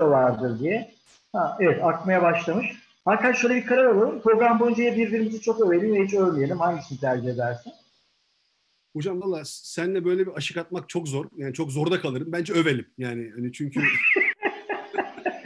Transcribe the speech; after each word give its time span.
vardır 0.00 0.58
diye. 0.58 0.94
Ha, 1.32 1.56
evet 1.60 1.84
akmaya 1.84 2.22
başlamış. 2.22 2.66
Hakan 3.04 3.32
şöyle 3.32 3.54
bir 3.54 3.66
karar 3.66 3.84
alalım. 3.84 4.20
Program 4.20 4.60
boyunca 4.60 4.96
birbirimizi 4.96 5.40
çok 5.40 5.60
övelim 5.60 5.94
ya 5.94 6.04
hiç 6.04 6.14
övmeyelim. 6.14 6.58
Hangisini 6.58 7.00
tercih 7.00 7.28
edersin? 7.28 7.72
Hocam 8.96 9.22
valla 9.22 9.42
seninle 9.44 10.04
böyle 10.04 10.26
bir 10.26 10.36
aşık 10.36 10.56
atmak 10.56 10.88
çok 10.88 11.08
zor. 11.08 11.24
Yani 11.36 11.54
çok 11.54 11.70
zorda 11.70 12.00
kalırım. 12.00 12.32
Bence 12.32 12.52
övelim. 12.52 12.86
Yani 12.98 13.30
hani 13.36 13.52
çünkü 13.52 13.80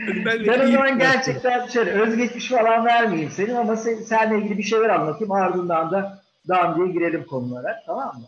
hani 0.06 0.24
ben, 0.24 0.46
ben 0.46 0.68
o 0.68 0.72
zaman 0.72 0.98
gerçekten 0.98 1.66
şöyle 1.66 1.90
özgeçmiş 1.90 2.48
falan 2.48 2.86
vermeyeyim 2.86 3.30
senin 3.30 3.54
ama 3.54 3.76
sen, 3.76 3.94
seninle 3.94 4.38
ilgili 4.38 4.58
bir 4.58 4.62
şeyler 4.62 4.88
anlatayım. 4.88 5.32
Ardından 5.32 5.90
da 5.90 6.22
daha 6.48 6.76
diye 6.76 6.86
girelim 6.86 7.24
konulara. 7.24 7.82
Tamam 7.86 8.16
mı? 8.16 8.26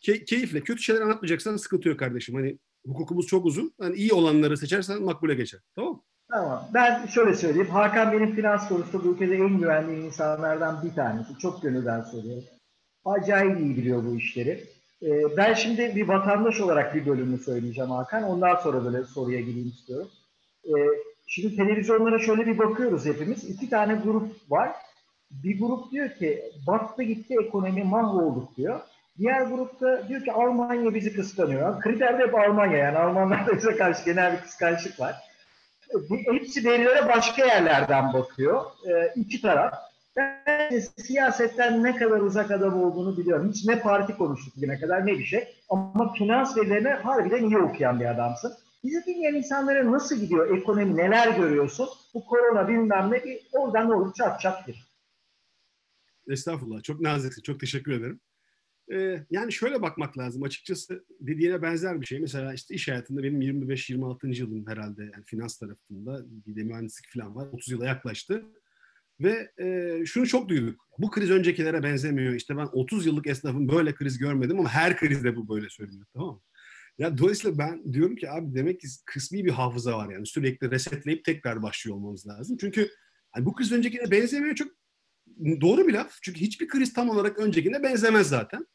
Key, 0.00 0.24
keyifle. 0.24 0.60
Kötü 0.60 0.82
şeyler 0.82 1.00
anlatmayacaksan 1.00 1.56
sıkıntı 1.56 1.88
yok 1.88 1.98
kardeşim. 1.98 2.34
Hani 2.34 2.58
hukukumuz 2.86 3.26
çok 3.26 3.46
uzun. 3.46 3.72
Hani 3.80 3.96
iyi 3.96 4.12
olanları 4.12 4.56
seçersen 4.56 5.02
makbule 5.02 5.34
geçer. 5.34 5.60
Tamam 5.76 6.02
Tamam. 6.30 6.68
Ben 6.74 7.06
şöyle 7.06 7.34
söyleyeyim. 7.34 7.70
Hakan 7.70 8.12
benim 8.12 8.34
finans 8.34 8.68
konusunda 8.68 9.04
bu 9.04 9.08
ülkede 9.08 9.36
en 9.36 9.58
güvendiğim 9.58 10.04
insanlardan 10.04 10.82
bir 10.84 10.94
tanesi. 10.94 11.38
Çok 11.38 11.62
gönülden 11.62 12.00
söylüyorum. 12.00 12.44
Acayip 13.04 13.60
iyi 13.60 13.76
biliyor 13.76 14.04
bu 14.04 14.16
işleri. 14.16 14.64
Ee, 15.02 15.36
ben 15.36 15.54
şimdi 15.54 15.96
bir 15.96 16.08
vatandaş 16.08 16.60
olarak 16.60 16.94
bir 16.94 17.06
bölümünü 17.06 17.38
söyleyeceğim 17.38 17.90
Hakan. 17.90 18.22
Ondan 18.22 18.56
sonra 18.56 18.84
böyle 18.84 19.04
soruya 19.04 19.40
gireyim 19.40 19.68
istiyorum. 19.68 20.08
Ee, 20.64 20.70
şimdi 21.26 21.56
televizyonlara 21.56 22.18
şöyle 22.18 22.46
bir 22.46 22.58
bakıyoruz 22.58 23.06
hepimiz. 23.06 23.44
İki 23.44 23.70
tane 23.70 23.94
grup 23.94 24.50
var. 24.50 24.72
Bir 25.30 25.60
grup 25.60 25.90
diyor 25.92 26.10
ki 26.10 26.42
battı 26.66 27.02
gitti 27.02 27.36
ekonomi 27.46 27.84
mahvolduk 27.84 28.56
diyor. 28.56 28.80
Diğer 29.18 29.42
grupta 29.42 30.08
diyor 30.08 30.24
ki 30.24 30.32
Almanya 30.32 30.94
bizi 30.94 31.14
kıskanıyor. 31.14 31.80
Kriter 31.80 32.18
de 32.18 32.22
hep 32.22 32.34
Almanya 32.34 32.78
yani 32.78 32.98
Almanlarda 32.98 33.56
bize 33.56 33.76
karşı 33.76 34.04
genel 34.04 34.32
bir 34.32 34.40
kıskançlık 34.40 35.00
var. 35.00 35.16
Hepsi 36.08 36.64
verilere 36.64 37.08
başka 37.08 37.46
yerlerden 37.46 38.12
bakıyor. 38.12 38.64
Ee, 38.88 39.12
iki 39.16 39.40
taraf. 39.40 39.74
Ben 40.16 40.78
siyasetten 40.96 41.82
ne 41.82 41.96
kadar 41.96 42.20
uzak 42.20 42.50
adam 42.50 42.82
olduğunu 42.82 43.16
biliyorum. 43.16 43.50
Hiç 43.52 43.64
ne 43.64 43.80
parti 43.80 44.16
konuştuk 44.16 44.56
bugüne 44.56 44.80
kadar 44.80 45.06
ne 45.06 45.18
bir 45.18 45.24
şey. 45.24 45.48
Ama 45.68 46.12
finans 46.12 46.56
verilerini 46.56 46.88
harbiden 46.88 47.44
iyi 47.44 47.58
okuyan 47.58 48.00
bir 48.00 48.06
adamsın. 48.06 48.54
Bizi 48.84 49.06
dinleyen 49.06 49.34
insanlara 49.34 49.92
nasıl 49.92 50.16
gidiyor 50.16 50.56
ekonomi, 50.58 50.96
neler 50.96 51.36
görüyorsun? 51.36 51.88
Bu 52.14 52.24
korona 52.24 52.68
bilmem 52.68 53.10
ne 53.10 53.24
bir 53.24 53.40
oradan 53.52 53.90
ne 53.90 53.94
olur 53.94 54.14
çat 54.14 54.40
çat 54.40 54.68
bir. 54.68 54.84
Estağfurullah. 56.28 56.82
Çok 56.82 57.00
naziksin. 57.00 57.42
Çok 57.42 57.60
teşekkür 57.60 57.92
ederim. 57.92 58.20
Yani 59.30 59.52
şöyle 59.52 59.82
bakmak 59.82 60.18
lazım. 60.18 60.42
Açıkçası 60.42 61.04
dediğine 61.20 61.62
benzer 61.62 62.00
bir 62.00 62.06
şey. 62.06 62.20
Mesela 62.20 62.54
işte 62.54 62.74
iş 62.74 62.88
hayatında 62.88 63.22
benim 63.22 63.40
25-26. 63.40 64.38
yılım 64.40 64.66
herhalde 64.66 65.02
yani 65.02 65.24
finans 65.24 65.58
tarafında 65.58 66.24
bir 66.46 66.56
de 66.56 66.62
mühendislik 66.62 67.12
falan 67.14 67.34
var. 67.34 67.48
30 67.52 67.70
yıla 67.70 67.86
yaklaştı. 67.86 68.44
Ve 69.20 69.50
e, 69.60 69.98
şunu 70.06 70.26
çok 70.26 70.48
duyduk. 70.48 70.88
Bu 70.98 71.10
kriz 71.10 71.30
öncekilere 71.30 71.82
benzemiyor. 71.82 72.34
İşte 72.34 72.56
ben 72.56 72.68
30 72.72 73.06
yıllık 73.06 73.26
esnafım 73.26 73.68
böyle 73.68 73.94
kriz 73.94 74.18
görmedim 74.18 74.60
ama 74.60 74.68
her 74.68 74.96
krizde 74.96 75.36
bu 75.36 75.48
böyle 75.48 75.70
söyleniyor. 75.70 76.06
Tamam 76.14 76.34
mı? 76.34 76.40
Ya 76.98 77.18
dolayısıyla 77.18 77.58
ben 77.58 77.92
diyorum 77.92 78.16
ki 78.16 78.30
abi 78.30 78.54
demek 78.54 78.80
ki 78.80 78.86
kısmi 79.06 79.44
bir 79.44 79.50
hafıza 79.50 79.98
var 79.98 80.12
yani. 80.12 80.26
Sürekli 80.26 80.70
resetleyip 80.70 81.24
tekrar 81.24 81.62
başlıyor 81.62 81.96
olmamız 81.96 82.26
lazım. 82.26 82.56
Çünkü 82.60 82.90
hani 83.32 83.46
bu 83.46 83.54
kriz 83.54 83.72
öncekine 83.72 84.10
benzemiyor 84.10 84.54
çok 84.54 84.68
doğru 85.60 85.88
bir 85.88 85.92
laf. 85.92 86.18
Çünkü 86.22 86.40
hiçbir 86.40 86.68
kriz 86.68 86.92
tam 86.92 87.10
olarak 87.10 87.38
öncekine 87.38 87.82
benzemez 87.82 88.28
zaten. 88.28 88.66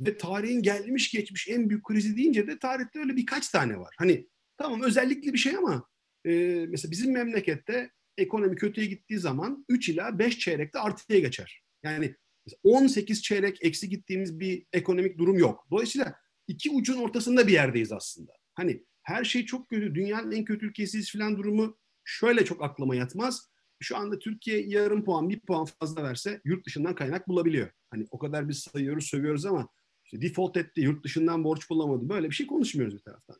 Ve 0.00 0.16
tarihin 0.16 0.62
gelmiş 0.62 1.10
geçmiş 1.10 1.48
en 1.48 1.70
büyük 1.70 1.84
krizi 1.84 2.16
deyince 2.16 2.46
de 2.46 2.58
tarihte 2.58 2.98
öyle 2.98 3.16
birkaç 3.16 3.48
tane 3.48 3.78
var. 3.78 3.94
Hani 3.98 4.28
tamam 4.58 4.82
özellikli 4.82 5.32
bir 5.32 5.38
şey 5.38 5.56
ama 5.56 5.88
e, 6.24 6.30
mesela 6.68 6.90
bizim 6.90 7.12
memlekette 7.12 7.90
ekonomi 8.18 8.56
kötüye 8.56 8.86
gittiği 8.86 9.18
zaman 9.18 9.64
3 9.68 9.88
ila 9.88 10.18
5 10.18 10.38
çeyrekte 10.38 10.78
artıya 10.78 11.18
geçer. 11.18 11.62
Yani 11.82 12.14
18 12.62 13.22
çeyrek 13.22 13.58
eksi 13.64 13.88
gittiğimiz 13.88 14.40
bir 14.40 14.66
ekonomik 14.72 15.18
durum 15.18 15.38
yok. 15.38 15.66
Dolayısıyla 15.70 16.14
iki 16.48 16.70
ucun 16.70 16.96
ortasında 16.96 17.46
bir 17.46 17.52
yerdeyiz 17.52 17.92
aslında. 17.92 18.32
Hani 18.54 18.84
her 19.02 19.24
şey 19.24 19.46
çok 19.46 19.68
kötü, 19.68 19.94
dünyanın 19.94 20.32
en 20.32 20.44
kötü 20.44 20.66
ülkesiyiz 20.66 21.12
falan 21.12 21.36
durumu 21.36 21.78
şöyle 22.04 22.44
çok 22.44 22.62
aklıma 22.62 22.96
yatmaz. 22.96 23.51
Şu 23.82 23.96
anda 23.96 24.18
Türkiye 24.18 24.66
yarım 24.66 25.04
puan, 25.04 25.28
bir 25.28 25.40
puan 25.40 25.66
fazla 25.80 26.02
verse 26.02 26.40
yurt 26.44 26.66
dışından 26.66 26.94
kaynak 26.94 27.28
bulabiliyor. 27.28 27.68
Hani 27.90 28.06
o 28.10 28.18
kadar 28.18 28.48
biz 28.48 28.58
sayıyoruz, 28.58 29.04
sövüyoruz 29.04 29.46
ama 29.46 29.68
işte 30.04 30.22
default 30.22 30.56
etti, 30.56 30.80
yurt 30.80 31.04
dışından 31.04 31.44
borç 31.44 31.70
bulamadı. 31.70 32.08
Böyle 32.08 32.30
bir 32.30 32.34
şey 32.34 32.46
konuşmuyoruz 32.46 32.94
bir 32.94 33.02
taraftan. 33.02 33.36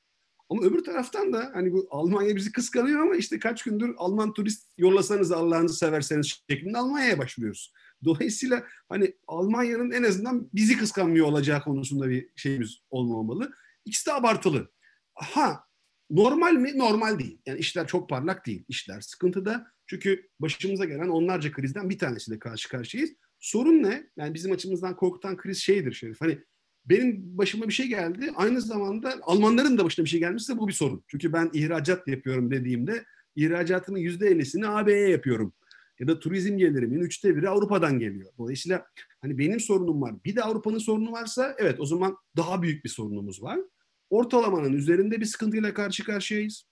Ama 0.52 0.62
öbür 0.62 0.84
taraftan 0.84 1.32
da 1.32 1.50
hani 1.54 1.72
bu 1.72 1.86
Almanya 1.90 2.36
bizi 2.36 2.52
kıskanıyor 2.52 3.00
ama 3.00 3.16
işte 3.16 3.38
kaç 3.38 3.62
gündür 3.62 3.94
Alman 3.96 4.32
turist 4.32 4.68
yollasanız 4.78 5.32
Allah'ınızı 5.32 5.76
severseniz 5.76 6.42
şeklinde 6.50 6.78
Almanya'ya 6.78 7.18
başlıyoruz. 7.18 7.72
Dolayısıyla 8.04 8.64
hani 8.88 9.14
Almanya'nın 9.26 9.90
en 9.90 10.02
azından 10.02 10.48
bizi 10.54 10.76
kıskanmıyor 10.76 11.26
olacağı 11.26 11.62
konusunda 11.62 12.08
bir 12.08 12.28
şeyimiz 12.36 12.78
olmamalı. 12.90 13.52
İkisi 13.84 14.06
de 14.06 14.12
abartılı. 14.12 14.70
Ha 15.14 15.64
normal 16.10 16.52
mi? 16.52 16.78
Normal 16.78 17.18
değil. 17.18 17.38
Yani 17.46 17.58
işler 17.58 17.86
çok 17.86 18.08
parlak 18.08 18.46
değil. 18.46 18.64
İşler 18.68 19.00
sıkıntıda. 19.00 19.66
Çünkü 19.92 20.28
başımıza 20.40 20.84
gelen 20.84 21.08
onlarca 21.08 21.52
krizden 21.52 21.90
bir 21.90 21.98
tanesiyle 21.98 22.38
karşı 22.38 22.68
karşıyayız. 22.68 23.12
Sorun 23.40 23.82
ne? 23.82 24.06
Yani 24.16 24.34
bizim 24.34 24.52
açımızdan 24.52 24.96
korkutan 24.96 25.36
kriz 25.36 25.58
şeydir 25.58 25.92
Şerif. 25.92 26.20
Hani 26.20 26.38
benim 26.84 27.38
başıma 27.38 27.68
bir 27.68 27.72
şey 27.72 27.86
geldi. 27.86 28.32
Aynı 28.36 28.60
zamanda 28.60 29.14
Almanların 29.22 29.78
da 29.78 29.84
başına 29.84 30.04
bir 30.04 30.10
şey 30.10 30.20
gelmişse 30.20 30.58
bu 30.58 30.68
bir 30.68 30.72
sorun. 30.72 31.04
Çünkü 31.08 31.32
ben 31.32 31.50
ihracat 31.52 32.08
yapıyorum 32.08 32.50
dediğimde 32.50 33.04
ihracatımın 33.36 33.98
yüzde 33.98 34.28
ellisini 34.28 34.68
AB'ye 34.68 35.08
yapıyorum. 35.08 35.52
Ya 36.00 36.08
da 36.08 36.18
turizm 36.18 36.58
gelirimin 36.58 37.00
üçte 37.00 37.36
biri 37.36 37.48
Avrupa'dan 37.48 37.98
geliyor. 37.98 38.32
Dolayısıyla 38.38 38.86
hani 39.20 39.38
benim 39.38 39.60
sorunum 39.60 40.02
var. 40.02 40.14
Bir 40.24 40.36
de 40.36 40.42
Avrupa'nın 40.42 40.78
sorunu 40.78 41.12
varsa 41.12 41.56
evet 41.58 41.80
o 41.80 41.86
zaman 41.86 42.16
daha 42.36 42.62
büyük 42.62 42.84
bir 42.84 42.90
sorunumuz 42.90 43.42
var. 43.42 43.58
Ortalamanın 44.10 44.72
üzerinde 44.72 45.20
bir 45.20 45.26
sıkıntıyla 45.26 45.74
karşı 45.74 46.04
karşıyayız. 46.04 46.71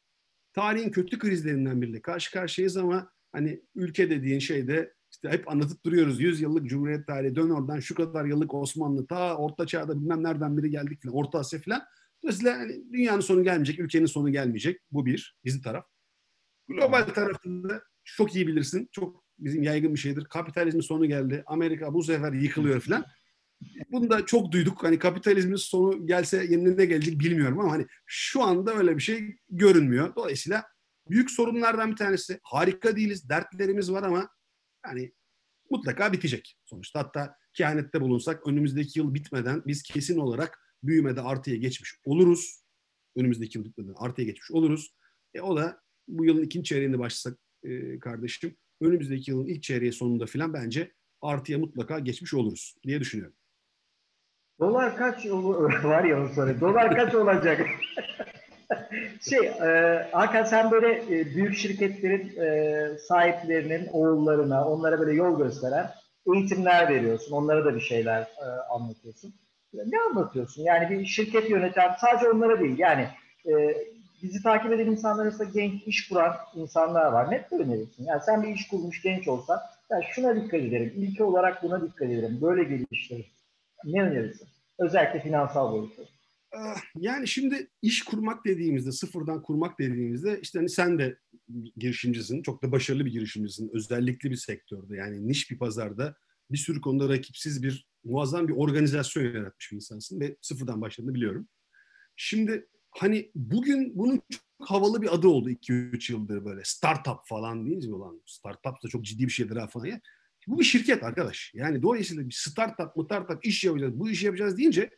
Tarihin 0.52 0.90
kötü 0.90 1.18
krizlerinden 1.18 1.82
biriyle 1.82 2.02
karşı 2.02 2.32
karşıyayız 2.32 2.76
ama 2.76 3.12
hani 3.32 3.62
ülke 3.74 4.10
dediğin 4.10 4.38
şeyde 4.38 4.94
işte 5.12 5.28
hep 5.28 5.48
anlatıp 5.48 5.84
duruyoruz. 5.84 6.20
100 6.20 6.40
yıllık 6.40 6.66
Cumhuriyet 6.66 7.06
tarihi 7.06 7.34
dön 7.34 7.50
oradan 7.50 7.80
şu 7.80 7.94
kadar 7.94 8.24
yıllık 8.24 8.54
Osmanlı 8.54 9.06
ta 9.06 9.36
Orta 9.36 9.66
Çağ'da 9.66 10.00
bilmem 10.00 10.22
nereden 10.22 10.58
biri 10.58 10.70
geldik 10.70 11.02
falan 11.02 11.16
Orta 11.16 11.38
Asya 11.38 11.60
falan. 11.60 11.82
Dolayısıyla 12.22 12.58
hani 12.58 12.92
dünyanın 12.92 13.20
sonu 13.20 13.44
gelmeyecek, 13.44 13.78
ülkenin 13.78 14.06
sonu 14.06 14.32
gelmeyecek. 14.32 14.80
Bu 14.90 15.06
bir, 15.06 15.36
bizim 15.44 15.62
taraf. 15.62 15.84
Global 16.68 17.02
tarafında 17.02 17.82
çok 18.04 18.36
iyi 18.36 18.46
bilirsin. 18.46 18.88
Çok 18.92 19.24
bizim 19.38 19.62
yaygın 19.62 19.94
bir 19.94 19.98
şeydir. 19.98 20.24
Kapitalizmin 20.24 20.80
sonu 20.80 21.06
geldi. 21.06 21.42
Amerika 21.46 21.94
bu 21.94 22.02
sefer 22.02 22.32
yıkılıyor 22.32 22.80
falan. 22.80 23.04
Bunu 23.90 24.10
da 24.10 24.26
çok 24.26 24.52
duyduk. 24.52 24.84
Hani 24.84 24.98
kapitalizmin 24.98 25.56
sonu 25.56 26.06
gelse 26.06 26.46
yenine 26.50 26.76
ne 26.76 26.84
gelecek 26.84 27.20
bilmiyorum 27.20 27.60
ama 27.60 27.72
hani 27.72 27.86
şu 28.06 28.42
anda 28.42 28.74
öyle 28.74 28.96
bir 28.96 29.02
şey 29.02 29.36
görünmüyor. 29.50 30.14
Dolayısıyla 30.16 30.64
büyük 31.10 31.30
sorunlardan 31.30 31.90
bir 31.90 31.96
tanesi. 31.96 32.40
Harika 32.42 32.96
değiliz, 32.96 33.28
dertlerimiz 33.28 33.92
var 33.92 34.02
ama 34.02 34.28
yani 34.86 35.12
mutlaka 35.70 36.12
bitecek 36.12 36.58
sonuçta. 36.64 37.00
Hatta 37.00 37.34
kehanette 37.54 38.00
bulunsak 38.00 38.46
önümüzdeki 38.46 38.98
yıl 38.98 39.14
bitmeden 39.14 39.62
biz 39.66 39.82
kesin 39.82 40.18
olarak 40.18 40.58
büyümede 40.82 41.20
artıya 41.20 41.56
geçmiş 41.56 41.94
oluruz. 42.04 42.62
Önümüzdeki 43.16 43.58
yıl 43.58 43.64
bitmeden 43.64 43.94
artıya 43.96 44.26
geçmiş 44.26 44.50
oluruz. 44.50 44.94
E 45.34 45.40
o 45.40 45.56
da 45.56 45.80
bu 46.08 46.24
yılın 46.24 46.42
ikinci 46.42 46.68
çeyreğinde 46.68 46.98
başlasak 46.98 47.38
e, 47.62 47.98
kardeşim 47.98 48.56
önümüzdeki 48.80 49.30
yılın 49.30 49.46
ilk 49.46 49.62
çeyreği 49.62 49.92
sonunda 49.92 50.26
filan 50.26 50.54
bence 50.54 50.92
artıya 51.20 51.58
mutlaka 51.58 51.98
geçmiş 51.98 52.34
oluruz 52.34 52.74
diye 52.86 53.00
düşünüyorum. 53.00 53.36
Dolar 54.60 54.96
kaç 54.96 55.26
var 55.84 56.04
ya 56.04 56.28
sonra. 56.34 56.60
Dolar 56.60 56.96
kaç 56.96 57.14
olacak? 57.14 57.60
şey, 59.30 59.46
e, 59.46 60.08
Hakan 60.12 60.44
sen 60.44 60.70
böyle 60.70 61.20
e, 61.20 61.34
büyük 61.34 61.56
şirketlerin 61.56 62.40
e, 62.40 62.98
sahiplerinin 62.98 63.88
oğullarına, 63.92 64.68
onlara 64.68 64.98
böyle 64.98 65.12
yol 65.12 65.38
gösteren 65.38 65.90
eğitimler 66.34 66.88
veriyorsun. 66.88 67.32
Onlara 67.32 67.64
da 67.64 67.74
bir 67.74 67.80
şeyler 67.80 68.20
e, 68.20 68.46
anlatıyorsun. 68.70 69.34
Ne 69.74 70.00
anlatıyorsun? 70.10 70.62
Yani 70.62 70.90
bir 70.90 71.06
şirket 71.06 71.50
yöneten 71.50 71.90
sadece 72.00 72.30
onlara 72.30 72.60
değil. 72.60 72.78
Yani 72.78 73.08
e, 73.46 73.76
bizi 74.22 74.42
takip 74.42 74.72
eden 74.72 74.86
insanlar 74.86 75.22
arasında 75.22 75.48
genç 75.54 75.82
iş 75.86 76.08
kuran 76.08 76.36
insanlar 76.54 77.12
var. 77.12 77.30
Ne 77.30 77.44
önerirsin? 77.50 78.04
Yani 78.04 78.20
sen 78.26 78.42
bir 78.42 78.48
iş 78.48 78.68
kurmuş 78.68 79.02
genç 79.02 79.28
olsan, 79.28 79.60
yani 79.90 80.04
şuna 80.10 80.36
dikkat 80.36 80.60
ederim. 80.60 80.92
İlke 80.96 81.24
olarak 81.24 81.62
buna 81.62 81.82
dikkat 81.82 82.10
ederim. 82.10 82.38
Böyle 82.42 82.64
geliştirir. 82.64 83.39
Ne 83.84 84.02
önerirsin? 84.02 84.48
Özellikle 84.78 85.20
finansal 85.20 85.72
boyutu. 85.72 86.02
Ah, 86.52 86.80
yani 86.96 87.28
şimdi 87.28 87.70
iş 87.82 88.02
kurmak 88.02 88.44
dediğimizde, 88.46 88.92
sıfırdan 88.92 89.42
kurmak 89.42 89.78
dediğimizde 89.78 90.40
işte 90.42 90.58
hani 90.58 90.68
sen 90.68 90.98
de 90.98 91.18
girişimcisin, 91.76 92.42
çok 92.42 92.62
da 92.62 92.72
başarılı 92.72 93.06
bir 93.06 93.12
girişimcisin. 93.12 93.70
Özellikle 93.74 94.30
bir 94.30 94.36
sektörde 94.36 94.96
yani 94.96 95.28
niş 95.28 95.50
bir 95.50 95.58
pazarda 95.58 96.16
bir 96.50 96.58
sürü 96.58 96.80
konuda 96.80 97.08
rakipsiz 97.08 97.62
bir 97.62 97.88
muazzam 98.04 98.48
bir 98.48 98.52
organizasyon 98.56 99.24
yaratmış 99.24 99.70
bir 99.72 99.76
insansın 99.76 100.20
ve 100.20 100.36
sıfırdan 100.40 100.80
başladığını 100.80 101.14
biliyorum. 101.14 101.48
Şimdi 102.16 102.68
hani 102.90 103.30
bugün 103.34 103.98
bunun 103.98 104.22
havalı 104.58 105.02
bir 105.02 105.14
adı 105.14 105.28
oldu 105.28 105.50
2-3 105.50 106.12
yıldır 106.12 106.44
böyle. 106.44 106.60
Startup 106.64 107.26
falan 107.26 107.66
deyince 107.66 107.94
olan 107.94 108.22
startup 108.26 108.82
da 108.84 108.88
çok 108.88 109.04
ciddi 109.04 109.26
bir 109.26 109.32
şeydir 109.32 109.56
ha 109.56 109.66
falan 109.66 109.86
ya. 109.86 110.00
Bu 110.46 110.58
bir 110.58 110.64
şirket 110.64 111.02
arkadaş. 111.02 111.52
Yani 111.54 111.82
dolayısıyla 111.82 112.28
bir 112.28 112.34
startup 112.34 113.04
startup 113.04 113.46
iş 113.46 113.64
yapacağız, 113.64 113.98
bu 113.98 114.10
işi 114.10 114.26
yapacağız 114.26 114.58
deyince 114.58 114.90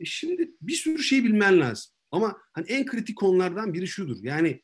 e 0.00 0.04
şimdi 0.04 0.50
bir 0.60 0.72
sürü 0.72 1.02
şey 1.02 1.24
bilmen 1.24 1.60
lazım. 1.60 1.92
Ama 2.10 2.38
hani 2.52 2.66
en 2.66 2.86
kritik 2.86 3.18
konulardan 3.18 3.72
biri 3.72 3.86
şudur. 3.86 4.16
Yani 4.22 4.62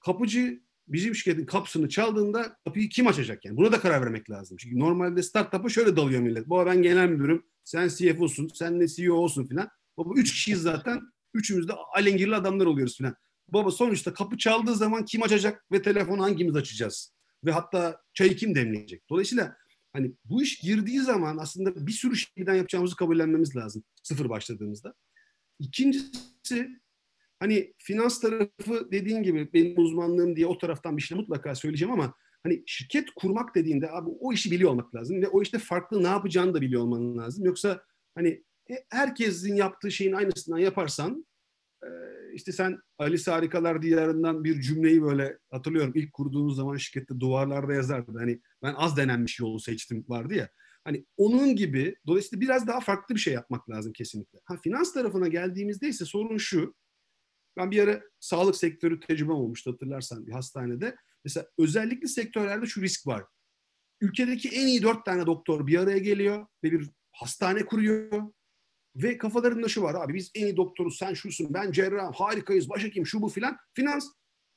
kapıcı 0.00 0.62
bizim 0.88 1.14
şirketin 1.14 1.46
kapısını 1.46 1.88
çaldığında 1.88 2.56
kapıyı 2.64 2.88
kim 2.88 3.06
açacak 3.06 3.44
yani? 3.44 3.56
Buna 3.56 3.72
da 3.72 3.80
karar 3.80 4.02
vermek 4.02 4.30
lazım. 4.30 4.56
Çünkü 4.56 4.78
normalde 4.78 5.22
startup'a 5.22 5.68
şöyle 5.68 5.96
dalıyor 5.96 6.20
millet. 6.20 6.48
Baba 6.48 6.66
ben 6.66 6.82
genel 6.82 7.08
müdürüm, 7.08 7.46
sen 7.64 7.88
CFO'sun, 7.88 8.48
sen 8.54 8.80
de 8.80 8.88
CEO 8.88 9.14
olsun 9.14 9.46
filan. 9.46 9.68
Baba 9.96 10.14
üç 10.16 10.32
kişiyiz 10.32 10.62
zaten. 10.62 11.00
Üçümüz 11.34 11.68
de 11.68 11.72
alengirli 11.72 12.34
adamlar 12.36 12.66
oluyoruz 12.66 12.96
filan. 12.96 13.14
Baba 13.48 13.70
sonuçta 13.70 14.14
kapı 14.14 14.38
çaldığı 14.38 14.74
zaman 14.74 15.04
kim 15.04 15.22
açacak 15.22 15.64
ve 15.72 15.82
telefonu 15.82 16.22
hangimiz 16.22 16.56
açacağız? 16.56 17.12
Ve 17.44 17.52
hatta 17.52 18.02
çayı 18.14 18.36
kim 18.36 18.54
demleyecek? 18.54 19.02
Dolayısıyla 19.10 19.56
hani 19.92 20.12
bu 20.24 20.42
iş 20.42 20.60
girdiği 20.60 21.00
zaman 21.00 21.36
aslında 21.36 21.86
bir 21.86 21.92
sürü 21.92 22.16
şeyden 22.16 22.54
yapacağımızı 22.54 22.96
kabullenmemiz 22.96 23.56
lazım 23.56 23.84
sıfır 24.02 24.28
başladığımızda. 24.28 24.94
İkincisi 25.58 26.68
hani 27.40 27.74
finans 27.78 28.20
tarafı 28.20 28.92
dediğin 28.92 29.22
gibi 29.22 29.52
benim 29.52 29.78
uzmanlığım 29.78 30.36
diye 30.36 30.46
o 30.46 30.58
taraftan 30.58 30.96
bir 30.96 31.02
şey 31.02 31.18
mutlaka 31.18 31.54
söyleyeceğim 31.54 31.92
ama 31.92 32.14
hani 32.42 32.62
şirket 32.66 33.10
kurmak 33.10 33.54
dediğinde 33.54 33.90
abi 33.90 34.10
o 34.20 34.32
işi 34.32 34.50
biliyor 34.50 34.70
olmak 34.70 34.94
lazım 34.94 35.22
ve 35.22 35.28
o 35.28 35.42
işte 35.42 35.58
farklı 35.58 36.02
ne 36.02 36.08
yapacağını 36.08 36.54
da 36.54 36.60
biliyor 36.60 36.82
olman 36.82 37.18
lazım. 37.18 37.44
Yoksa 37.44 37.84
hani 38.14 38.44
herkesin 38.90 39.54
yaptığı 39.54 39.90
şeyin 39.90 40.12
aynısından 40.12 40.58
yaparsan 40.58 41.26
işte 42.34 42.52
sen 42.52 42.78
Alice 42.98 43.30
Harikalar 43.30 43.82
Diyarı'ndan 43.82 44.44
bir 44.44 44.60
cümleyi 44.60 45.02
böyle 45.02 45.38
hatırlıyorum. 45.50 45.92
ilk 45.94 46.12
kurduğunuz 46.12 46.56
zaman 46.56 46.76
şirkette 46.76 47.20
duvarlarda 47.20 47.74
yazardı. 47.74 48.18
Hani 48.18 48.40
ben 48.62 48.74
az 48.74 48.96
denenmiş 48.96 49.40
yolu 49.40 49.60
seçtim 49.60 50.04
vardı 50.08 50.34
ya. 50.34 50.48
Hani 50.84 51.06
onun 51.16 51.56
gibi 51.56 51.96
dolayısıyla 52.06 52.40
biraz 52.40 52.66
daha 52.66 52.80
farklı 52.80 53.14
bir 53.14 53.20
şey 53.20 53.34
yapmak 53.34 53.70
lazım 53.70 53.92
kesinlikle. 53.92 54.38
Ha, 54.44 54.56
finans 54.56 54.92
tarafına 54.92 55.28
geldiğimizde 55.28 55.88
ise 55.88 56.04
sorun 56.04 56.36
şu. 56.36 56.74
Ben 57.56 57.70
bir 57.70 57.82
ara 57.82 58.02
sağlık 58.20 58.56
sektörü 58.56 59.00
tecrübem 59.00 59.34
olmuştu 59.34 59.72
hatırlarsan 59.72 60.26
bir 60.26 60.32
hastanede. 60.32 60.96
Mesela 61.24 61.46
özellikle 61.58 62.08
sektörlerde 62.08 62.66
şu 62.66 62.82
risk 62.82 63.06
var. 63.06 63.24
Ülkedeki 64.00 64.48
en 64.48 64.66
iyi 64.66 64.82
dört 64.82 65.04
tane 65.04 65.26
doktor 65.26 65.66
bir 65.66 65.78
araya 65.78 65.98
geliyor 65.98 66.46
ve 66.64 66.72
bir 66.72 66.90
hastane 67.12 67.66
kuruyor. 67.66 68.32
Ve 68.96 69.18
kafalarında 69.18 69.68
şu 69.68 69.82
var 69.82 69.94
abi 69.94 70.14
biz 70.14 70.30
en 70.34 70.46
iyi 70.46 70.56
doktoruz 70.56 70.96
sen 70.98 71.14
şusun 71.14 71.54
ben 71.54 71.72
cerrah 71.72 72.12
harikayız 72.12 72.68
başhekim 72.68 73.06
şu 73.06 73.22
bu 73.22 73.28
filan. 73.28 73.56
Finans 73.74 74.08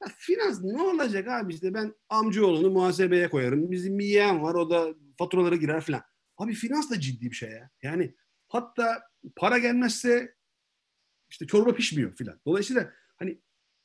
ya 0.04 0.12
finans 0.18 0.64
ne 0.64 0.82
olacak 0.82 1.28
abi 1.28 1.54
işte 1.54 1.74
ben 1.74 1.94
amcaoğlunu 2.10 2.70
muhasebeye 2.70 3.30
koyarım. 3.30 3.72
Bizim 3.72 4.00
bir 4.00 4.06
yeğen 4.06 4.42
var 4.42 4.56
o 4.56 4.70
da 4.70 4.96
faturalara 5.18 5.56
girer 5.56 5.82
filan. 5.82 6.02
Abi 6.38 6.54
finans 6.54 6.92
da 6.92 7.00
ciddi 7.00 7.32
bir 7.32 7.36
şey 7.36 7.50
ya. 7.50 7.70
Yani 7.82 8.16
hatta 8.48 9.02
para 9.36 9.58
gelmezse 9.58 10.36
işte 11.30 11.48
çorba 11.48 11.76
pişmiyor 11.76 12.16
filan. 12.16 12.40
Dolayısıyla 12.46 12.94
hani 13.18 13.42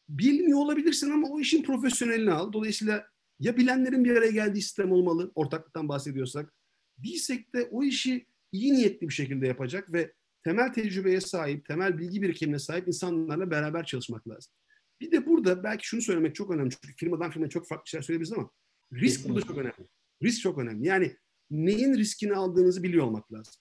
bilmiyor 0.08 0.58
olabilirsin 0.58 1.10
ama 1.10 1.28
o 1.28 1.40
işin 1.40 1.62
profesyonelini 1.62 2.32
al. 2.32 2.52
Dolayısıyla 2.52 3.06
ya 3.38 3.56
bilenlerin 3.56 4.04
bir 4.04 4.16
araya 4.16 4.30
geldiği 4.30 4.62
sistem 4.62 4.92
olmalı 4.92 5.32
ortaklıktan 5.34 5.88
bahsediyorsak. 5.88 6.54
Değilsek 6.98 7.54
de 7.54 7.68
o 7.70 7.82
işi 7.82 8.26
iyi 8.52 8.74
niyetli 8.74 9.08
bir 9.08 9.14
şekilde 9.14 9.46
yapacak 9.46 9.92
ve 9.92 10.14
temel 10.44 10.72
tecrübeye 10.72 11.20
sahip, 11.20 11.64
temel 11.64 11.98
bilgi 11.98 12.22
birikimine 12.22 12.58
sahip 12.58 12.88
insanlarla 12.88 13.50
beraber 13.50 13.84
çalışmak 13.84 14.28
lazım. 14.28 14.52
Bir 15.00 15.12
de 15.12 15.26
burada 15.26 15.64
belki 15.64 15.86
şunu 15.86 16.02
söylemek 16.02 16.34
çok 16.34 16.50
önemli. 16.50 16.70
Çünkü 16.70 16.96
firmadan 16.96 17.30
firmaya 17.30 17.48
çok 17.48 17.68
farklı 17.68 17.88
şeyler 17.90 18.02
söyleyebiliriz 18.02 18.32
ama 18.32 18.50
risk 18.92 19.28
burada 19.28 19.46
çok 19.46 19.58
önemli. 19.58 19.88
Risk 20.22 20.42
çok 20.42 20.58
önemli. 20.58 20.86
Yani 20.86 21.16
neyin 21.50 21.94
riskini 21.94 22.34
aldığınızı 22.34 22.82
biliyor 22.82 23.06
olmak 23.06 23.32
lazım. 23.32 23.54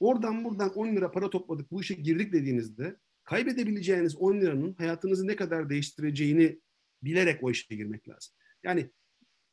Oradan 0.00 0.44
buradan 0.44 0.74
10 0.74 0.96
lira 0.96 1.10
para 1.10 1.30
topladık, 1.30 1.70
bu 1.70 1.80
işe 1.80 1.94
girdik 1.94 2.32
dediğinizde 2.32 2.96
kaybedebileceğiniz 3.24 4.16
10 4.16 4.40
liranın 4.40 4.74
hayatınızı 4.74 5.26
ne 5.26 5.36
kadar 5.36 5.70
değiştireceğini 5.70 6.60
bilerek 7.02 7.42
o 7.42 7.50
işe 7.50 7.76
girmek 7.76 8.08
lazım. 8.08 8.34
Yani 8.64 8.90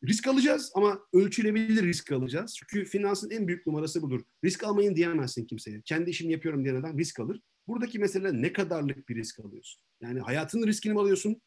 risk 0.07 0.27
alacağız 0.27 0.71
ama 0.75 0.99
ölçülebilir 1.13 1.83
risk 1.83 2.11
alacağız. 2.11 2.55
Çünkü 2.57 2.85
finansın 2.85 3.29
en 3.29 3.47
büyük 3.47 3.67
numarası 3.67 4.01
budur. 4.01 4.21
Risk 4.43 4.63
almayın 4.63 4.95
diyemezsin 4.95 5.45
kimseye. 5.45 5.81
Kendi 5.85 6.09
işimi 6.09 6.33
yapıyorum 6.33 6.63
diyen 6.63 6.75
adam 6.75 6.97
risk 6.97 7.19
alır. 7.19 7.41
Buradaki 7.67 7.99
mesele 7.99 8.41
ne 8.41 8.53
kadarlık 8.53 9.09
bir 9.09 9.15
risk 9.15 9.39
alıyorsun? 9.39 9.81
Yani 10.01 10.19
hayatının 10.19 10.67
riskini 10.67 10.93
mi 10.93 10.99
alıyorsun? 10.99 11.41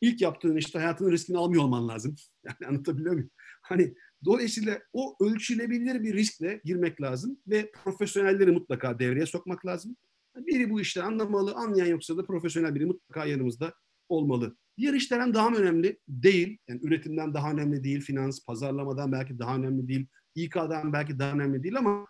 İlk 0.00 0.20
yaptığın 0.20 0.56
işte 0.56 0.78
hayatının 0.78 1.12
riskini 1.12 1.38
almıyor 1.38 1.62
olman 1.62 1.88
lazım. 1.88 2.16
Yani 2.44 2.68
anlatabiliyor 2.68 3.12
muyum? 3.12 3.30
Hani 3.62 3.94
dolayısıyla 4.24 4.80
o 4.92 5.16
ölçülebilir 5.20 6.02
bir 6.02 6.14
riskle 6.14 6.60
girmek 6.64 7.00
lazım 7.00 7.38
ve 7.46 7.70
profesyonelleri 7.70 8.52
mutlaka 8.52 8.98
devreye 8.98 9.26
sokmak 9.26 9.66
lazım. 9.66 9.96
Biri 10.36 10.70
bu 10.70 10.80
işleri 10.80 11.04
anlamalı, 11.04 11.54
anlayan 11.54 11.86
yoksa 11.86 12.16
da 12.16 12.24
profesyonel 12.26 12.74
biri 12.74 12.86
mutlaka 12.86 13.26
yanımızda 13.26 13.74
olmalı. 14.08 14.56
Diğer 14.78 14.94
işlerden 14.94 15.34
daha 15.34 15.48
önemli 15.48 15.98
değil. 16.08 16.58
Yani 16.68 16.80
üretimden 16.82 17.34
daha 17.34 17.50
önemli 17.50 17.84
değil, 17.84 18.00
finans, 18.00 18.44
pazarlamadan 18.46 19.12
belki 19.12 19.38
daha 19.38 19.56
önemli 19.56 19.88
değil, 19.88 20.06
İK'dan 20.34 20.92
belki 20.92 21.18
daha 21.18 21.32
önemli 21.32 21.62
değil 21.62 21.76
ama 21.78 22.06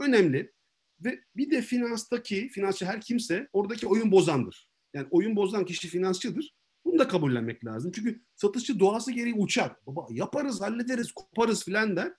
önemli. 0.00 0.52
Ve 1.00 1.20
bir 1.36 1.50
de 1.50 1.62
finanstaki, 1.62 2.48
finansçı 2.48 2.86
her 2.86 3.00
kimse 3.00 3.48
oradaki 3.52 3.86
oyun 3.86 4.12
bozandır. 4.12 4.68
Yani 4.94 5.06
oyun 5.10 5.36
bozan 5.36 5.64
kişi 5.64 5.88
finansçıdır. 5.88 6.54
Bunu 6.84 6.98
da 6.98 7.08
kabullenmek 7.08 7.64
lazım. 7.64 7.92
Çünkü 7.94 8.22
satışçı 8.34 8.80
doğası 8.80 9.12
gereği 9.12 9.34
uçar. 9.34 9.76
Baba 9.86 10.06
yaparız, 10.10 10.60
hallederiz, 10.60 11.12
koparız 11.12 11.64
filan 11.64 11.96
der. 11.96 12.12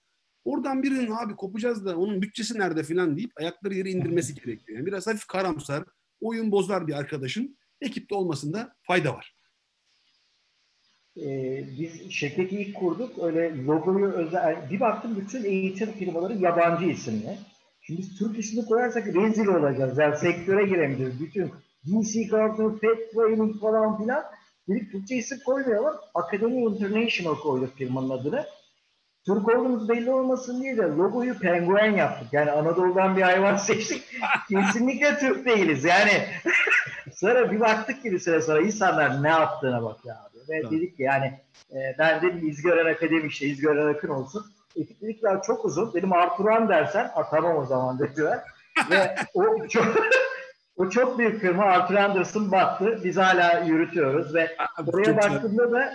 Oradan 0.43 0.83
birinin 0.83 1.11
abi 1.11 1.35
kopacağız 1.35 1.85
da 1.85 1.97
onun 1.97 2.21
bütçesi 2.21 2.59
nerede 2.59 2.83
filan 2.83 3.17
deyip 3.17 3.31
ayakları 3.35 3.73
yere 3.73 3.89
indirmesi 3.89 4.35
gerekiyor. 4.45 4.77
Yani 4.77 4.85
biraz 4.85 5.07
hafif 5.07 5.27
karamsar, 5.27 5.83
oyun 6.21 6.51
bozar 6.51 6.87
bir 6.87 6.93
arkadaşın 6.93 7.57
ekipte 7.81 8.15
olmasında 8.15 8.75
fayda 8.81 9.13
var. 9.13 9.38
Ee, 11.25 11.63
biz 11.79 12.11
şirketi 12.11 12.61
ilk 12.61 12.75
kurduk. 12.75 13.23
Öyle 13.23 13.65
logoyu 13.65 14.05
özel... 14.05 14.69
Bir 14.71 14.79
baktım 14.79 15.17
bütün 15.21 15.43
eğitim 15.43 15.91
firmaları 15.91 16.33
yabancı 16.33 16.85
isimli. 16.85 17.37
Şimdi 17.81 18.01
biz 18.01 18.17
Türk 18.17 18.39
ismini 18.39 18.65
koyarsak 18.65 19.07
rezil 19.07 19.47
olacağız. 19.47 19.97
Yani 19.97 20.17
sektöre 20.17 20.65
giremeyeceğiz. 20.65 21.19
Bütün 21.19 21.51
DC 21.85 22.23
Garden, 22.23 22.77
Pet 22.77 23.11
Training 23.13 23.59
falan 23.61 23.97
filan. 23.97 24.23
Dedik 24.67 24.91
Türkçe 24.91 25.15
isim 25.15 25.39
koymayalım. 25.45 25.95
Akademi 26.13 26.61
International 26.61 27.35
koyduk 27.35 27.75
firmanın 27.75 28.09
adını. 28.09 28.45
Türk 29.25 29.49
olduğumuz 29.49 29.89
belli 29.89 30.11
olmasın 30.11 30.61
diye 30.61 30.77
de 30.77 30.81
logoyu 30.81 31.39
penguen 31.39 31.91
yaptık. 31.91 32.27
Yani 32.31 32.51
Anadolu'dan 32.51 33.17
bir 33.17 33.21
hayvan 33.21 33.55
seçtik. 33.57 34.03
Kesinlikle 34.49 35.17
Türk 35.17 35.45
değiliz. 35.45 35.83
Yani 35.83 36.11
sonra 37.13 37.51
bir 37.51 37.59
baktık 37.59 38.03
ki 38.03 38.11
bir 38.11 38.19
süre 38.19 38.41
sonra 38.41 38.61
insanlar 38.61 39.23
ne 39.23 39.29
yaptığına 39.29 39.83
bak 39.83 40.05
ya 40.05 40.15
abi. 40.15 40.37
Ve 40.49 40.61
tamam. 40.61 40.77
dedik 40.77 40.97
ki 40.97 41.03
yani 41.03 41.39
e, 41.71 41.77
ben 41.99 42.21
dedim 42.21 42.49
İzgören 42.49 42.93
Akademi 42.93 43.27
işte 43.27 43.45
İzgören 43.45 43.93
Akın 43.93 44.09
olsun. 44.09 44.45
Ekiplikler 44.75 45.41
çok 45.41 45.65
uzun. 45.65 45.93
Benim 45.93 46.13
Arturan 46.13 46.69
dersen 46.69 47.11
a, 47.15 47.29
tamam 47.29 47.57
o 47.57 47.65
zaman 47.65 47.99
dediler. 47.99 48.39
Ve 48.91 49.15
o 49.33 49.67
çok 49.67 49.85
o 50.77 50.89
çok 50.89 51.19
büyük 51.19 51.41
firma 51.41 51.63
Arthur 51.63 51.95
Anderson 51.95 52.51
battı. 52.51 52.99
Biz 53.03 53.17
hala 53.17 53.59
yürütüyoruz 53.59 54.35
ve 54.35 54.57
oraya 54.87 55.17
baktığımda 55.17 55.71
da 55.71 55.93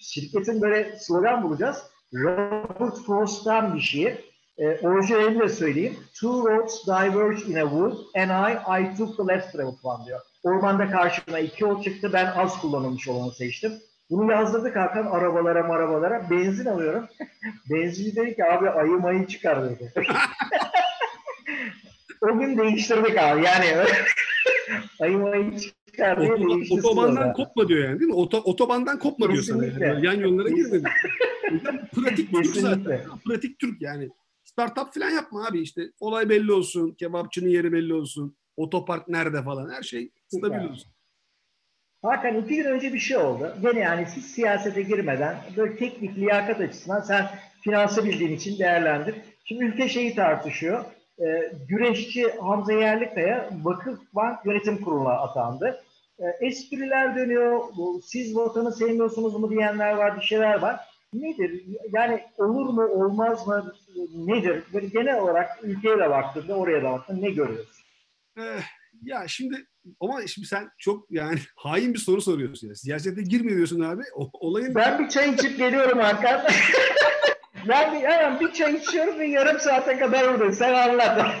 şirketin 0.00 0.62
böyle 0.62 0.98
slogan 0.98 1.42
bulacağız 1.42 1.82
Robert 2.14 2.96
Frost'tan 3.06 3.74
bir 3.74 3.80
şiir. 3.80 4.28
E, 4.58 4.78
orijinalini 4.88 5.40
de 5.40 5.48
söyleyeyim. 5.48 5.96
Two 6.14 6.48
roads 6.48 6.86
diverge 6.86 7.42
in 7.42 7.56
a 7.56 7.70
wood 7.70 7.98
and 8.14 8.30
I, 8.30 8.82
I 8.82 8.96
took 8.96 9.16
the 9.16 9.34
left 9.34 9.52
traveled 9.52 9.78
one 9.82 10.06
diyor. 10.06 10.20
Ormanda 10.42 10.90
karşıma 10.90 11.38
iki 11.38 11.64
yol 11.64 11.82
çıktı. 11.82 12.12
Ben 12.12 12.26
az 12.26 12.60
kullanılmış 12.60 13.08
olanı 13.08 13.32
seçtim. 13.32 13.72
Bunu 14.10 14.32
yazdırdık 14.32 14.76
Hakan 14.76 15.06
arabalara 15.06 15.72
arabalara. 15.72 16.30
Benzin 16.30 16.66
alıyorum. 16.66 17.08
Benzinci 17.70 18.16
dedi 18.16 18.36
ki 18.36 18.44
abi 18.44 18.70
ayı 18.70 18.90
mayı 18.90 19.26
çıkar 19.26 19.70
dedi. 19.70 19.92
o 22.20 22.38
gün 22.38 22.58
değiştirdik 22.58 23.18
abi. 23.18 23.44
Yani 23.44 23.66
ayı 25.00 25.18
mayı 25.18 25.58
çıkar 25.58 25.77
değiştirdik. 25.98 26.72
Otobandan 26.84 27.32
kopma 27.32 27.68
diyor 27.68 27.88
yani 27.88 28.00
değil 28.00 28.10
mi? 28.10 28.16
Oto, 28.16 28.38
otobandan 28.38 28.98
kopma 28.98 29.32
diyor 29.32 29.42
sana. 29.42 29.64
Yani. 29.64 30.06
Yan 30.06 30.14
yollara 30.14 30.48
girmedi 30.48 30.84
pratik 31.94 32.32
Türk 32.32 32.46
zaten. 32.46 33.00
Pratik 33.26 33.58
Türk 33.58 33.82
yani. 33.82 34.08
Startup 34.44 34.94
falan 34.94 35.10
yapma 35.10 35.46
abi 35.46 35.60
işte. 35.60 35.82
Olay 36.00 36.28
belli 36.28 36.52
olsun. 36.52 36.90
Kebapçının 36.90 37.48
yeri 37.48 37.72
belli 37.72 37.94
olsun. 37.94 38.36
Otopark 38.56 39.08
nerede 39.08 39.42
falan. 39.42 39.70
Her 39.70 39.82
şey 39.82 40.10
stabil 40.28 40.54
yani. 40.54 40.70
olsun. 40.70 40.92
Hakan 42.02 42.36
iki 42.36 42.56
gün 42.56 42.64
önce 42.64 42.92
bir 42.92 42.98
şey 42.98 43.16
oldu. 43.16 43.54
Gene 43.62 43.80
yani 43.80 44.06
siz 44.14 44.26
siyasete 44.26 44.82
girmeden 44.82 45.36
böyle 45.56 45.76
teknik 45.76 46.16
liyakat 46.18 46.60
açısından 46.60 47.00
sen 47.00 47.30
finansı 47.60 48.04
bildiğin 48.04 48.36
için 48.36 48.58
değerlendir. 48.58 49.14
Şimdi 49.44 49.64
ülke 49.64 49.88
şeyi 49.88 50.14
tartışıyor. 50.14 50.84
Ee, 51.20 51.52
güreşçi 51.68 52.30
Hamza 52.40 52.72
Yerlikaya 52.72 53.50
Vakıf 53.62 53.98
Bank 54.14 54.38
Yönetim 54.44 54.80
Kurulu'na 54.84 55.12
atandı. 55.12 55.84
E, 56.18 56.46
espriler 56.46 57.16
dönüyor. 57.16 57.60
Siz 58.02 58.36
vatanı 58.36 58.72
sevmiyorsunuz 58.72 59.34
mu 59.34 59.50
diyenler 59.50 59.92
var, 59.92 60.20
bir 60.20 60.26
şeyler 60.26 60.58
var. 60.58 60.80
Nedir? 61.12 61.64
Yani 61.92 62.24
olur 62.38 62.68
mu, 62.68 62.82
olmaz 62.82 63.46
mı? 63.46 63.74
Nedir? 64.14 64.62
Böyle 64.72 64.86
genel 64.86 65.20
olarak 65.20 65.50
ülkeye 65.62 65.98
de 65.98 66.10
baktığında 66.10 66.54
oraya 66.54 66.82
da 66.82 66.92
baktığında 66.92 67.20
ne 67.20 67.30
görüyorsun? 67.30 67.84
Eh, 68.38 68.62
ya 69.02 69.28
şimdi 69.28 69.66
ama 70.00 70.26
şimdi 70.26 70.48
sen 70.48 70.70
çok 70.78 71.10
yani 71.10 71.38
hain 71.56 71.94
bir 71.94 71.98
soru 71.98 72.20
soruyorsun 72.20 72.68
ya. 72.68 72.74
Siyasete 72.74 73.22
girme 73.22 73.50
diyorsun 73.50 73.80
abi. 73.80 74.02
O, 74.14 74.30
olayın 74.32 74.74
Ben 74.74 74.98
bir 74.98 75.08
çay 75.08 75.30
içip 75.30 75.58
geliyorum 75.58 75.98
Hakan. 75.98 76.40
ben 77.68 77.94
bir, 77.94 78.06
hemen 78.06 78.40
bir 78.40 78.52
çay 78.52 78.74
içiyorum 78.74 79.18
ve 79.18 79.26
yarım 79.26 79.60
saate 79.60 79.98
kadar 79.98 80.32
buradayım. 80.32 80.54
Sen 80.54 80.74
anlat. 80.74 81.34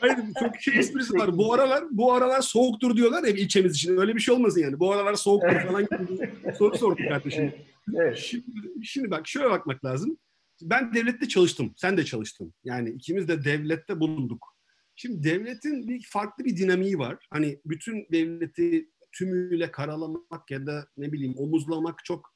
Hayır 0.00 0.16
çok 0.40 0.60
şey 0.60 0.78
esprisi 0.78 1.14
var. 1.14 1.38
Bu 1.38 1.54
aralar 1.54 1.84
bu 1.90 2.12
aralar 2.12 2.40
soğuktur 2.40 2.96
diyorlar 2.96 3.24
ya 3.24 3.30
ilçemiz 3.30 3.74
için. 3.74 3.96
Öyle 3.96 4.14
bir 4.14 4.20
şey 4.20 4.34
olmasın 4.34 4.60
yani. 4.60 4.80
Bu 4.80 4.92
aralar 4.92 5.14
soğuktur 5.14 5.60
falan 5.60 5.82
gibi 5.82 6.30
soru 6.58 6.78
sorduk 6.78 7.08
kardeşim. 7.08 7.42
Evet, 7.42 7.66
evet. 7.96 8.18
Şimdi, 8.18 8.46
şimdi 8.82 9.10
bak 9.10 9.28
şöyle 9.28 9.50
bakmak 9.50 9.84
lazım. 9.84 10.18
Ben 10.62 10.94
devlette 10.94 11.28
çalıştım. 11.28 11.74
Sen 11.76 11.96
de 11.96 12.04
çalıştın. 12.04 12.54
Yani 12.64 12.90
ikimiz 12.90 13.28
de 13.28 13.44
devlette 13.44 14.00
bulunduk. 14.00 14.56
Şimdi 14.96 15.22
devletin 15.22 15.88
bir 15.88 16.06
farklı 16.10 16.44
bir 16.44 16.56
dinamiği 16.56 16.98
var. 16.98 17.26
Hani 17.30 17.60
bütün 17.64 18.06
devleti 18.12 18.90
tümüyle 19.12 19.70
karalamak 19.70 20.50
ya 20.50 20.66
da 20.66 20.86
ne 20.96 21.12
bileyim 21.12 21.34
omuzlamak 21.36 22.04
çok 22.04 22.34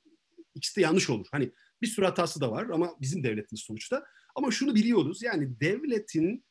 ikisi 0.55 0.77
de 0.77 0.81
yanlış 0.81 1.11
olur. 1.11 1.27
Hani 1.33 1.51
bir 1.83 1.87
sürü 1.87 2.05
hatası 2.07 2.41
da 2.41 2.51
var 2.51 2.67
ama 2.73 2.91
bizim 3.01 3.23
devletimiz 3.23 3.61
sonuçta. 3.61 4.05
Ama 4.35 4.51
şunu 4.51 4.75
biliyoruz 4.75 5.23
yani 5.23 5.61
devletin 5.61 6.45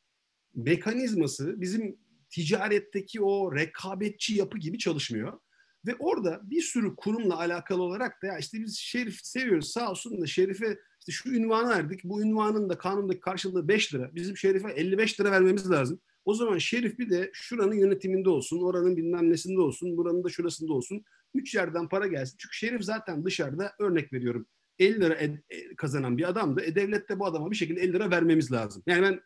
mekanizması 0.54 1.60
bizim 1.60 1.98
ticaretteki 2.30 3.22
o 3.22 3.54
rekabetçi 3.54 4.34
yapı 4.34 4.58
gibi 4.58 4.78
çalışmıyor. 4.78 5.40
Ve 5.86 5.94
orada 5.98 6.40
bir 6.44 6.62
sürü 6.62 6.96
kurumla 6.96 7.38
alakalı 7.38 7.82
olarak 7.82 8.22
da 8.22 8.26
ya 8.26 8.38
işte 8.38 8.60
biz 8.60 8.78
Şerif 8.78 9.20
seviyoruz 9.22 9.68
sağ 9.68 9.90
olsun 9.90 10.20
da 10.20 10.26
Şerif'e 10.26 10.78
işte 11.00 11.12
şu 11.12 11.30
ünvanı 11.30 11.68
verdik. 11.68 12.04
Bu 12.04 12.22
ünvanın 12.22 12.68
da 12.68 12.78
kanundaki 12.78 13.20
karşılığı 13.20 13.68
5 13.68 13.94
lira. 13.94 14.14
Bizim 14.14 14.36
Şerif'e 14.36 14.70
55 14.70 15.20
lira 15.20 15.30
vermemiz 15.30 15.70
lazım. 15.70 16.00
O 16.24 16.34
zaman 16.34 16.58
Şerif 16.58 16.98
bir 16.98 17.10
de 17.10 17.30
şuranın 17.32 17.74
yönetiminde 17.74 18.30
olsun, 18.30 18.62
oranın 18.62 18.96
bilmem 18.96 19.30
nesinde 19.30 19.60
olsun, 19.60 19.96
buranın 19.96 20.24
da 20.24 20.28
şurasında 20.28 20.72
olsun. 20.72 21.04
Üç 21.34 21.54
yerden 21.54 21.88
para 21.88 22.06
gelsin. 22.06 22.36
Çünkü 22.38 22.56
Şerif 22.56 22.84
zaten 22.84 23.24
dışarıda 23.24 23.72
örnek 23.78 24.12
veriyorum 24.12 24.46
50 24.78 25.00
lira 25.00 25.14
e, 25.14 25.24
e, 25.24 25.76
kazanan 25.76 26.18
bir 26.18 26.28
adamdı. 26.28 26.62
E, 26.64 26.74
devlet 26.74 27.08
de 27.08 27.18
bu 27.18 27.26
adama 27.26 27.50
bir 27.50 27.56
şekilde 27.56 27.80
50 27.80 27.92
lira 27.92 28.10
vermemiz 28.10 28.52
lazım. 28.52 28.82
Yani 28.86 29.02
ben 29.02 29.20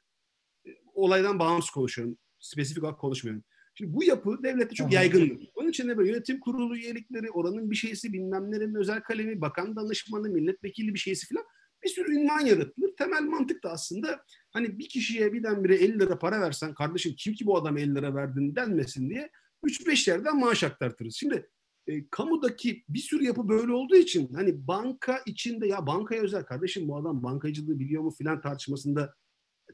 olaydan 0.98 1.38
bağımsız 1.38 1.70
konuşuyorum. 1.70 2.18
Spesifik 2.40 2.84
olarak 2.84 2.98
konuşmuyorum. 2.98 3.44
Şimdi 3.74 3.94
bu 3.94 4.04
yapı 4.04 4.42
devlette 4.42 4.74
çok 4.74 4.92
yaygın. 4.92 5.40
Onun 5.54 5.68
için 5.68 5.88
de 5.88 5.98
böyle 5.98 6.10
yönetim 6.10 6.40
kurulu 6.40 6.76
üyelikleri, 6.76 7.30
oranın 7.30 7.70
bir 7.70 7.76
şeysi, 7.76 8.12
bilmem 8.12 8.50
nerenin 8.50 8.74
özel 8.74 9.00
kalemi, 9.00 9.40
bakan 9.40 9.76
danışmanı, 9.76 10.28
milletvekili 10.28 10.94
bir 10.94 10.98
şeysi 10.98 11.28
falan 11.28 11.44
bir 11.84 11.88
sürü 11.88 12.16
ünvan 12.16 12.40
yaratılır. 12.40 12.96
Temel 12.98 13.22
mantık 13.22 13.64
da 13.64 13.70
aslında 13.70 14.24
hani 14.50 14.78
bir 14.78 14.88
kişiye 14.88 15.32
birdenbire 15.32 15.74
50 15.74 16.00
lira 16.00 16.18
para 16.18 16.40
versen 16.40 16.74
kardeşim 16.74 17.14
kim 17.18 17.34
ki 17.34 17.46
bu 17.46 17.56
adam 17.56 17.78
50 17.78 17.94
lira 17.94 18.14
verdin 18.14 18.56
denmesin 18.56 19.10
diye 19.10 19.30
3-5 19.64 20.10
yerden 20.10 20.38
maaş 20.38 20.64
aktartırız. 20.64 21.14
Şimdi 21.14 21.50
e, 21.86 22.08
kamudaki 22.08 22.84
bir 22.88 22.98
sürü 22.98 23.24
yapı 23.24 23.48
böyle 23.48 23.72
olduğu 23.72 23.96
için 23.96 24.34
hani 24.34 24.66
banka 24.66 25.22
içinde 25.26 25.66
ya 25.66 25.86
bankaya 25.86 26.22
özel 26.22 26.44
kardeşim 26.44 26.88
bu 26.88 26.96
adam 26.96 27.22
bankacılığı 27.22 27.78
biliyor 27.78 28.02
mu 28.02 28.10
filan 28.10 28.40
tartışmasında 28.40 29.14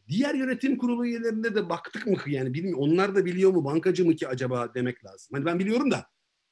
diğer 0.08 0.34
yönetim 0.34 0.78
kurulu 0.78 1.06
üyelerinde 1.06 1.54
de 1.54 1.68
baktık 1.68 2.06
mı 2.06 2.16
yani 2.26 2.54
bilmiyorum 2.54 2.82
onlar 2.82 3.14
da 3.14 3.24
biliyor 3.24 3.50
mu 3.50 3.64
bankacı 3.64 4.04
mı 4.04 4.16
ki 4.16 4.28
acaba 4.28 4.74
demek 4.74 5.04
lazım. 5.04 5.28
Hani 5.32 5.44
ben 5.44 5.58
biliyorum 5.58 5.90
da 5.90 6.06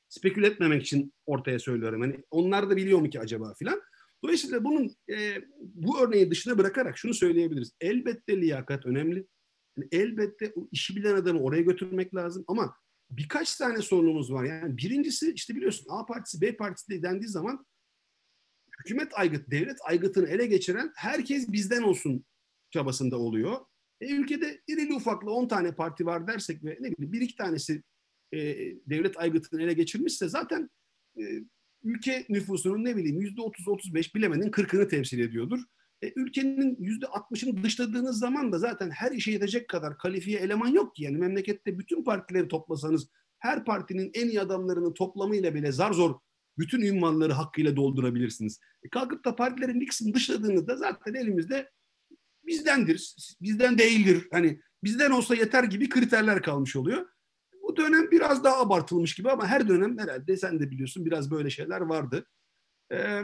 spekül 0.09 0.43
etmemek 0.43 0.83
için 0.83 1.15
ortaya 1.27 1.59
söylüyorum. 1.59 2.01
Hani 2.01 2.25
onlar 2.31 2.71
da 2.71 2.77
biliyor 2.77 2.99
mu 2.99 3.11
ki 3.11 3.21
acaba 3.21 3.55
filan. 3.55 3.83
Dolayısıyla 4.25 4.65
bunun 4.65 4.97
e, 5.11 5.43
bu 5.61 6.01
örneği 6.01 6.31
dışına 6.31 6.59
bırakarak 6.59 6.99
şunu 6.99 7.15
söyleyebiliriz. 7.15 7.73
Elbette 7.81 8.41
liyakat 8.41 8.87
önemli. 8.87 9.27
Yani 9.77 9.89
elbette 9.93 10.55
işi 10.73 10.97
bilen 10.97 11.15
adamı 11.15 11.41
oraya 11.41 11.63
götürmek 11.63 12.15
lazım 12.15 12.45
ama 12.49 12.77
birkaç 13.11 13.57
tane 13.57 13.83
sorunumuz 13.83 14.33
var. 14.33 14.45
Yani 14.45 14.77
birincisi 14.77 15.33
işte 15.33 15.55
biliyorsun 15.55 15.87
A 15.89 16.07
partisi 16.07 16.41
B 16.41 16.57
partisi 16.57 17.03
dendiği 17.03 17.29
zaman 17.29 17.67
hükümet 18.81 19.15
aygıt, 19.15 19.51
devlet 19.51 19.79
aygıtını 19.85 20.29
ele 20.29 20.47
geçiren 20.47 20.93
herkes 20.97 21.53
bizden 21.53 21.83
olsun 21.83 22.25
çabasında 22.73 23.19
oluyor. 23.19 23.57
E, 24.01 24.13
ülkede 24.13 24.61
irili 24.69 24.95
ufaklı 24.95 25.31
10 25.31 25.49
tane 25.49 25.75
parti 25.75 26.07
var 26.07 26.27
dersek 26.27 26.65
ve 26.65 26.71
ne 26.81 26.93
bileyim 26.93 27.13
bir 27.13 27.21
iki 27.21 27.37
tanesi 27.37 27.83
e, 28.33 28.39
devlet 28.87 29.19
aygıtını 29.19 29.63
ele 29.63 29.73
geçirmişse 29.73 30.29
zaten 30.29 30.71
e, 31.19 31.23
ülke 31.83 32.27
nüfusunun 32.29 32.85
ne 32.85 32.97
bileyim 32.97 33.21
yüzde 33.21 33.41
30-35 33.41 34.15
bilemenin 34.15 34.51
40'ını 34.51 34.89
temsil 34.89 35.19
ediyordur. 35.19 35.61
E, 36.03 36.13
ülkenin 36.17 36.77
yüzde 36.81 37.07
60'ını 37.07 37.63
dışladığınız 37.63 38.19
zaman 38.19 38.53
da 38.53 38.59
zaten 38.59 38.91
her 38.91 39.13
işe 39.13 39.31
yetecek 39.31 39.69
kadar 39.69 39.99
kalifiye 39.99 40.39
eleman 40.39 40.69
yok 40.69 40.95
ki. 40.95 41.05
Yani 41.05 41.17
memlekette 41.17 41.79
bütün 41.79 42.05
partileri 42.05 42.49
toplasanız 42.49 43.09
her 43.39 43.65
partinin 43.65 44.11
en 44.15 44.29
iyi 44.29 44.41
adamlarının 44.41 44.95
toplamıyla 44.95 45.55
bile 45.55 45.73
zar 45.73 45.93
zor 45.93 46.21
bütün 46.59 46.81
ünvanları 46.81 47.33
hakkıyla 47.33 47.77
doldurabilirsiniz. 47.77 48.61
E, 48.83 48.89
kalkıp 48.89 49.25
da 49.25 49.37
partilerin 49.37 49.81
ikisini 49.81 50.15
dışladığınızda 50.15 50.77
zaten 50.77 51.15
elimizde 51.15 51.71
bizdendir, 52.47 53.15
bizden 53.41 53.79
değildir. 53.79 54.29
Hani 54.33 54.61
bizden 54.85 55.11
olsa 55.11 55.35
yeter 55.35 55.65
gibi 55.65 55.89
kriterler 55.89 56.43
kalmış 56.43 56.77
oluyor. 56.77 57.07
Bu 57.63 57.77
dönem 57.77 58.11
biraz 58.11 58.45
daha 58.45 58.61
abartılmış 58.61 59.15
gibi 59.15 59.31
ama 59.31 59.47
her 59.47 59.69
dönem 59.69 59.99
herhalde 59.99 60.37
sen 60.37 60.61
de 60.61 60.71
biliyorsun 60.71 61.05
biraz 61.07 61.31
böyle 61.31 61.51
şeyler 61.51 61.81
vardı. 61.81 62.27
Ee, 62.93 63.23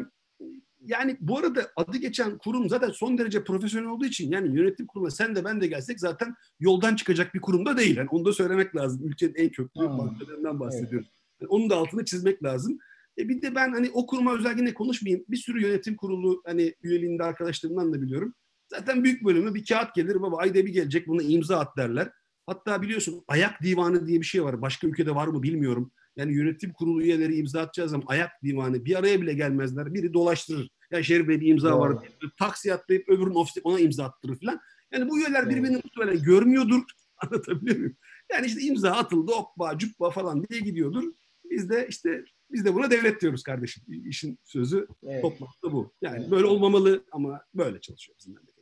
yani 0.81 1.17
bu 1.21 1.39
arada 1.39 1.71
adı 1.77 1.97
geçen 1.97 2.39
kurum 2.39 2.69
zaten 2.69 2.91
son 2.91 3.19
derece 3.19 3.45
profesyonel 3.45 3.89
olduğu 3.89 4.05
için 4.05 4.33
yani 4.33 4.57
yönetim 4.57 4.87
kuruluna 4.87 5.11
sen 5.11 5.37
de 5.37 5.45
ben 5.45 5.61
de 5.61 5.67
gelsek 5.67 6.01
zaten 6.01 6.35
yoldan 6.61 6.97
çıkacak 6.97 7.35
bir 7.35 7.41
kurumda 7.41 7.77
değil. 7.77 7.97
Yani 7.97 8.09
onu 8.11 8.25
da 8.25 8.33
söylemek 8.33 8.77
lazım. 8.77 9.09
Ülkenin 9.09 9.35
en 9.35 9.49
köklü 9.49 9.81
bankalarından 9.81 10.61
bahsediyoruz. 10.61 11.09
Evet. 11.11 11.41
Yani 11.41 11.49
onun 11.49 11.71
da 11.71 11.77
altını 11.77 12.05
çizmek 12.05 12.43
lazım. 12.43 12.79
E 13.19 13.29
bir 13.29 13.43
de 13.43 13.55
ben 13.55 13.73
hani 13.73 13.91
o 13.93 14.07
kuruma 14.07 14.35
özellikle 14.35 14.75
konuşmayayım. 14.75 15.25
Bir 15.29 15.37
sürü 15.37 15.63
yönetim 15.63 15.97
kurulu 15.97 16.43
hani 16.47 16.75
üyeliğinde 16.83 17.25
arkadaşlarımdan 17.25 17.93
da 17.93 18.03
biliyorum. 18.03 18.35
Zaten 18.69 19.05
büyük 19.05 19.25
bölümü 19.25 19.55
bir 19.55 19.65
kağıt 19.65 19.95
gelir 19.95 20.23
baba 20.23 20.37
ayda 20.37 20.55
bir 20.55 20.73
gelecek 20.73 21.09
buna 21.09 21.23
imza 21.23 21.59
at 21.59 21.77
derler. 21.77 22.11
Hatta 22.47 22.83
biliyorsun 22.83 23.25
ayak 23.29 23.63
divanı 23.63 24.07
diye 24.07 24.21
bir 24.21 24.27
şey 24.27 24.45
var. 24.45 24.63
Başka 24.63 24.87
ülkede 24.87 25.15
var 25.15 25.27
mı 25.27 25.43
bilmiyorum. 25.43 25.93
Yani 26.17 26.35
yönetim 26.35 26.73
kurulu 26.73 27.03
üyeleri 27.03 27.37
imza 27.37 27.61
atacağı 27.61 27.89
zaman 27.89 28.07
ayak 28.09 28.31
divanı 28.43 28.85
bir 28.85 28.99
araya 28.99 29.21
bile 29.23 29.35
gelmezler. 29.35 29.95
Biri 29.95 30.15
dolaştırır. 30.15 30.71
Ya 30.91 31.03
Şerif 31.03 31.29
Bey 31.29 31.41
bir 31.41 31.47
imza 31.47 31.71
Doğru. 31.71 31.81
var. 31.81 32.09
Taksi 32.39 32.75
atlayıp 32.75 33.09
öbürünün 33.09 33.35
ofisi 33.35 33.61
ona 33.65 33.81
imza 33.81 34.05
attırır 34.05 34.41
falan. 34.41 34.61
Yani 34.93 35.11
bu 35.11 35.19
üyeler 35.19 35.51
birbirini 35.51 35.77
muhtemelen 35.85 36.23
görmüyordur. 36.23 36.83
Anlatabiliyor 37.17 37.77
muyum? 37.77 37.97
Yani 38.33 38.47
işte 38.47 38.61
imza 38.61 38.91
atıldı 38.91 39.33
hoppa 39.33 39.79
cuppa 39.79 40.11
falan 40.11 40.45
diye 40.49 40.61
gidiyordur. 40.61 41.05
Biz 41.51 41.71
de 41.71 41.87
işte 41.89 42.25
biz 42.51 42.65
de 42.65 42.75
buna 42.75 42.91
devlet 42.91 43.21
diyoruz 43.21 43.43
kardeşim. 43.43 43.85
İşin 44.09 44.39
sözü 44.45 44.87
evet. 45.03 45.23
toplamda 45.23 45.73
bu. 45.73 45.93
Yani 46.03 46.19
evet. 46.21 46.31
böyle 46.31 46.47
olmamalı 46.47 47.05
ama 47.13 47.41
böyle 47.55 47.81
çalışıyor 47.81 48.19
bizim 48.19 48.35
memleket. 48.35 48.58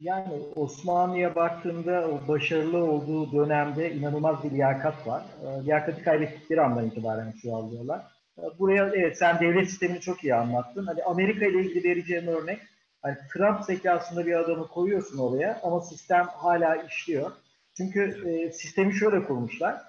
Yani 0.00 0.32
Osmanlı'ya 0.56 1.34
baktığında 1.34 2.08
o 2.08 2.28
başarılı 2.28 2.84
olduğu 2.84 3.32
dönemde 3.32 3.94
inanılmaz 3.94 4.44
bir 4.44 4.50
liyakat 4.50 5.06
var. 5.06 5.22
E, 5.44 5.64
liyakati 5.64 6.02
kaybettikleri 6.02 6.60
andan 6.60 6.86
itibaren 6.86 7.34
şu 7.42 7.56
alıyorlar. 7.56 8.00
E, 8.38 8.42
buraya 8.58 8.90
evet 8.94 9.18
sen 9.18 9.40
devlet 9.40 9.68
sistemini 9.70 10.00
çok 10.00 10.24
iyi 10.24 10.34
anlattın. 10.34 10.86
Hani 10.86 11.02
Amerika 11.02 11.46
ile 11.46 11.60
ilgili 11.60 11.88
vereceğim 11.88 12.26
örnek 12.26 12.58
hani 13.02 13.16
Trump 13.32 13.64
zekasında 13.64 14.26
bir 14.26 14.32
adamı 14.32 14.68
koyuyorsun 14.68 15.18
oraya 15.18 15.60
ama 15.62 15.80
sistem 15.80 16.26
hala 16.26 16.76
işliyor. 16.76 17.30
Çünkü 17.76 18.28
e, 18.28 18.52
sistemi 18.52 18.94
şöyle 18.94 19.24
kurmuşlar. 19.24 19.82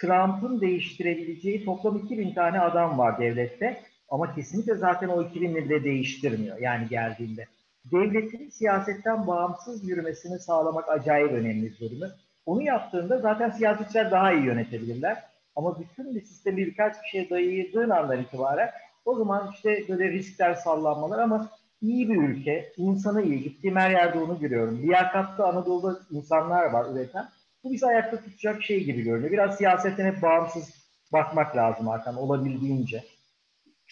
Trump'ın 0.00 0.60
değiştirebileceği 0.60 1.64
toplam 1.64 1.96
2000 1.98 2.34
tane 2.34 2.60
adam 2.60 2.98
var 2.98 3.18
devlette 3.18 3.82
ama 4.08 4.34
kesinlikle 4.34 4.74
zaten 4.74 5.08
o 5.08 5.22
2000'i 5.22 5.68
de 5.68 5.84
değiştirmiyor 5.84 6.58
yani 6.58 6.88
geldiğinde 6.88 7.46
devletin 7.84 8.48
siyasetten 8.48 9.26
bağımsız 9.26 9.88
yürümesini 9.88 10.38
sağlamak 10.38 10.88
acayip 10.88 11.32
önemli 11.32 11.72
bir. 11.80 12.12
Onu 12.46 12.62
yaptığında 12.62 13.18
zaten 13.18 13.50
siyasetçiler 13.50 14.10
daha 14.10 14.32
iyi 14.32 14.44
yönetebilirler. 14.44 15.22
Ama 15.56 15.80
bütün 15.80 16.14
bir 16.14 16.20
sistemi 16.20 16.56
birkaç 16.56 17.02
kişiye 17.02 17.30
dayadığın 17.30 17.90
andan 17.90 18.20
itibaren 18.22 18.70
o 19.04 19.14
zaman 19.14 19.50
işte 19.54 19.84
böyle 19.88 20.12
riskler 20.12 20.54
sallanmalar 20.54 21.18
ama 21.18 21.50
iyi 21.82 22.08
bir 22.08 22.16
ülke, 22.16 22.72
insanı 22.76 23.22
iyi. 23.22 23.42
Gittiğim 23.42 23.76
her 23.76 23.90
yerde 23.90 24.18
onu 24.18 24.40
görüyorum. 24.40 24.82
Liyakatlı 24.82 25.46
Anadolu'da 25.46 25.98
insanlar 26.10 26.70
var 26.70 26.92
üreten. 26.92 27.28
Bu 27.64 27.72
bizi 27.72 27.86
ayakta 27.86 28.16
tutacak 28.16 28.62
şey 28.62 28.84
gibi 28.84 29.02
görünüyor. 29.02 29.32
Biraz 29.32 29.56
siyasetten 29.56 30.12
hep 30.12 30.22
bağımsız 30.22 30.70
bakmak 31.12 31.56
lazım 31.56 31.86
Hakan 31.86 32.16
olabildiğince. 32.16 33.04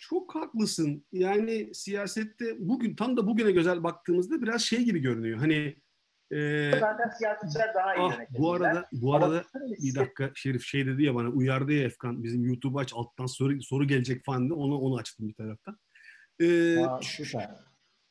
Çok 0.01 0.35
haklısın. 0.35 1.05
Yani 1.13 1.75
siyasette 1.75 2.57
bugün 2.59 2.97
tam 2.97 3.17
da 3.17 3.27
bugüne 3.27 3.51
güzel 3.53 3.83
baktığımızda 3.83 4.43
biraz 4.43 4.63
şey 4.63 4.83
gibi 4.83 4.99
görünüyor. 4.99 5.39
Hani 5.39 5.77
Ee, 6.33 6.71
Zaten 6.81 7.11
siyasetçiler 7.19 7.75
daha 7.75 7.95
iyi 7.95 8.01
ah, 8.01 8.19
bu 8.39 8.53
arada 8.53 8.89
bu 8.93 9.15
Ama 9.15 9.27
arada 9.27 9.43
tabii 9.53 9.77
bir 9.83 9.95
dakika 9.95 10.31
Şerif 10.35 10.65
şey 10.65 10.87
dedi 10.87 11.03
ya 11.03 11.15
bana 11.15 11.29
uyardı 11.29 11.73
ya 11.73 11.85
Efkan 11.85 12.25
bizim 12.25 12.45
YouTube'u 12.45 12.79
aç 12.79 12.93
alttan 12.95 13.27
soru 13.27 13.63
soru 13.63 13.87
gelecek 13.87 14.25
falan 14.25 14.45
dedi. 14.45 14.55
Onu 14.55 14.79
onu 14.79 14.97
açtım 14.97 15.29
bir 15.29 15.35
taraftan. 15.35 15.79
Ee, 16.41 16.79
Aa, 16.79 17.01
süper. 17.03 17.51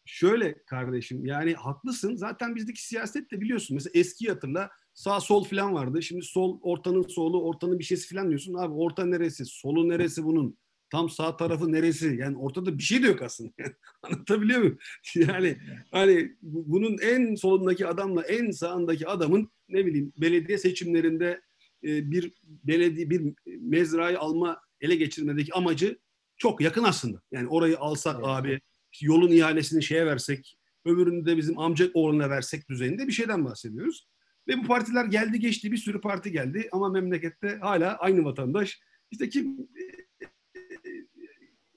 şöyle 0.05 0.63
kardeşim 0.63 1.25
yani 1.25 1.53
haklısın. 1.53 2.15
Zaten 2.15 2.55
bizdeki 2.55 2.87
siyaset 2.87 3.31
de 3.31 3.41
biliyorsun. 3.41 3.75
Mesela 3.75 3.91
eski 3.93 4.29
hatırla 4.29 4.69
sağ 4.93 5.19
sol 5.19 5.43
falan 5.43 5.73
vardı. 5.73 6.01
Şimdi 6.01 6.21
sol 6.21 6.59
ortanın 6.61 7.07
solu 7.07 7.43
ortanın 7.43 7.79
bir 7.79 7.83
şeysi 7.83 8.15
falan 8.15 8.29
diyorsun. 8.29 8.53
Abi 8.53 8.73
orta 8.73 9.05
neresi? 9.05 9.45
Solu 9.45 9.89
neresi 9.89 10.23
bunun? 10.23 10.57
Tam 10.91 11.09
sağ 11.09 11.37
tarafı 11.37 11.71
neresi? 11.71 12.15
Yani 12.19 12.37
ortada 12.37 12.77
bir 12.77 12.83
şey 12.83 13.03
de 13.03 13.07
yok 13.07 13.21
aslında. 13.21 13.51
Anlatabiliyor 14.03 14.59
muyum? 14.59 14.77
Yani 15.15 15.57
hani 15.91 16.31
bu- 16.41 16.71
bunun 16.71 16.97
en 16.97 17.35
solundaki 17.35 17.87
adamla 17.87 18.21
en 18.21 18.51
sağındaki 18.51 19.07
adamın 19.07 19.51
ne 19.69 19.85
bileyim 19.85 20.13
belediye 20.17 20.57
seçimlerinde 20.57 21.41
e, 21.83 22.11
bir 22.11 22.33
belediye 22.47 23.09
bir 23.09 23.33
mezrayı 23.59 24.19
alma 24.19 24.61
ele 24.81 24.95
geçirmedeki 24.95 25.53
amacı 25.53 25.99
çok 26.37 26.61
yakın 26.61 26.83
aslında. 26.83 27.21
Yani 27.31 27.47
orayı 27.47 27.77
alsak 27.79 28.15
Evet. 28.15 28.27
abi 28.27 28.59
yolun 29.01 29.31
ihalesini 29.31 29.83
şeye 29.83 30.05
versek 30.05 30.57
öbürünü 30.85 31.25
de 31.25 31.37
bizim 31.37 31.59
amca 31.59 31.89
oğluna 31.93 32.29
versek 32.29 32.69
düzeyinde 32.69 33.07
bir 33.07 33.11
şeyden 33.11 33.45
bahsediyoruz. 33.45 34.07
Ve 34.47 34.57
bu 34.57 34.63
partiler 34.67 35.05
geldi 35.05 35.39
geçti 35.39 35.71
bir 35.71 35.77
sürü 35.77 36.01
parti 36.01 36.31
geldi 36.31 36.69
ama 36.71 36.89
memlekette 36.89 37.57
hala 37.61 37.97
aynı 37.97 38.23
vatandaş 38.25 38.79
işte 39.11 39.29
kim 39.29 39.57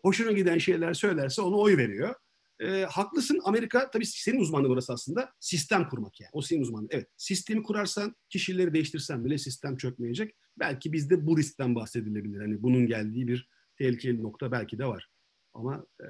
hoşuna 0.03 0.33
giden 0.33 0.59
şeyler 0.59 0.95
söylerse 0.95 1.43
ona 1.43 1.57
oy 1.57 1.77
veriyor. 1.77 2.15
E, 2.61 2.85
haklısın 2.85 3.41
Amerika 3.45 3.91
tabii 3.91 4.07
senin 4.07 4.41
uzmanlığı 4.41 4.69
burası 4.69 4.93
aslında 4.93 5.33
sistem 5.41 5.89
kurmak 5.89 6.21
yani. 6.21 6.31
O 6.33 6.43
senin 6.43 6.63
uzmanlığı. 6.63 6.89
Evet 6.91 7.09
sistemi 7.17 7.63
kurarsan 7.63 8.17
kişileri 8.29 8.75
değiştirsen 8.75 9.25
bile 9.25 9.39
sistem 9.39 9.77
çökmeyecek. 9.77 10.35
Belki 10.59 10.93
bizde 10.93 11.27
bu 11.27 11.39
riskten 11.39 11.75
bahsedilebilir. 11.75 12.41
Hani 12.41 12.63
bunun 12.63 12.87
geldiği 12.87 13.29
bir 13.29 13.49
tehlikeli 13.79 14.23
nokta 14.23 14.53
belki 14.53 14.79
de 14.79 14.87
var. 14.87 15.11
Ama 15.55 15.87
e, 16.01 16.07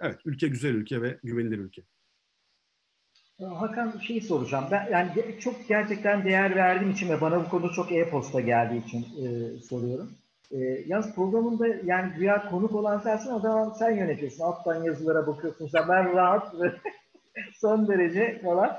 evet 0.00 0.18
ülke 0.24 0.48
güzel 0.48 0.74
ülke 0.74 1.02
ve 1.02 1.18
güvenilir 1.22 1.58
ülke. 1.58 1.82
Hakan 3.48 3.94
bir 4.00 4.04
şey 4.04 4.20
soracağım. 4.20 4.64
Ben 4.70 4.88
yani 4.92 5.40
çok 5.40 5.68
gerçekten 5.68 6.24
değer 6.24 6.56
verdiğim 6.56 6.92
için 6.92 7.08
ve 7.08 7.20
bana 7.20 7.44
bu 7.44 7.48
konuda 7.48 7.72
çok 7.72 7.92
e-posta 7.92 8.40
geldiği 8.40 8.86
için 8.86 9.02
e, 9.02 9.58
soruyorum. 9.60 10.19
E, 10.50 10.58
yalnız 10.86 11.14
programında 11.14 11.66
yani 11.84 12.12
güya 12.16 12.50
konuk 12.50 12.74
olan 12.74 12.98
sensin 12.98 13.30
o 13.30 13.40
zaman 13.40 13.70
sen 13.78 13.90
yönetiyorsun. 13.90 14.44
Alttan 14.44 14.82
yazılara 14.84 15.26
bakıyorsun. 15.26 15.68
Sen 15.68 15.88
ben 15.88 16.14
rahat 16.14 16.54
son 17.54 17.88
derece 17.88 18.40
falan. 18.44 18.76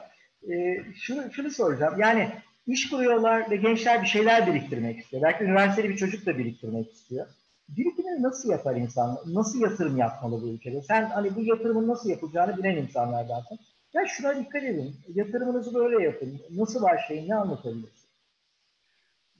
E, 0.51 0.83
şunu, 0.95 1.31
şunu 1.31 1.51
soracağım. 1.51 1.99
Yani 1.99 2.29
iş 2.67 2.89
kuruyorlar 2.89 3.51
ve 3.51 3.55
gençler 3.55 4.01
bir 4.01 4.07
şeyler 4.07 4.47
biriktirmek 4.47 4.99
istiyor. 4.99 5.23
Belki 5.23 5.43
üniversiteli 5.43 5.89
bir 5.89 5.97
çocuk 5.97 6.25
da 6.25 6.37
biriktirmek 6.37 6.93
istiyor. 6.93 7.27
Birikimini 7.69 8.23
nasıl 8.23 8.51
yapar 8.51 8.75
insan? 8.75 9.17
Nasıl 9.25 9.61
yatırım 9.61 9.97
yapmalı 9.97 10.41
bu 10.41 10.47
ülkede? 10.47 10.81
Sen 10.81 11.05
hani 11.05 11.35
bu 11.35 11.41
yatırımın 11.41 11.87
nasıl 11.87 12.09
yapılacağını 12.09 12.57
bilen 12.57 12.75
insanlardansın. 12.75 13.59
Ya 13.93 14.07
şuna 14.07 14.39
dikkat 14.39 14.63
edin. 14.63 14.95
Yatırımınızı 15.15 15.73
böyle 15.73 16.03
yapın. 16.03 16.41
Nasıl 16.49 16.81
başlayın? 16.81 17.29
Ne 17.29 17.35
anlatabilirsiniz? 17.35 18.00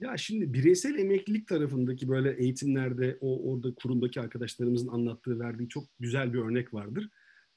Ya 0.02 0.18
şimdi 0.18 0.54
bireysel 0.54 0.96
emeklilik 0.96 1.48
tarafındaki 1.48 2.10
böyle 2.10 2.38
eğitimlerde 2.38 3.18
o 3.22 3.52
orada 3.52 3.74
kurumdaki 3.76 4.22
arkadaşlarımızın 4.22 4.88
anlattığı 4.88 5.40
verdiği 5.40 5.70
çok 5.70 5.84
güzel 6.00 6.34
bir 6.34 6.40
örnek 6.40 6.74
vardır. 6.74 7.10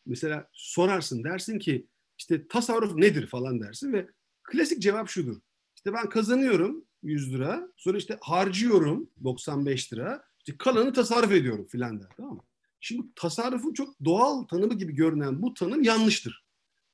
Mesela 0.07 0.49
sorarsın 0.53 1.25
dersin 1.25 1.59
ki 1.59 1.87
işte 2.19 2.49
tasarruf 2.49 2.95
nedir 2.95 3.27
falan 3.27 3.61
dersin 3.61 3.93
ve 3.93 4.09
klasik 4.43 4.83
cevap 4.83 5.09
şudur. 5.09 5.37
İşte 5.77 5.93
ben 5.93 6.09
kazanıyorum 6.09 6.85
100 7.03 7.35
lira 7.35 7.69
sonra 7.77 7.99
işte 7.99 8.19
harcıyorum 8.21 9.11
95 9.25 9.93
lira 9.93 10.25
işte 10.39 10.59
kalanı 10.59 10.93
tasarruf 10.93 11.33
ediyorum 11.33 11.67
filan 11.67 12.01
der 12.01 12.09
tamam 12.17 12.35
mı? 12.35 12.43
Şimdi 12.81 13.07
tasarrufun 13.17 13.73
çok 13.73 14.05
doğal 14.05 14.43
tanımı 14.43 14.75
gibi 14.75 14.95
görünen 14.95 15.43
bu 15.43 15.55
tanım 15.55 15.83
yanlıştır. 15.83 16.45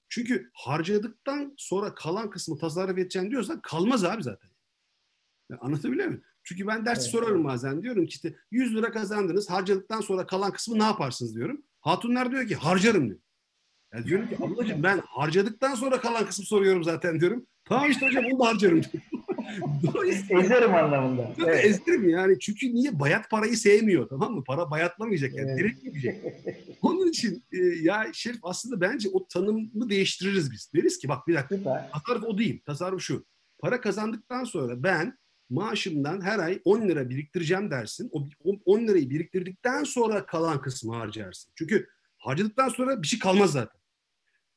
Çünkü 0.09 0.51
harcadıktan 0.53 1.55
sonra 1.57 1.95
kalan 1.95 2.31
kısmı 2.31 2.59
tasarruf 2.59 2.99
edeceksin 2.99 3.31
diyorsan 3.31 3.61
kalmaz 3.61 4.05
abi 4.05 4.23
zaten. 4.23 4.50
Anlatabiliyor 5.61 6.07
muyum? 6.07 6.23
Çünkü 6.45 6.67
ben 6.67 6.87
ders 6.87 6.99
Evet, 6.99 7.11
sorarım 7.11 7.45
bazen 7.45 7.83
diyorum 7.83 8.07
ki 8.07 8.11
işte 8.11 8.35
100 8.51 8.75
lira 8.77 8.93
kazandınız 8.93 9.51
harcadıktan 9.51 10.01
sonra 10.01 10.27
kalan 10.27 10.53
kısmı 10.53 10.79
ne 10.79 10.85
yaparsınız 10.85 11.35
diyorum. 11.35 11.63
Hatunlar 11.81 12.31
diyor 12.31 12.47
ki 12.49 12.55
harcarım 12.55 13.09
diyor. 13.09 13.21
Ya 13.95 14.05
diyorum 14.05 14.29
ki 14.29 14.37
ablacığım 14.41 14.83
ben 14.83 15.01
harcadıktan 15.07 15.75
sonra 15.75 16.01
kalan 16.01 16.27
kısmı 16.27 16.45
soruyorum 16.45 16.85
zaten 16.85 17.21
diyorum. 17.21 17.47
Tamam 17.65 17.91
işte 17.91 18.07
hocam 18.07 18.25
onu 18.25 18.39
da 18.41 18.47
harcarım 18.47 18.83
diyor. 18.83 19.05
Dolayısıyla 19.95 20.43
Ezerim 20.43 20.75
anlamında. 20.75 21.35
Evet. 21.47 21.65
ezdirim 21.65 22.09
yani. 22.09 22.39
Çünkü 22.39 22.75
niye? 22.75 23.01
Bayat 23.01 23.31
parayı 23.31 23.57
sevmiyor 23.57 24.09
tamam 24.09 24.35
mı? 24.35 24.45
Para 24.45 24.71
bayatlamayacak 24.71 25.35
yani. 25.35 25.51
Evet. 25.51 25.59
Direkt 25.59 25.83
gidecek. 25.83 26.25
Onun 26.83 27.09
için 27.09 27.45
e, 27.53 27.59
ya 27.59 28.07
Şerif 28.13 28.39
aslında 28.43 28.81
bence 28.81 29.09
o 29.13 29.27
tanımı 29.29 29.91
değiştiririz 29.91 30.53
biz. 30.53 30.73
Deriz 30.75 30.99
ki 30.99 31.09
bak 31.09 31.29
bir 31.29 31.35
dakika 31.35 31.57
Süper. 31.57 31.91
tasarruf 31.93 32.25
o 32.25 32.39
değil. 32.39 32.63
Tasarruf 32.67 33.03
şu. 33.03 33.27
Para 33.59 33.81
kazandıktan 33.81 34.45
sonra 34.45 34.83
ben 34.83 35.19
maaşımdan 35.51 36.21
her 36.21 36.39
ay 36.39 36.61
10 36.65 36.89
lira 36.89 37.11
biriktireceğim 37.11 37.71
dersin. 37.71 38.11
O 38.13 38.29
o 38.45 38.53
10 38.65 38.87
lirayı 38.87 39.11
biriktirdikten 39.11 39.85
sonra 39.85 40.27
kalan 40.27 40.61
kısmı 40.61 40.95
harcarsın. 40.95 41.53
Çünkü 41.55 41.87
harcadıktan 42.19 42.69
sonra 42.69 43.03
bir 43.03 43.07
şey 43.07 43.19
kalmaz 43.19 43.53
zaten. 43.53 43.81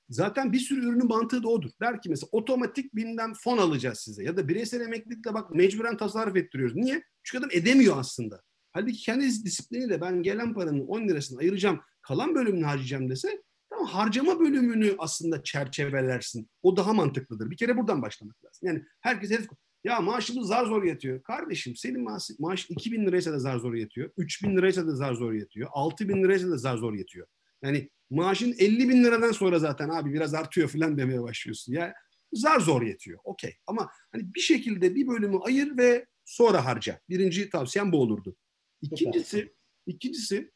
Zaten 0.10 0.54
bir 0.54 0.60
sürü 0.60 0.80
ürünün 0.80 1.08
mantığı 1.08 1.44
da 1.44 1.48
odur. 1.48 1.70
Der 1.82 2.02
ki 2.02 2.10
mesela 2.10 2.30
otomatik 2.32 2.96
bilmem 2.96 3.34
fon 3.34 3.58
alacağız 3.58 4.00
size. 4.00 4.24
Ya 4.24 4.38
da 4.38 4.48
bireysel 4.48 4.82
emeklilikle 4.82 5.34
bak 5.34 5.56
mecburen 5.56 5.98
tasarruf 5.98 6.36
ettiriyoruz. 6.36 6.76
Niye? 6.76 7.04
Çünkü 7.24 7.46
adam 7.46 7.58
edemiyor 7.60 7.98
aslında. 7.98 8.42
Halbuki 8.72 8.98
kendi 8.98 9.26
disipliniyle 9.26 10.02
ben 10.02 10.24
gelen 10.24 10.54
paranın 10.54 10.88
10 10.88 11.08
lirasını 11.08 11.40
ayıracağım, 11.40 11.80
kalan 12.02 12.36
bölümünü 12.36 12.66
harcayacağım 12.66 13.10
dese 13.10 13.44
tamam 13.70 13.88
harcama 13.88 14.40
bölümünü 14.40 14.96
aslında 14.98 15.44
çerçevelersin. 15.44 16.50
O 16.64 16.78
daha 16.78 16.94
mantıklıdır. 16.94 17.52
Bir 17.52 17.58
kere 17.58 17.78
buradan 17.78 18.02
başlamak 18.02 18.46
lazım. 18.46 18.68
Yani 18.68 18.84
herkes 19.02 19.32
hedef 19.32 19.48
ya 19.84 20.02
maaşımız 20.02 20.48
zar 20.48 20.66
zor 20.66 20.84
yatıyor. 20.84 21.24
Kardeşim 21.24 21.76
senin 21.76 22.02
maaş, 22.02 22.30
maaş 22.40 22.70
2000 22.70 23.06
liraysa 23.06 23.32
da 23.32 23.40
zar 23.40 23.58
zor 23.58 23.74
yatıyor. 23.74 24.12
3000 24.18 24.58
liraysa 24.58 24.88
da 24.88 24.96
zar 24.96 25.14
zor 25.14 25.34
yatıyor. 25.34 25.70
6000 25.72 26.24
liraysa 26.24 26.50
da 26.50 26.58
zar 26.58 26.78
zor 26.78 26.94
yatıyor. 26.94 27.28
Yani 27.64 27.90
maaşın 28.10 28.56
50 28.58 28.90
bin 28.90 29.04
liradan 29.04 29.32
sonra 29.32 29.60
zaten 29.60 29.90
abi 29.90 30.14
biraz 30.14 30.34
artıyor 30.34 30.70
falan 30.70 30.98
demeye 30.98 31.22
başlıyorsun. 31.22 31.74
Ya 31.74 31.94
zar 32.34 32.60
zor 32.60 32.82
yetiyor. 32.82 33.20
Okey. 33.24 33.56
Ama 33.68 33.90
hani 34.12 34.34
bir 34.36 34.40
şekilde 34.40 34.96
bir 34.96 35.08
bölümü 35.08 35.38
ayır 35.42 35.78
ve 35.78 36.06
sonra 36.26 36.66
harca. 36.66 37.00
Birinci 37.10 37.50
tavsiyem 37.50 37.92
bu 37.92 38.02
olurdu. 38.02 38.36
İkincisi, 38.82 39.54
ikincisi 39.86 40.52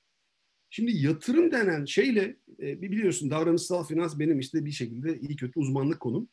şimdi 0.69 0.97
yatırım 0.97 1.51
denen 1.51 1.85
şeyle 1.85 2.37
e, 2.59 2.81
biliyorsun 2.81 3.29
davranışsal 3.29 3.83
finans 3.83 4.19
benim 4.19 4.39
işte 4.39 4.65
bir 4.65 4.71
şekilde 4.71 5.19
iyi 5.19 5.35
kötü 5.35 5.59
uzmanlık 5.59 5.99
konum. 5.99 6.29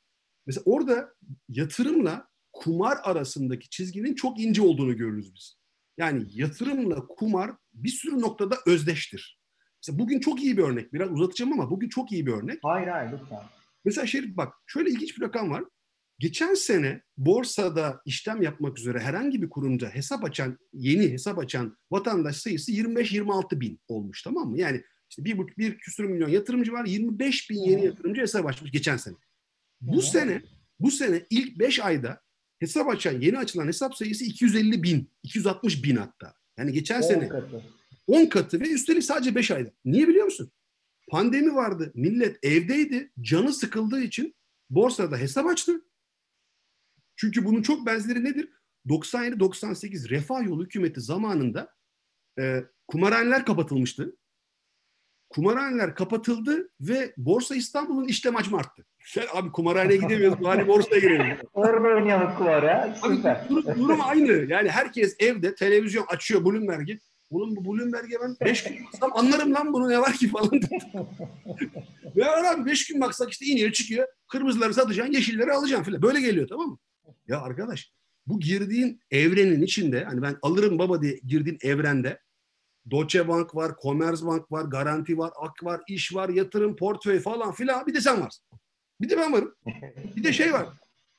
Mesela 0.47 0.63
orada 0.67 1.15
yatırımla 1.49 2.29
kumar 2.55 2.99
arasındaki 3.03 3.69
çizginin 3.69 4.15
çok 4.15 4.41
ince 4.41 4.63
olduğunu 4.63 4.97
görürüz 4.97 5.35
biz. 5.35 5.57
Yani 5.99 6.27
yatırımla 6.31 7.07
kumar 7.07 7.51
bir 7.75 7.89
sürü 7.89 8.21
noktada 8.21 8.57
özdeştir. 8.67 9.39
Mesela 9.83 9.99
bugün 9.99 10.21
çok 10.21 10.43
iyi 10.43 10.57
bir 10.57 10.63
örnek. 10.63 10.93
Biraz 10.93 11.11
uzatacağım 11.11 11.53
ama 11.53 11.71
bugün 11.71 11.89
çok 11.89 12.13
iyi 12.13 12.27
bir 12.27 12.33
örnek. 12.33 12.59
Hayır 12.63 12.89
hayır 12.89 13.13
lütfen. 13.13 13.41
Mesela 13.85 14.07
Şerif 14.07 14.37
bak 14.37 14.55
şöyle 14.67 14.91
ilginç 14.91 15.17
bir 15.17 15.23
rakam 15.23 15.51
var. 15.51 15.65
Geçen 16.19 16.55
sene 16.55 17.03
borsada 17.17 18.01
işlem 18.07 18.43
yapmak 18.43 18.79
üzere 18.79 19.01
herhangi 19.01 19.43
bir 19.43 19.51
kurumda 19.51 19.89
hesap 19.89 20.25
açan, 20.25 20.59
yeni 20.73 21.13
hesap 21.13 21.39
açan 21.39 21.77
vatandaş 21.91 22.37
sayısı 22.37 22.73
25-26 22.73 23.61
bin 23.61 23.81
olmuş 23.89 24.23
tamam 24.23 24.51
mı? 24.51 24.59
Yani 24.59 24.83
işte 25.11 25.25
bir, 25.25 25.39
bir 25.59 25.79
küsur 25.79 26.05
milyon 26.05 26.29
yatırımcı 26.29 26.73
var, 26.73 26.85
25 26.85 27.51
bin 27.51 27.61
yeni 27.61 27.85
yatırımcı 27.85 28.21
hesap 28.21 28.47
açmış 28.47 28.73
geçen 28.73 28.97
sene. 28.97 29.15
Bu 29.81 30.03
sene, 30.03 30.43
bu 30.81 30.91
sene 30.91 31.27
ilk 31.31 31.59
5 31.59 31.81
ayda 31.81 32.21
hesap 32.59 32.89
açan, 32.89 33.21
yeni 33.21 33.39
açılan 33.39 33.67
hesap 33.67 33.97
sayısı 33.97 34.25
250 34.25 34.83
bin, 34.83 35.11
260 35.23 35.85
bin 35.85 35.97
hatta. 35.97 36.35
Yani 36.59 36.73
geçen 36.73 37.03
On 37.03 37.09
sene 37.09 37.29
katı. 37.29 37.63
10 38.07 38.27
katı 38.27 38.61
ve 38.61 38.71
üstelik 38.71 39.05
sadece 39.05 39.35
5 39.35 39.51
ayda. 39.51 39.71
Niye 39.85 40.09
biliyor 40.09 40.25
musun? 40.25 40.53
Pandemi 41.09 41.55
vardı. 41.55 41.93
Millet 41.95 42.45
evdeydi. 42.45 43.13
Canı 43.21 43.53
sıkıldığı 43.53 44.01
için 44.01 44.35
borsada 44.71 45.17
hesap 45.17 45.47
açtı. 45.47 45.85
Çünkü 47.17 47.45
bunun 47.45 47.63
çok 47.63 47.87
benzeri 47.87 48.25
nedir? 48.25 48.49
97-98 48.87 50.11
Refah 50.11 50.47
Yolu 50.47 50.65
hükümeti 50.65 51.01
zamanında 51.01 51.75
e, 52.39 52.65
kumarhaneler 52.87 53.47
kapatılmıştı. 53.47 54.17
Kumarhaneler 55.35 55.95
kapatıldı 55.95 56.69
ve 56.81 57.15
Borsa 57.17 57.55
İstanbul'un 57.55 58.09
işlem 58.09 58.35
hacmi 58.35 58.57
arttı. 58.57 58.85
Sen 59.05 59.25
abi 59.35 59.53
kumarhaneye 59.53 59.97
gidemiyoruz 59.97 60.45
bari 60.45 60.69
borsaya 60.69 61.01
girelim. 61.01 61.37
Orada 61.55 61.89
oynayalım 61.89 62.37
kumara. 62.39 62.97
Süper. 63.03 63.49
durum, 63.49 63.79
durum 63.79 64.01
aynı. 64.03 64.33
Yani 64.33 64.71
herkes 64.71 65.17
evde 65.19 65.55
televizyon 65.55 66.05
açıyor 66.09 66.45
Bloomberg'i. 66.45 67.01
Oğlum 67.31 67.57
bu 67.57 67.65
Bloomberg'e 67.65 68.17
ben 68.23 68.37
5 68.47 68.65
gün 68.65 68.87
baksam 68.87 69.11
anlarım 69.15 69.55
lan 69.55 69.73
bunu 69.73 69.89
ne 69.89 69.99
var 69.99 70.13
ki 70.13 70.29
falan. 70.29 70.51
Ve 72.17 72.31
abi 72.51 72.67
5 72.67 72.87
gün 72.87 73.01
baksak 73.01 73.31
işte 73.31 73.47
iniyor 73.47 73.73
çıkıyor. 73.73 74.09
Kırmızıları 74.29 74.75
satacaksın, 74.75 75.13
yeşilleri 75.13 75.53
alacaksın 75.53 75.85
falan. 75.85 76.03
Böyle 76.03 76.21
geliyor 76.21 76.49
tamam 76.49 76.69
mı? 76.69 76.79
Ya 77.29 77.41
arkadaş 77.41 77.93
bu 78.27 78.41
girdiğin 78.41 79.01
evrenin 79.11 79.63
içinde 79.63 80.05
hani 80.05 80.23
ben 80.23 80.37
alırım 80.43 80.79
baba 80.79 81.03
diye 81.03 81.21
girdiğin 81.27 81.59
evrende 81.63 82.21
Deutsche 82.91 83.29
Bank 83.29 83.55
var, 83.55 83.73
Commerzbank 83.83 84.53
var, 84.53 84.65
Garanti 84.65 85.19
var, 85.19 85.33
Ak 85.37 85.65
var, 85.65 85.81
iş 85.89 86.15
var, 86.15 86.29
yatırım, 86.29 86.77
portföy 86.77 87.21
falan 87.21 87.53
filan. 87.53 87.87
Bir 87.87 87.95
de 87.95 88.01
sen 88.01 88.21
varsın. 88.21 88.45
Bir 89.01 89.11
de 89.11 89.17
ben 89.17 89.33
varım. 89.33 89.55
Bir 90.17 90.25
de 90.25 90.33
şey 90.33 90.53
var. 90.53 90.69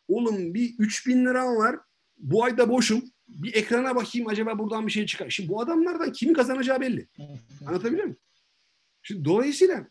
Oğlum 0.07 0.53
bir 0.53 0.75
3000 0.79 1.25
liram 1.25 1.57
var. 1.57 1.79
Bu 2.17 2.43
ayda 2.43 2.69
boşum. 2.69 3.03
Bir 3.27 3.53
ekrana 3.53 3.95
bakayım 3.95 4.27
acaba 4.27 4.59
buradan 4.59 4.87
bir 4.87 4.91
şey 4.91 5.05
çıkar. 5.05 5.29
Şimdi 5.29 5.49
bu 5.49 5.61
adamlardan 5.61 6.11
kimin 6.11 6.33
kazanacağı 6.33 6.81
belli. 6.81 7.07
Anlatabiliyor 7.67 8.03
muyum? 8.03 8.17
Şimdi 9.01 9.25
dolayısıyla 9.25 9.87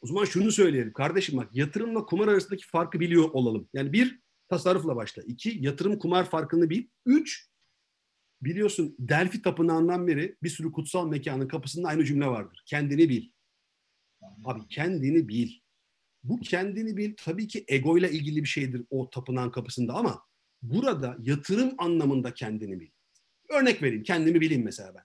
o 0.00 0.06
zaman 0.06 0.24
şunu 0.24 0.52
söyleyelim. 0.52 0.92
Kardeşim 0.92 1.38
bak 1.38 1.48
yatırımla 1.52 2.04
kumar 2.04 2.28
arasındaki 2.28 2.66
farkı 2.66 3.00
biliyor 3.00 3.30
olalım. 3.32 3.68
Yani 3.72 3.92
bir 3.92 4.20
tasarrufla 4.48 4.96
başla. 4.96 5.22
İki 5.22 5.58
yatırım 5.60 5.98
kumar 5.98 6.24
farkını 6.30 6.70
bil. 6.70 6.86
Üç 7.06 7.48
biliyorsun 8.42 8.96
Delphi 8.98 9.42
Tapınağı'ndan 9.42 10.06
beri 10.06 10.36
bir 10.42 10.48
sürü 10.48 10.72
kutsal 10.72 11.08
mekanın 11.08 11.48
kapısında 11.48 11.88
aynı 11.88 12.04
cümle 12.04 12.26
vardır. 12.26 12.62
Kendini 12.66 13.08
bil. 13.08 13.28
Abi 14.44 14.68
kendini 14.68 15.28
bil. 15.28 15.50
Bu 16.24 16.40
kendini 16.40 16.96
bil 16.96 17.14
tabii 17.16 17.48
ki 17.48 17.64
ego 17.68 17.98
ile 17.98 18.10
ilgili 18.10 18.42
bir 18.42 18.48
şeydir 18.48 18.84
o 18.90 19.10
tapınağın 19.10 19.50
kapısında 19.50 19.94
ama 19.94 20.22
burada 20.62 21.16
yatırım 21.22 21.74
anlamında 21.78 22.34
kendini 22.34 22.80
bil. 22.80 22.90
Örnek 23.48 23.82
vereyim 23.82 24.02
kendimi 24.02 24.40
bileyim 24.40 24.64
mesela 24.64 24.94
ben. 24.94 25.02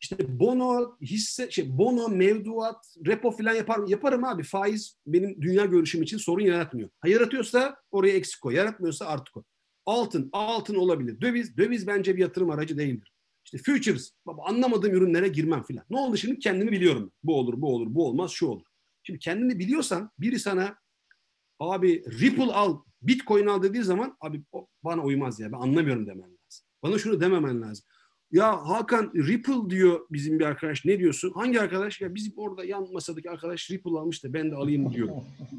İşte 0.00 0.38
bono, 0.40 0.96
hisse, 1.00 1.50
şey, 1.50 1.78
bono, 1.78 2.08
mevduat, 2.08 2.96
repo 3.06 3.30
falan 3.30 3.54
yapar, 3.54 3.88
yaparım 3.88 4.24
abi. 4.24 4.42
Faiz 4.42 4.98
benim 5.06 5.42
dünya 5.42 5.64
görüşüm 5.64 6.02
için 6.02 6.18
sorun 6.18 6.44
yaratmıyor. 6.44 6.90
Ha 7.00 7.08
yaratıyorsa 7.08 7.76
oraya 7.90 8.16
eksik 8.16 8.40
koy, 8.40 8.54
yaratmıyorsa 8.54 9.06
artı 9.06 9.32
koy. 9.32 9.42
Altın, 9.86 10.28
altın 10.32 10.74
olabilir. 10.74 11.20
Döviz, 11.20 11.56
döviz 11.56 11.86
bence 11.86 12.16
bir 12.16 12.20
yatırım 12.20 12.50
aracı 12.50 12.78
değildir. 12.78 13.12
İşte 13.44 13.58
futures, 13.58 14.10
baba 14.26 14.44
anlamadığım 14.44 14.94
ürünlere 14.94 15.28
girmem 15.28 15.62
filan. 15.62 15.84
Ne 15.90 15.98
oldu 15.98 16.16
şimdi? 16.16 16.38
Kendimi 16.38 16.72
biliyorum. 16.72 17.12
Bu 17.22 17.38
olur, 17.38 17.60
bu 17.60 17.74
olur, 17.74 17.86
bu 17.94 18.06
olmaz, 18.08 18.30
şu 18.30 18.46
olur. 18.46 18.66
Şimdi 19.02 19.18
kendini 19.18 19.58
biliyorsan 19.58 20.10
biri 20.18 20.38
sana 20.38 20.76
abi 21.60 22.04
Ripple 22.20 22.52
al, 22.52 22.78
Bitcoin 23.02 23.46
al 23.46 23.62
dediği 23.62 23.82
zaman 23.82 24.16
abi 24.20 24.42
bana 24.84 25.02
uymaz 25.02 25.40
ya 25.40 25.52
ben 25.52 25.58
anlamıyorum 25.58 26.06
demen 26.06 26.22
lazım. 26.22 26.66
Bana 26.82 26.98
şunu 26.98 27.20
dememen 27.20 27.62
lazım. 27.62 27.84
Ya 28.30 28.68
Hakan 28.68 29.12
Ripple 29.14 29.70
diyor 29.70 30.00
bizim 30.10 30.38
bir 30.38 30.44
arkadaş. 30.44 30.84
Ne 30.84 30.98
diyorsun? 30.98 31.32
Hangi 31.34 31.60
arkadaş? 31.60 32.00
Ya 32.00 32.14
bizim 32.14 32.32
orada 32.36 32.64
yan 32.64 32.92
masadaki 32.92 33.30
arkadaş 33.30 33.70
Ripple 33.70 33.90
almış 33.90 34.24
da 34.24 34.32
ben 34.32 34.50
de 34.50 34.54
alayım 34.54 34.92
diyor. 34.92 35.08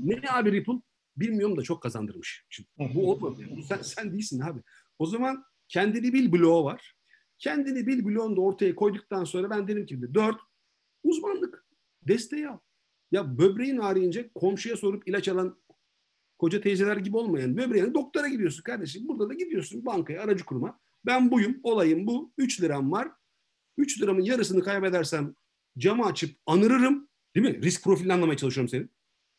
ne 0.04 0.22
abi 0.32 0.52
Ripple? 0.52 0.82
Bilmiyorum 1.18 1.58
da 1.58 1.62
çok 1.62 1.84
kazandırmış. 1.84 2.46
Şimdi, 2.50 2.70
bu. 2.78 3.22
Bu 3.22 3.64
sen, 3.64 3.82
sen 3.82 4.14
değilsin 4.14 4.42
abi. 4.42 4.60
O 5.00 5.06
zaman 5.06 5.44
kendini 5.68 6.14
bil 6.14 6.32
bloğu 6.32 6.64
var. 6.64 6.96
Kendini 7.38 7.88
bil 7.88 8.06
bloğunu 8.06 8.36
da 8.36 8.42
ortaya 8.42 8.76
koyduktan 8.76 9.24
sonra 9.24 9.50
ben 9.50 9.68
dedim 9.68 9.86
ki 9.86 10.14
dört 10.14 10.38
uzmanlık 11.04 11.66
desteği 12.08 12.50
al. 12.50 12.60
Ya 13.12 13.38
böbreğin 13.38 13.78
ağrıyınca 13.78 14.30
komşuya 14.36 14.78
sorup 14.78 15.08
ilaç 15.08 15.28
alan 15.28 15.62
koca 16.38 16.62
teyzeler 16.62 16.98
gibi 16.98 17.18
olmayan 17.18 17.58
böbreğine 17.58 17.94
doktora 17.94 18.28
gidiyorsun 18.28 18.64
kardeşim. 18.64 19.08
Burada 19.08 19.30
da 19.30 19.34
gidiyorsun 19.34 19.86
bankaya, 19.86 20.22
aracı 20.24 20.46
kuruma. 20.46 20.80
Ben 21.06 21.32
buyum, 21.32 21.60
olayım 21.64 22.08
bu. 22.08 22.34
3 22.38 22.62
liram 22.62 22.92
var. 22.92 23.12
3 23.78 24.02
liramın 24.02 24.22
yarısını 24.22 24.64
kaybedersem 24.64 25.36
camı 25.78 26.06
açıp 26.06 26.38
anırırım. 26.46 27.10
Değil 27.36 27.48
mi? 27.48 27.62
Risk 27.62 27.84
profilini 27.84 28.14
anlamaya 28.14 28.38
çalışıyorum 28.38 28.70
senin. 28.70 28.92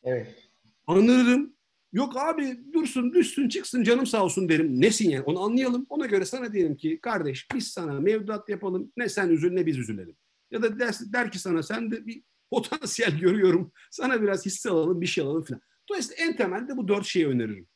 Evet. 0.03 0.49
Anırırım. 0.87 1.55
Yok 1.93 2.17
abi 2.17 2.59
dursun, 2.73 3.13
düşsün, 3.13 3.49
çıksın 3.49 3.83
canım 3.83 4.05
sağ 4.05 4.23
olsun 4.23 4.49
derim. 4.49 4.81
Nesin 4.81 5.09
yani? 5.09 5.23
Onu 5.23 5.39
anlayalım. 5.43 5.85
Ona 5.89 6.05
göre 6.05 6.25
sana 6.25 6.53
diyelim 6.53 6.75
ki 6.77 6.99
kardeş 7.01 7.47
biz 7.55 7.67
sana 7.67 7.99
mevduat 7.99 8.49
yapalım. 8.49 8.91
Ne 8.97 9.09
sen 9.09 9.29
üzül 9.29 9.51
ne 9.51 9.65
biz 9.65 9.77
üzülelim. 9.77 10.15
Ya 10.51 10.61
da 10.61 10.79
der, 10.79 10.95
der 11.13 11.31
ki 11.31 11.39
sana 11.39 11.63
sen 11.63 11.91
de 11.91 12.05
bir 12.07 12.23
potansiyel 12.51 13.17
görüyorum. 13.19 13.71
Sana 13.91 14.21
biraz 14.21 14.45
hisse 14.45 14.69
alalım, 14.69 15.01
bir 15.01 15.07
şey 15.07 15.23
alalım 15.23 15.43
falan. 15.43 15.61
Dolayısıyla 15.89 16.23
en 16.23 16.35
temelde 16.35 16.77
bu 16.77 16.87
dört 16.87 17.05
şeyi 17.05 17.27
öneririm. 17.27 17.67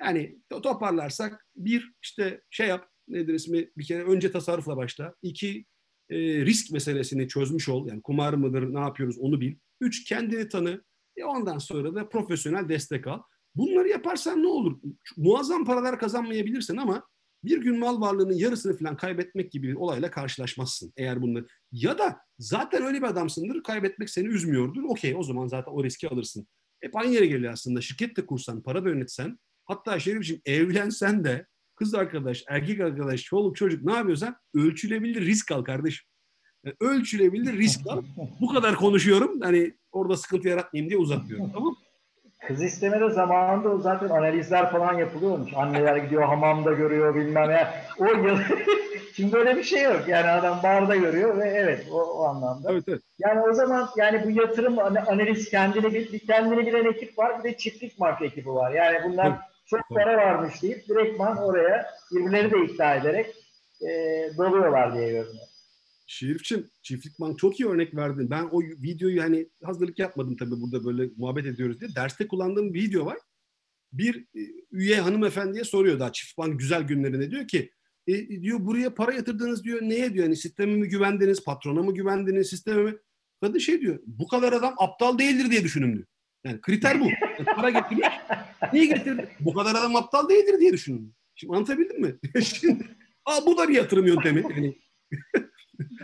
Yani 0.00 0.38
toparlarsak 0.50 1.46
bir 1.56 1.92
işte 2.02 2.42
şey 2.50 2.68
yap 2.68 2.88
nedir 3.08 3.34
ismi 3.34 3.70
bir 3.76 3.84
kere 3.84 4.04
önce 4.04 4.32
tasarrufla 4.32 4.76
başla. 4.76 5.14
İki 5.22 5.64
e, 6.10 6.16
risk 6.18 6.72
meselesini 6.72 7.28
çözmüş 7.28 7.68
ol. 7.68 7.88
Yani 7.88 8.02
kumar 8.02 8.34
mıdır 8.34 8.74
ne 8.74 8.80
yapıyoruz 8.80 9.18
onu 9.18 9.40
bil. 9.40 9.54
Üç 9.80 10.04
kendini 10.04 10.48
tanı. 10.48 10.84
E 11.16 11.24
ondan 11.24 11.58
sonra 11.58 11.94
da 11.94 12.08
profesyonel 12.08 12.68
destek 12.68 13.06
al. 13.06 13.22
Bunları 13.58 13.88
yaparsan 13.88 14.42
ne 14.42 14.46
olur? 14.46 14.78
Muazzam 15.16 15.64
paralar 15.64 15.98
kazanmayabilirsin 15.98 16.76
ama 16.76 17.06
bir 17.44 17.60
gün 17.60 17.78
mal 17.78 18.00
varlığının 18.00 18.34
yarısını 18.34 18.76
falan 18.76 18.96
kaybetmek 18.96 19.52
gibi 19.52 19.68
bir 19.68 19.74
olayla 19.74 20.10
karşılaşmazsın 20.10 20.92
eğer 20.96 21.22
bunları. 21.22 21.46
Ya 21.72 21.98
da 21.98 22.18
zaten 22.38 22.82
öyle 22.82 22.98
bir 22.98 23.06
adamsındır 23.06 23.62
kaybetmek 23.62 24.10
seni 24.10 24.26
üzmüyordur. 24.26 24.82
Okey 24.82 25.14
o 25.16 25.22
zaman 25.22 25.46
zaten 25.46 25.72
o 25.72 25.84
riski 25.84 26.08
alırsın. 26.08 26.46
Hep 26.80 26.96
aynı 26.96 27.14
yere 27.14 27.26
geliyor 27.26 27.52
aslında. 27.52 27.80
Şirket 27.80 28.16
de 28.16 28.26
kursan, 28.26 28.62
para 28.62 28.84
da 28.84 28.88
yönetsen, 28.88 29.38
hatta 29.64 30.00
Şerif'ciğim 30.00 30.42
evlensen 30.46 31.24
de 31.24 31.46
kız 31.76 31.94
arkadaş, 31.94 32.44
erkek 32.48 32.80
arkadaş, 32.80 33.22
çoluk 33.22 33.56
çocuk 33.56 33.84
ne 33.84 33.92
yapıyorsan 33.92 34.36
ölçülebilir 34.54 35.26
risk 35.26 35.52
al 35.52 35.64
kardeşim. 35.64 36.06
Yani 36.64 36.76
ölçülebilir 36.80 37.58
risk 37.58 37.86
al. 37.86 38.02
Bu 38.40 38.48
kadar 38.48 38.74
konuşuyorum. 38.74 39.40
Hani 39.40 39.74
orada 39.92 40.16
sıkıntı 40.16 40.48
yaratmayayım 40.48 40.90
diye 40.90 41.00
uzatmıyorum. 41.00 41.50
Tamam 41.54 41.76
Kız 42.46 42.62
istemede 42.62 43.10
zamanında 43.10 43.68
o 43.68 43.78
zaten 43.78 44.08
analizler 44.08 44.70
falan 44.70 44.98
yapılıyormuş. 44.98 45.52
Anneler 45.56 45.96
gidiyor 45.96 46.22
hamamda 46.22 46.72
görüyor 46.72 47.14
bilmem 47.14 47.50
ya. 47.50 47.74
O 47.98 48.04
yıl 48.06 48.38
Şimdi 49.18 49.32
böyle 49.32 49.56
bir 49.56 49.62
şey 49.62 49.82
yok. 49.82 50.08
Yani 50.08 50.30
adam 50.30 50.62
barda 50.62 50.96
görüyor 50.96 51.38
ve 51.38 51.48
evet 51.48 51.86
o, 51.92 51.96
o 51.96 52.24
anlamda. 52.24 52.72
Evet, 52.72 52.84
evet. 52.88 53.00
Yani 53.18 53.40
o 53.40 53.52
zaman 53.52 53.88
yani 53.96 54.24
bu 54.24 54.30
yatırım 54.30 54.78
analiz 54.78 55.50
kendini 55.50 55.94
bir 55.94 56.18
kendini 56.18 56.66
bilen 56.66 56.84
ekip 56.84 57.18
var 57.18 57.38
bir 57.38 57.50
de 57.50 57.56
çiftlik 57.56 57.98
marka 57.98 58.24
ekibi 58.24 58.48
var. 58.48 58.70
Yani 58.70 58.98
bunlar 59.04 59.26
evet. 59.26 59.38
çok 59.66 59.80
para 59.88 60.16
varmış 60.16 60.62
deyip 60.62 60.88
direktman 60.88 61.36
oraya 61.36 61.90
birbirleri 62.12 62.50
de 62.50 62.64
ikna 62.64 62.94
ederek 62.94 63.34
e, 63.82 63.88
doluyorlar 64.38 64.94
diye 64.94 65.08
görünüyor. 65.08 65.46
Şerifçim, 66.10 66.70
Çiftlik 66.82 67.20
Bank 67.20 67.38
çok 67.38 67.60
iyi 67.60 67.68
örnek 67.68 67.96
verdin. 67.96 68.30
Ben 68.30 68.48
o 68.50 68.62
videoyu 68.62 69.22
hani 69.22 69.48
hazırlık 69.64 69.98
yapmadım 69.98 70.36
tabii 70.36 70.60
burada 70.60 70.84
böyle 70.84 71.10
muhabbet 71.16 71.46
ediyoruz 71.46 71.80
diye. 71.80 71.94
Derste 71.94 72.28
kullandığım 72.28 72.74
bir 72.74 72.82
video 72.82 73.06
var. 73.06 73.18
Bir 73.92 74.16
e, 74.16 74.40
üye 74.70 75.00
hanımefendiye 75.00 75.64
soruyor 75.64 75.98
daha 75.98 76.12
Çiftlik 76.12 76.38
Bank 76.38 76.60
güzel 76.60 76.82
günlerinde 76.82 77.30
diyor 77.30 77.48
ki 77.48 77.70
e, 78.06 78.28
diyor 78.28 78.58
buraya 78.60 78.94
para 78.94 79.12
yatırdınız 79.12 79.64
diyor. 79.64 79.82
Neye 79.82 80.14
diyor? 80.14 80.24
Hani 80.24 80.36
sisteme 80.36 80.76
mi 80.76 80.88
güvendiniz? 80.88 81.44
Patrona 81.44 81.82
mı 81.82 81.94
güvendiniz? 81.94 82.50
Sisteme 82.50 82.82
mi? 82.82 82.94
Kadın 83.42 83.58
şey 83.58 83.80
diyor. 83.80 83.98
Bu 84.06 84.28
kadar 84.28 84.52
adam 84.52 84.74
aptal 84.78 85.18
değildir 85.18 85.50
diye 85.50 85.64
düşünün 85.64 85.94
diyor. 85.94 86.06
Yani 86.44 86.60
kriter 86.60 87.00
bu. 87.00 87.04
Yani 87.04 87.44
para 87.56 87.70
getirmiş. 87.70 88.06
Niye 88.72 88.86
getirdi? 88.86 89.28
Bu 89.40 89.54
kadar 89.54 89.70
adam 89.70 89.96
aptal 89.96 90.28
değildir 90.28 90.60
diye 90.60 90.72
düşünün. 90.72 91.14
Şimdi 91.34 91.56
anlatabildim 91.56 92.00
mi? 92.00 92.16
Şimdi, 92.42 92.86
aa, 93.24 93.46
bu 93.46 93.58
da 93.58 93.68
bir 93.68 93.74
yatırım 93.74 94.06
yöntemi. 94.06 94.44
Yani, 94.50 94.78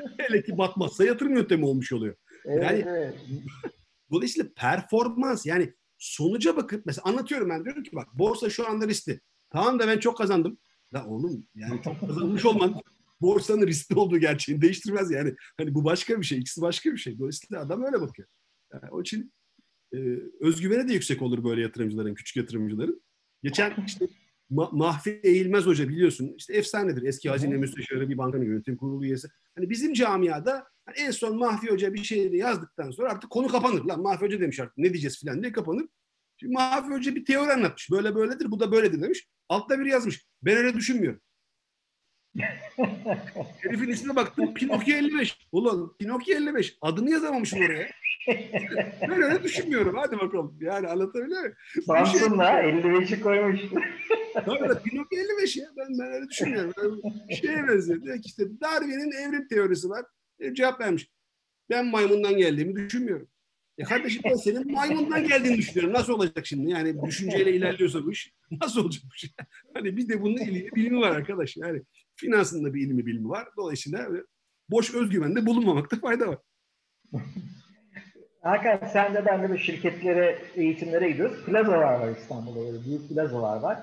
hele 0.18 0.42
ki 0.42 0.58
batmazsa 0.58 1.04
yatırım 1.04 1.36
yöntemi 1.36 1.64
olmuş 1.64 1.92
oluyor. 1.92 2.16
Yani 2.44 2.84
evet. 2.88 3.14
dolayısıyla 4.10 4.50
performans 4.56 5.46
yani 5.46 5.74
sonuca 5.98 6.56
bakıp 6.56 6.86
mesela 6.86 7.04
anlatıyorum 7.04 7.50
ben 7.50 7.64
diyorum 7.64 7.82
ki 7.82 7.90
bak 7.92 8.08
borsa 8.14 8.50
şu 8.50 8.68
anda 8.68 8.88
riskli. 8.88 9.20
Tamam 9.50 9.78
da 9.78 9.88
ben 9.88 9.98
çok 9.98 10.18
kazandım. 10.18 10.58
La 10.94 11.06
oğlum 11.06 11.46
yani 11.54 11.82
çok 11.82 12.00
kazanmış 12.00 12.44
olman 12.44 12.80
borsanın 13.20 13.66
riskli 13.66 13.96
olduğu 13.96 14.18
gerçeğini 14.18 14.62
değiştirmez 14.62 15.10
yani. 15.10 15.34
Hani 15.56 15.74
bu 15.74 15.84
başka 15.84 16.20
bir 16.20 16.26
şey, 16.26 16.38
ikisi 16.38 16.60
başka 16.60 16.92
bir 16.92 16.96
şey. 16.96 17.18
Dolayısıyla 17.18 17.62
adam 17.62 17.82
öyle 17.82 18.00
bakıyor. 18.00 18.28
Yani 18.72 18.90
o 18.90 19.00
için 19.00 19.32
e, 19.92 19.98
özgüveni 20.40 20.88
de 20.88 20.92
yüksek 20.92 21.22
olur 21.22 21.44
böyle 21.44 21.62
yatırımcıların, 21.62 22.14
küçük 22.14 22.36
yatırımcıların. 22.36 23.02
Geçen 23.42 23.84
işte 23.86 24.08
Ma- 24.50 24.76
Mahfi 24.78 25.20
Eğilmez 25.22 25.66
Hoca 25.66 25.88
biliyorsun 25.88 26.34
işte 26.36 26.54
efsanedir. 26.56 27.02
Eski 27.02 27.30
hazine 27.30 27.56
müsteşarı 27.56 28.08
bir 28.08 28.18
bankanın 28.18 28.44
yönetim 28.44 28.76
kurulu 28.76 29.04
üyesi. 29.04 29.28
Hani 29.54 29.70
bizim 29.70 29.92
camiada 29.92 30.64
hani 30.86 30.96
en 30.98 31.10
son 31.10 31.38
Mahfi 31.38 31.70
Hoca 31.70 31.94
bir 31.94 32.04
şey 32.04 32.32
yazdıktan 32.34 32.90
sonra 32.90 33.10
artık 33.12 33.30
konu 33.30 33.48
kapanır. 33.48 33.84
Lan 33.84 34.02
Mahfi 34.02 34.24
Hoca 34.24 34.40
demiş 34.40 34.60
artık 34.60 34.78
ne 34.78 34.92
diyeceğiz 34.92 35.20
filan 35.20 35.42
diye 35.42 35.52
kapanır. 35.52 35.86
Şimdi 36.36 36.52
Mahfi 36.52 36.90
Hoca 36.94 37.14
bir 37.14 37.24
teori 37.24 37.52
anlatmış. 37.52 37.90
Böyle 37.90 38.14
böyledir, 38.14 38.50
bu 38.50 38.60
da 38.60 38.72
böyledir 38.72 39.02
demiş. 39.02 39.28
Altta 39.48 39.80
biri 39.80 39.88
yazmış. 39.88 40.26
Ben 40.42 40.56
öyle 40.56 40.74
düşünmüyorum. 40.74 41.20
Herifin 43.56 43.88
ismine 43.88 44.16
baktım. 44.16 44.54
Pinokyo 44.54 44.96
55. 44.96 45.38
Ulan 45.52 45.96
Pinokyo 45.98 46.36
55. 46.36 46.76
Adını 46.80 47.10
yazamamışım 47.10 47.58
oraya. 47.60 47.88
ben 49.02 49.22
öyle 49.22 49.42
düşünmüyorum. 49.42 49.96
Hadi 49.96 50.18
bakalım. 50.18 50.56
Yani 50.60 50.88
anlatabiliyor 50.88 51.40
muyum? 51.40 51.54
Samsun'la 51.86 52.62
şey... 52.62 52.70
55'i 52.70 53.20
koymuş. 53.20 53.60
Tabii 54.34 54.68
da 54.68 54.82
Pinokyo 54.82 55.18
55 55.18 55.56
ya. 55.56 55.66
Ben, 55.76 55.98
ben 55.98 56.12
öyle 56.12 56.28
düşünmüyorum. 56.28 56.72
Ben 56.76 57.34
şeye 57.34 57.68
benziyor. 57.68 58.02
Diyor 58.02 58.16
ki 58.16 58.26
işte 58.26 58.44
Darwin'in 58.60 59.12
evrim 59.12 59.48
teorisi 59.48 59.88
var. 59.88 60.04
E, 60.38 60.54
cevap 60.54 60.80
vermiş. 60.80 61.10
Ben 61.70 61.86
maymundan 61.86 62.36
geldiğimi 62.36 62.76
düşünmüyorum. 62.76 63.28
E 63.78 63.84
kardeşim 63.84 64.22
ben 64.24 64.34
senin 64.34 64.72
maymundan 64.72 65.28
geldiğini 65.28 65.56
düşünüyorum. 65.56 65.94
Nasıl 65.94 66.12
olacak 66.12 66.46
şimdi? 66.46 66.70
Yani 66.70 67.02
düşünceyle 67.06 67.52
ilerliyorsa 67.52 68.04
bu 68.04 68.12
iş 68.12 68.32
nasıl 68.60 68.84
olacak 68.84 69.02
bu 69.12 69.16
şey? 69.16 69.30
Hani 69.74 69.96
bir 69.96 70.08
de 70.08 70.22
bunun 70.22 70.36
ilmi, 70.36 70.72
bilimi 70.76 71.00
var 71.00 71.10
arkadaş. 71.10 71.56
Yani 71.56 71.82
finansında 72.16 72.74
bir 72.74 72.86
ilmi 72.86 73.06
bilimi 73.06 73.28
var. 73.28 73.48
Dolayısıyla 73.56 74.08
boş 74.70 74.94
özgüvende 74.94 75.46
bulunmamakta 75.46 75.96
fayda 75.96 76.28
var. 76.28 76.38
Hakan 78.42 78.88
sen 78.92 79.14
de 79.14 79.26
ben 79.26 79.42
de 79.42 79.52
bir 79.52 79.58
şirketlere, 79.58 80.38
eğitimlere 80.54 81.10
gidiyoruz. 81.10 81.44
Plazalar 81.44 82.00
var 82.00 82.16
İstanbul'da 82.16 82.60
böyle 82.60 82.84
büyük 82.84 83.08
plazalar 83.08 83.60
var. 83.60 83.78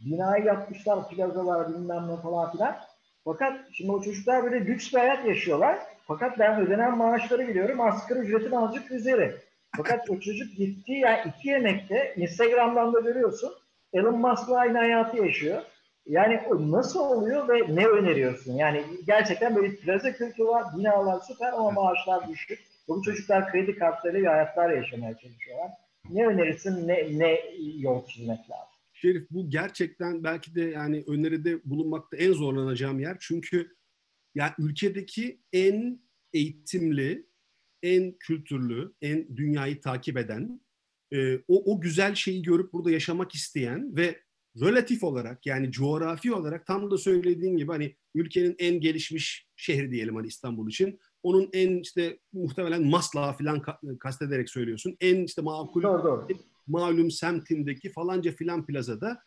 Binayı 0.00 0.44
yapmışlar, 0.44 1.08
plazalar 1.08 1.68
bilmem 1.68 2.08
ne 2.08 2.22
falan 2.22 2.52
filan. 2.52 2.76
Fakat 3.24 3.60
şimdi 3.72 3.92
o 3.92 4.02
çocuklar 4.02 4.44
böyle 4.44 4.66
lüks 4.66 4.92
bir 4.92 4.98
hayat 4.98 5.26
yaşıyorlar. 5.26 5.78
Fakat 6.06 6.38
ben 6.38 6.60
ödenen 6.60 6.98
maaşları 6.98 7.48
biliyorum. 7.48 7.80
Asgari 7.80 8.18
ücretin 8.18 8.52
azıcık 8.52 8.90
üzeri. 8.90 9.36
Fakat 9.76 10.10
o 10.10 10.20
çocuk 10.20 10.56
gittiği 10.56 11.00
yani 11.00 11.20
iki 11.28 11.48
yemekte 11.48 12.14
Instagram'dan 12.16 12.94
da 12.94 13.00
görüyorsun. 13.00 13.52
Elon 13.92 14.20
Musk'la 14.20 14.56
aynı 14.56 14.78
hayatı 14.78 15.16
yaşıyor. 15.16 15.62
Yani 16.10 16.40
nasıl 16.58 17.00
oluyor 17.00 17.48
ve 17.48 17.74
ne 17.76 17.86
öneriyorsun? 17.86 18.54
Yani 18.54 18.84
gerçekten 19.06 19.56
böyle 19.56 19.76
plaza 19.76 20.12
kültürü 20.12 20.46
var, 20.46 20.64
binalar 20.78 21.20
süper 21.20 21.52
ama 21.52 21.70
maaşlar 21.70 22.28
düşük. 22.28 22.58
Bu 22.88 23.02
çocuklar 23.02 23.52
kredi 23.52 23.78
kartlarıyla 23.78 24.32
hayatlar 24.32 24.70
yaşamaya 24.70 25.18
çalışıyorlar. 25.18 25.70
Ne 26.10 26.26
önerirsin, 26.26 26.88
ne, 26.88 27.18
ne 27.18 27.40
yol 27.78 28.06
çizmek 28.06 28.38
lazım? 28.38 28.74
Şerif 28.92 29.30
bu 29.30 29.50
gerçekten 29.50 30.24
belki 30.24 30.54
de 30.54 30.60
yani 30.60 31.04
öneride 31.06 31.64
bulunmakta 31.64 32.16
en 32.16 32.32
zorlanacağım 32.32 33.00
yer. 33.00 33.16
Çünkü 33.20 33.76
yani 34.34 34.52
ülkedeki 34.58 35.40
en 35.52 36.00
eğitimli, 36.32 37.26
en 37.82 38.12
kültürlü, 38.12 38.92
en 39.02 39.36
dünyayı 39.36 39.80
takip 39.80 40.16
eden, 40.16 40.60
e, 41.12 41.36
o, 41.48 41.72
o 41.74 41.80
güzel 41.80 42.14
şeyi 42.14 42.42
görüp 42.42 42.72
burada 42.72 42.90
yaşamak 42.90 43.34
isteyen 43.34 43.96
ve 43.96 44.20
relatif 44.56 45.04
olarak 45.04 45.46
yani 45.46 45.70
coğrafi 45.72 46.34
olarak 46.34 46.66
tam 46.66 46.90
da 46.90 46.98
söylediğin 46.98 47.56
gibi 47.56 47.72
hani 47.72 47.96
ülkenin 48.14 48.56
en 48.58 48.80
gelişmiş 48.80 49.46
şehri 49.56 49.90
diyelim 49.90 50.16
hani 50.16 50.26
İstanbul 50.26 50.68
için. 50.68 51.00
Onun 51.22 51.50
en 51.52 51.76
işte 51.78 52.18
muhtemelen 52.32 52.86
Maslak'a 52.86 53.32
falan 53.32 53.62
kastederek 53.98 54.50
söylüyorsun. 54.50 54.96
En 55.00 55.24
işte 55.24 55.42
makul 55.42 55.82
doğru, 55.82 56.04
doğru. 56.04 56.26
malum 56.66 57.10
semtindeki 57.10 57.92
falanca 57.92 58.32
filan 58.32 58.66
plazada 58.66 59.22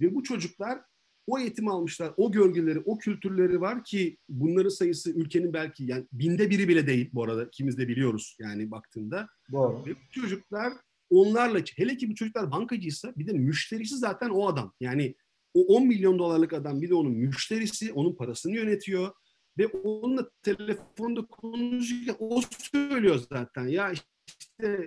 ve 0.00 0.14
bu 0.14 0.22
çocuklar 0.22 0.80
o 1.26 1.38
eğitim 1.38 1.68
almışlar, 1.68 2.12
o 2.16 2.32
görgüleri, 2.32 2.82
o 2.84 2.98
kültürleri 2.98 3.60
var 3.60 3.84
ki 3.84 4.18
bunların 4.28 4.68
sayısı 4.68 5.10
ülkenin 5.10 5.52
belki 5.52 5.84
yani 5.84 6.06
binde 6.12 6.50
biri 6.50 6.68
bile 6.68 6.86
değil 6.86 7.10
bu 7.12 7.24
arada 7.24 7.44
ikimiz 7.44 7.78
de 7.78 7.88
biliyoruz 7.88 8.36
yani 8.40 8.70
baktığında. 8.70 9.28
Doğru. 9.52 9.86
Ve 9.86 9.90
bu 9.90 10.20
çocuklar 10.20 10.72
onlarla 11.10 11.60
hele 11.76 11.96
ki 11.96 12.10
bu 12.10 12.14
çocuklar 12.14 12.50
bankacıysa 12.50 13.12
bir 13.16 13.26
de 13.26 13.32
müşterisi 13.32 13.96
zaten 13.96 14.28
o 14.30 14.48
adam. 14.48 14.74
Yani 14.80 15.14
o 15.54 15.60
10 15.60 15.86
milyon 15.86 16.18
dolarlık 16.18 16.52
adam 16.52 16.82
bir 16.82 16.90
de 16.90 16.94
onun 16.94 17.12
müşterisi, 17.12 17.92
onun 17.92 18.16
parasını 18.16 18.56
yönetiyor 18.56 19.12
ve 19.58 19.66
onunla 19.66 20.30
telefonda 20.42 21.26
konuşurken 21.26 22.16
o 22.18 22.40
söylüyor 22.72 23.20
zaten. 23.32 23.66
Ya 23.66 23.92
işte 23.92 24.06
e, 24.62 24.78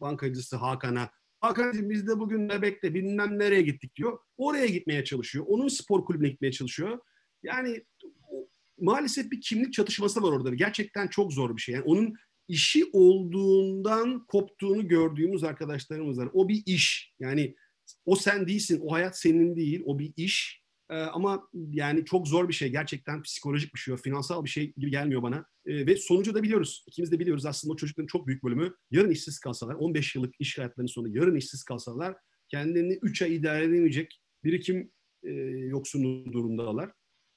bankacısı 0.00 0.56
Hakan'a 0.56 1.10
Hakan'cığım 1.40 1.90
biz 1.90 2.06
de 2.06 2.18
bugün 2.18 2.48
Bebek'te 2.48 2.94
bilmem 2.94 3.38
nereye 3.38 3.62
gittik 3.62 3.96
diyor. 3.96 4.18
Oraya 4.36 4.66
gitmeye 4.66 5.04
çalışıyor. 5.04 5.44
Onun 5.48 5.68
spor 5.68 6.04
kulübüne 6.04 6.28
gitmeye 6.28 6.52
çalışıyor. 6.52 6.98
Yani 7.42 7.84
maalesef 8.80 9.30
bir 9.30 9.40
kimlik 9.40 9.72
çatışması 9.72 10.22
var 10.22 10.32
orada. 10.32 10.54
Gerçekten 10.54 11.08
çok 11.08 11.32
zor 11.32 11.56
bir 11.56 11.60
şey. 11.60 11.74
Yani 11.74 11.84
onun 11.84 12.14
işi 12.50 12.84
olduğundan 12.92 14.24
koptuğunu 14.26 14.88
gördüğümüz 14.88 15.44
arkadaşlarımız 15.44 16.18
var. 16.18 16.28
O 16.32 16.48
bir 16.48 16.62
iş. 16.66 17.12
Yani 17.20 17.54
o 18.06 18.16
sen 18.16 18.48
değilsin. 18.48 18.80
O 18.84 18.92
hayat 18.92 19.18
senin 19.18 19.56
değil. 19.56 19.82
O 19.84 19.98
bir 19.98 20.12
iş. 20.16 20.60
Ee, 20.90 20.94
ama 20.94 21.48
yani 21.52 22.04
çok 22.04 22.28
zor 22.28 22.48
bir 22.48 22.54
şey. 22.54 22.68
Gerçekten 22.68 23.22
psikolojik 23.22 23.74
bir 23.74 23.78
şey. 23.78 23.96
Finansal 23.96 24.44
bir 24.44 24.50
şey 24.50 24.72
gibi 24.76 24.90
gelmiyor 24.90 25.22
bana. 25.22 25.46
Ee, 25.66 25.86
ve 25.86 25.96
sonucu 25.96 26.34
da 26.34 26.42
biliyoruz. 26.42 26.84
İkimiz 26.86 27.12
de 27.12 27.18
biliyoruz 27.18 27.46
aslında 27.46 27.72
o 27.72 27.76
çocukların 27.76 28.06
çok 28.06 28.26
büyük 28.26 28.44
bölümü 28.44 28.74
yarın 28.90 29.10
işsiz 29.10 29.38
kalsalar, 29.38 29.74
15 29.74 30.14
yıllık 30.14 30.34
iş 30.38 30.58
hayatlarının 30.58 30.92
sonunda 30.92 31.18
yarın 31.18 31.36
işsiz 31.36 31.62
kalsalar 31.64 32.16
kendilerini 32.48 32.98
3 33.02 33.22
ay 33.22 33.36
idare 33.36 33.64
edemeyecek 33.64 34.20
birikim 34.44 34.92
e, 35.22 35.30
yoksunu 35.68 36.32
durumdalar. 36.32 36.90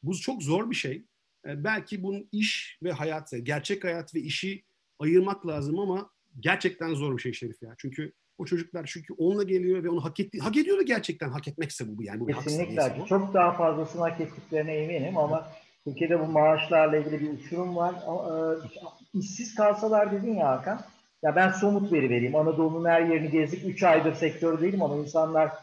Bu 0.03 0.15
çok 0.15 0.43
zor 0.43 0.69
bir 0.69 0.75
şey. 0.75 1.05
E, 1.47 1.63
belki 1.63 2.03
bunun 2.03 2.29
iş 2.31 2.79
ve 2.83 2.91
hayat, 2.91 3.33
gerçek 3.43 3.83
hayat 3.83 4.15
ve 4.15 4.19
işi 4.19 4.63
ayırmak 5.03 5.47
lazım 5.47 5.79
ama 5.79 6.09
gerçekten 6.39 6.93
zor 6.93 7.17
bir 7.17 7.21
şey 7.21 7.33
Şerif 7.33 7.63
ya. 7.63 7.75
Çünkü 7.77 8.13
o 8.37 8.45
çocuklar 8.45 8.85
çünkü 8.85 9.13
onunla 9.13 9.43
geliyor 9.43 9.83
ve 9.83 9.89
onu 9.89 10.03
hak 10.03 10.19
etti 10.19 10.39
hak 10.39 10.57
ediyor 10.57 10.77
da 10.77 10.81
gerçekten 10.81 11.29
hak 11.29 11.47
etmekse 11.47 11.97
bu 11.97 12.03
yani 12.03 12.19
bu 12.19 12.25
Kesinlikle. 12.25 12.97
Bu. 13.01 13.05
Çok 13.05 13.33
daha 13.33 13.51
fazlasını 13.51 14.01
hak 14.01 14.21
ettiklerine 14.21 14.73
eminim 14.73 15.17
ama 15.17 15.47
Türkiye'de 15.83 16.19
bu 16.19 16.25
maaşlarla 16.25 16.97
ilgili 16.97 17.21
bir 17.21 17.29
uçurum 17.29 17.75
var. 17.75 17.93
E, 17.93 19.19
işsiz 19.19 19.55
kalsalar 19.55 20.11
dedin 20.11 20.35
ya 20.35 20.49
Hakan. 20.49 20.81
Ya 21.23 21.35
ben 21.35 21.51
somut 21.51 21.91
veri 21.91 22.09
vereyim. 22.09 22.35
Anadolu'nun 22.35 22.85
her 22.85 23.01
yerini 23.01 23.31
gezdik. 23.31 23.65
3 23.65 23.83
aydır 23.83 24.15
sektör 24.15 24.61
değilim 24.61 24.81
ama 24.81 24.95
insanlarla 24.95 25.59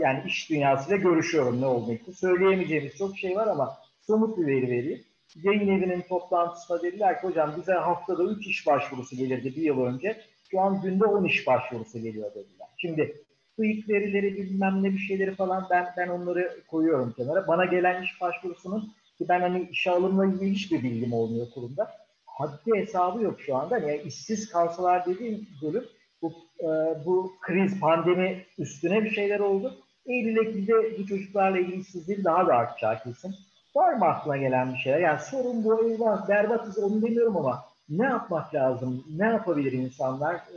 yani 0.00 0.22
iş 0.26 0.50
dünyasıyla 0.50 0.96
görüşüyorum 0.96 1.60
ne 1.60 1.66
olduğunu. 1.66 1.98
Söyleyemeyeceğimiz 2.14 2.96
çok 2.96 3.18
şey 3.18 3.36
var 3.36 3.46
ama 3.46 3.76
somut 4.00 4.38
bir 4.38 4.46
veri 4.46 4.70
vereyim 4.70 5.04
yayın 5.34 5.68
evinin 5.68 6.00
toplantısında 6.00 6.82
dediler 6.82 7.20
ki 7.20 7.26
hocam 7.26 7.54
bize 7.56 7.72
haftada 7.72 8.24
3 8.24 8.46
iş 8.46 8.66
başvurusu 8.66 9.16
gelirdi 9.16 9.56
bir 9.56 9.62
yıl 9.62 9.80
önce. 9.80 10.20
Şu 10.50 10.60
an 10.60 10.82
günde 10.82 11.04
10 11.04 11.24
iş 11.24 11.46
başvurusu 11.46 11.98
geliyor 11.98 12.30
dediler. 12.30 12.68
Şimdi 12.76 13.22
TÜİK 13.56 13.88
verileri 13.88 14.34
bilmem 14.34 14.82
ne 14.82 14.92
bir 14.92 14.98
şeyleri 14.98 15.34
falan 15.34 15.66
ben 15.70 15.86
ben 15.96 16.08
onları 16.08 16.60
koyuyorum 16.68 17.12
kenara. 17.12 17.48
Bana 17.48 17.64
gelen 17.64 18.02
iş 18.02 18.20
başvurusunun 18.20 18.92
ki 19.18 19.26
ben 19.28 19.40
hani 19.40 19.68
işe 19.70 19.90
alımla 19.90 20.26
ilgili 20.26 20.50
hiçbir 20.50 20.82
bilgim 20.82 21.12
olmuyor 21.12 21.46
kurumda. 21.54 21.90
Haddi 22.26 22.70
hesabı 22.76 23.22
yok 23.22 23.40
şu 23.40 23.56
anda. 23.56 23.78
Yani 23.78 24.02
işsiz 24.02 24.48
kalsalar 24.50 25.06
dediğim 25.06 25.48
bölüm 25.62 25.84
bu, 26.22 26.32
e, 26.60 26.66
bu 27.06 27.32
kriz, 27.40 27.80
pandemi 27.80 28.46
üstüne 28.58 29.04
bir 29.04 29.10
şeyler 29.10 29.40
oldu. 29.40 29.74
Eylül 30.06 30.46
Ekim'de 30.46 30.98
bu 30.98 31.06
çocuklarla 31.06 31.58
ilgili 31.58 31.80
işsizliğin 31.80 32.24
daha 32.24 32.46
da 32.46 32.54
artacağı 32.54 33.02
kesin. 33.02 33.34
Var 33.76 33.92
mı 33.92 34.04
aklına 34.04 34.36
gelen 34.36 34.74
bir 34.74 34.78
şeyler? 34.78 35.00
Yani 35.00 35.20
sorun 35.20 35.64
bu 35.64 35.88
eyvah 35.88 36.28
berbatız 36.28 36.78
onu 36.78 37.02
demiyorum 37.02 37.36
ama 37.36 37.64
ne 37.88 38.04
yapmak 38.04 38.54
lazım? 38.54 39.04
Ne 39.16 39.24
yapabilir 39.24 39.72
insanlar 39.72 40.34
e, 40.34 40.56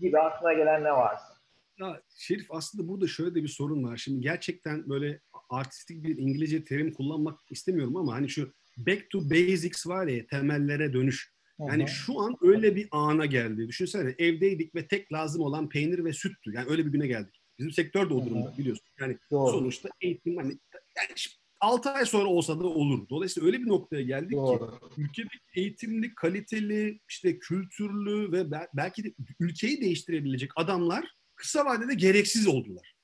gibi 0.00 0.18
aklına 0.18 0.52
gelen 0.52 0.84
ne 0.84 0.92
varsa. 0.92 1.38
Ya 1.78 2.00
Şerif 2.16 2.46
aslında 2.50 2.88
burada 2.88 3.06
şöyle 3.06 3.34
de 3.34 3.42
bir 3.42 3.48
sorun 3.48 3.84
var. 3.84 3.96
Şimdi 3.96 4.20
gerçekten 4.20 4.88
böyle 4.88 5.20
artistik 5.50 6.04
bir 6.04 6.18
İngilizce 6.18 6.64
terim 6.64 6.92
kullanmak 6.92 7.38
istemiyorum 7.50 7.96
ama 7.96 8.14
hani 8.14 8.28
şu 8.28 8.52
back 8.76 9.10
to 9.10 9.30
basics 9.30 9.86
var 9.86 10.06
ya 10.06 10.26
temellere 10.26 10.92
dönüş. 10.92 11.32
Yani 11.58 11.82
Aha. 11.82 11.88
şu 11.88 12.20
an 12.20 12.36
öyle 12.40 12.76
bir 12.76 12.88
ana 12.90 13.26
geldi. 13.26 13.68
Düşünsene 13.68 14.14
evdeydik 14.18 14.74
ve 14.74 14.86
tek 14.86 15.12
lazım 15.12 15.42
olan 15.42 15.68
peynir 15.68 16.04
ve 16.04 16.12
süttü. 16.12 16.52
Yani 16.52 16.66
öyle 16.70 16.86
bir 16.86 16.92
güne 16.92 17.06
geldik. 17.06 17.40
Bizim 17.58 17.72
sektör 17.72 18.10
de 18.10 18.14
o 18.14 18.26
durumda 18.26 18.48
Aha. 18.48 18.58
biliyorsun. 18.58 18.86
Yani 19.00 19.18
Doğru. 19.30 19.52
sonuçta 19.52 19.88
eğitim 20.00 20.36
hani 20.36 20.58
yani 20.96 21.14
6 21.60 21.90
ay 21.90 22.06
sonra 22.06 22.28
olsa 22.28 22.60
da 22.60 22.66
olur. 22.66 23.08
Dolayısıyla 23.08 23.46
öyle 23.46 23.60
bir 23.60 23.68
noktaya 23.68 24.02
geldik 24.02 24.32
Doğru. 24.32 24.70
ki 24.70 24.76
ülkedeki 24.96 25.38
eğitimli, 25.54 26.14
kaliteli, 26.14 27.00
işte 27.08 27.38
kültürlü 27.38 28.32
ve 28.32 28.50
belki 28.74 29.04
de 29.04 29.14
ülkeyi 29.40 29.80
değiştirebilecek 29.80 30.50
adamlar 30.56 31.04
kısa 31.34 31.64
vadede 31.64 31.94
gereksiz 31.94 32.46
oldular. 32.46 32.94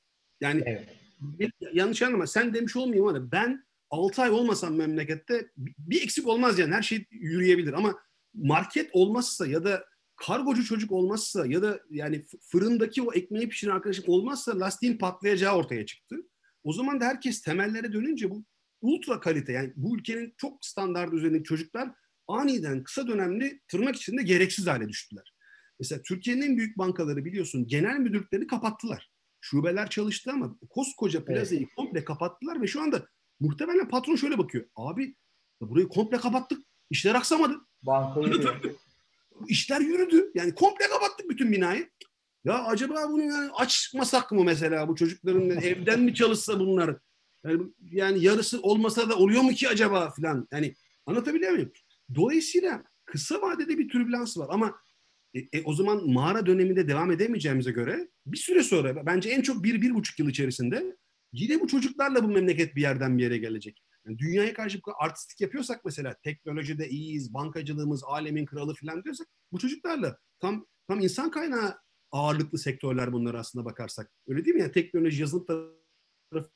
Yani 0.40 0.62
evet. 0.67 0.88
yanlış 1.73 2.03
anlama 2.03 2.27
sen 2.27 2.55
demiş 2.55 2.77
olmayayım 2.77 3.07
ama 3.07 3.33
ben 3.33 3.64
6 3.90 4.23
ay 4.23 4.31
olmasam 4.31 4.75
memlekette 4.75 5.51
bir 5.57 6.03
eksik 6.03 6.27
olmaz 6.27 6.59
yani 6.59 6.75
her 6.75 6.83
şey 6.83 7.05
yürüyebilir 7.11 7.73
ama 7.73 7.95
market 8.35 8.90
olmazsa 8.93 9.47
ya 9.47 9.64
da 9.64 9.85
kargocu 10.17 10.64
çocuk 10.64 10.93
olmazsa 10.93 11.47
ya 11.47 11.62
da 11.62 11.81
yani 11.90 12.25
fırındaki 12.40 13.03
o 13.03 13.12
ekmeği 13.12 13.49
pişiren 13.49 13.75
arkadaşım 13.75 14.05
olmazsa 14.09 14.61
lastiğin 14.61 14.99
patlayacağı 14.99 15.57
ortaya 15.57 15.87
çıktı. 15.87 16.17
O 16.64 16.72
zaman 16.72 17.00
da 17.00 17.05
herkes 17.05 17.42
temellere 17.42 17.92
dönünce 17.92 18.31
bu 18.31 18.44
ultra 18.81 19.20
kalite 19.20 19.53
yani 19.53 19.72
bu 19.77 19.96
ülkenin 19.96 20.35
çok 20.37 20.64
standart 20.64 21.12
üzerindeki 21.12 21.44
çocuklar 21.44 21.90
aniden 22.29 22.85
kısa 22.85 23.09
dönemli 23.09 23.61
tırnak 23.68 23.96
içinde 23.96 24.22
gereksiz 24.22 24.66
hale 24.66 24.88
düştüler. 24.88 25.35
Mesela 25.81 26.03
Türkiye'nin 26.03 26.42
en 26.42 26.57
büyük 26.57 26.79
bankaları 26.79 27.24
biliyorsun 27.24 27.66
genel 27.66 27.98
müdürlüklerini 27.98 28.46
kapattılar. 28.46 29.11
Şubeler 29.40 29.90
çalıştı 29.90 30.31
ama 30.33 30.59
koskoca 30.70 31.24
plazayı 31.24 31.61
evet. 31.61 31.74
komple 31.77 32.05
kapattılar 32.05 32.62
ve 32.62 32.66
şu 32.66 32.83
anda 32.83 33.09
muhtemelen 33.40 33.88
patron 33.88 34.16
şöyle 34.16 34.38
bakıyor. 34.38 34.64
Abi 34.77 35.16
burayı 35.61 35.88
komple 35.88 36.16
kapattık. 36.16 36.59
İşler 36.90 37.14
aksamadı. 37.14 37.61
Bankayı 37.83 38.27
İşler 39.48 39.81
yürüdü. 39.81 40.31
Yani 40.35 40.55
komple 40.55 40.88
kapattık 40.88 41.31
bütün 41.31 41.53
binayı. 41.53 41.90
Ya 42.44 42.64
acaba 42.64 43.11
bunu 43.11 43.22
yani 43.22 43.50
açmasak 43.50 44.33
mı 44.33 44.44
mesela 44.44 44.88
bu 44.88 44.96
çocukların 44.96 45.50
evden 45.50 46.00
mi 46.00 46.14
çalışsa 46.14 46.61
bunlar? 46.61 46.96
Yani, 47.44 47.62
yani 47.80 48.24
yarısı 48.24 48.61
olmasa 48.62 49.09
da 49.09 49.16
oluyor 49.16 49.42
mu 49.42 49.52
ki 49.52 49.68
acaba 49.68 50.11
filan? 50.11 50.48
Yani 50.52 50.74
anlatabiliyor 51.07 51.52
muyum? 51.52 51.72
Dolayısıyla 52.14 52.85
kısa 53.04 53.42
vadede 53.42 53.78
bir 53.78 53.88
türbülans 53.88 54.38
var 54.38 54.46
ama 54.50 54.74
e, 55.35 55.38
e, 55.38 55.62
o 55.64 55.74
zaman 55.74 56.11
mağara 56.11 56.46
döneminde 56.46 56.88
devam 56.88 57.11
edemeyeceğimize 57.11 57.70
göre 57.70 58.09
bir 58.26 58.37
süre 58.37 58.62
sonra 58.62 59.07
bence 59.07 59.30
en 59.30 59.42
çok 59.42 59.64
bir, 59.64 59.83
bir 59.83 59.94
buçuk 59.94 60.18
yıl 60.18 60.28
içerisinde 60.28 60.96
yine 61.33 61.61
bu 61.61 61.66
çocuklarla 61.68 62.24
bu 62.24 62.28
memleket 62.28 62.76
bir 62.76 62.83
yerden 62.83 63.18
bir 63.18 63.22
yere 63.22 63.38
gelecek. 63.38 63.83
Yani 64.07 64.18
dünyaya 64.18 64.54
karşı 64.54 64.78
bu 64.87 64.92
artistik 64.98 65.40
yapıyorsak 65.40 65.85
mesela 65.85 66.16
teknolojide 66.22 66.88
iyiyiz, 66.88 67.35
bankacılığımız 67.35 68.04
alemin 68.04 68.46
kralı 68.46 68.74
falan 68.74 69.04
diyorsak 69.04 69.26
bu 69.52 69.59
çocuklarla 69.59 70.18
tam 70.40 70.66
tam 70.88 71.00
insan 71.00 71.30
kaynağı 71.30 71.84
ağırlıklı 72.14 72.59
sektörler 72.59 73.12
bunlar 73.12 73.35
aslında 73.35 73.64
bakarsak. 73.64 74.11
Öyle 74.29 74.44
değil 74.44 74.55
mi? 74.55 74.61
Yani 74.62 74.72
teknoloji, 74.72 75.20
yazılım 75.20 75.46
tarafı 75.46 76.50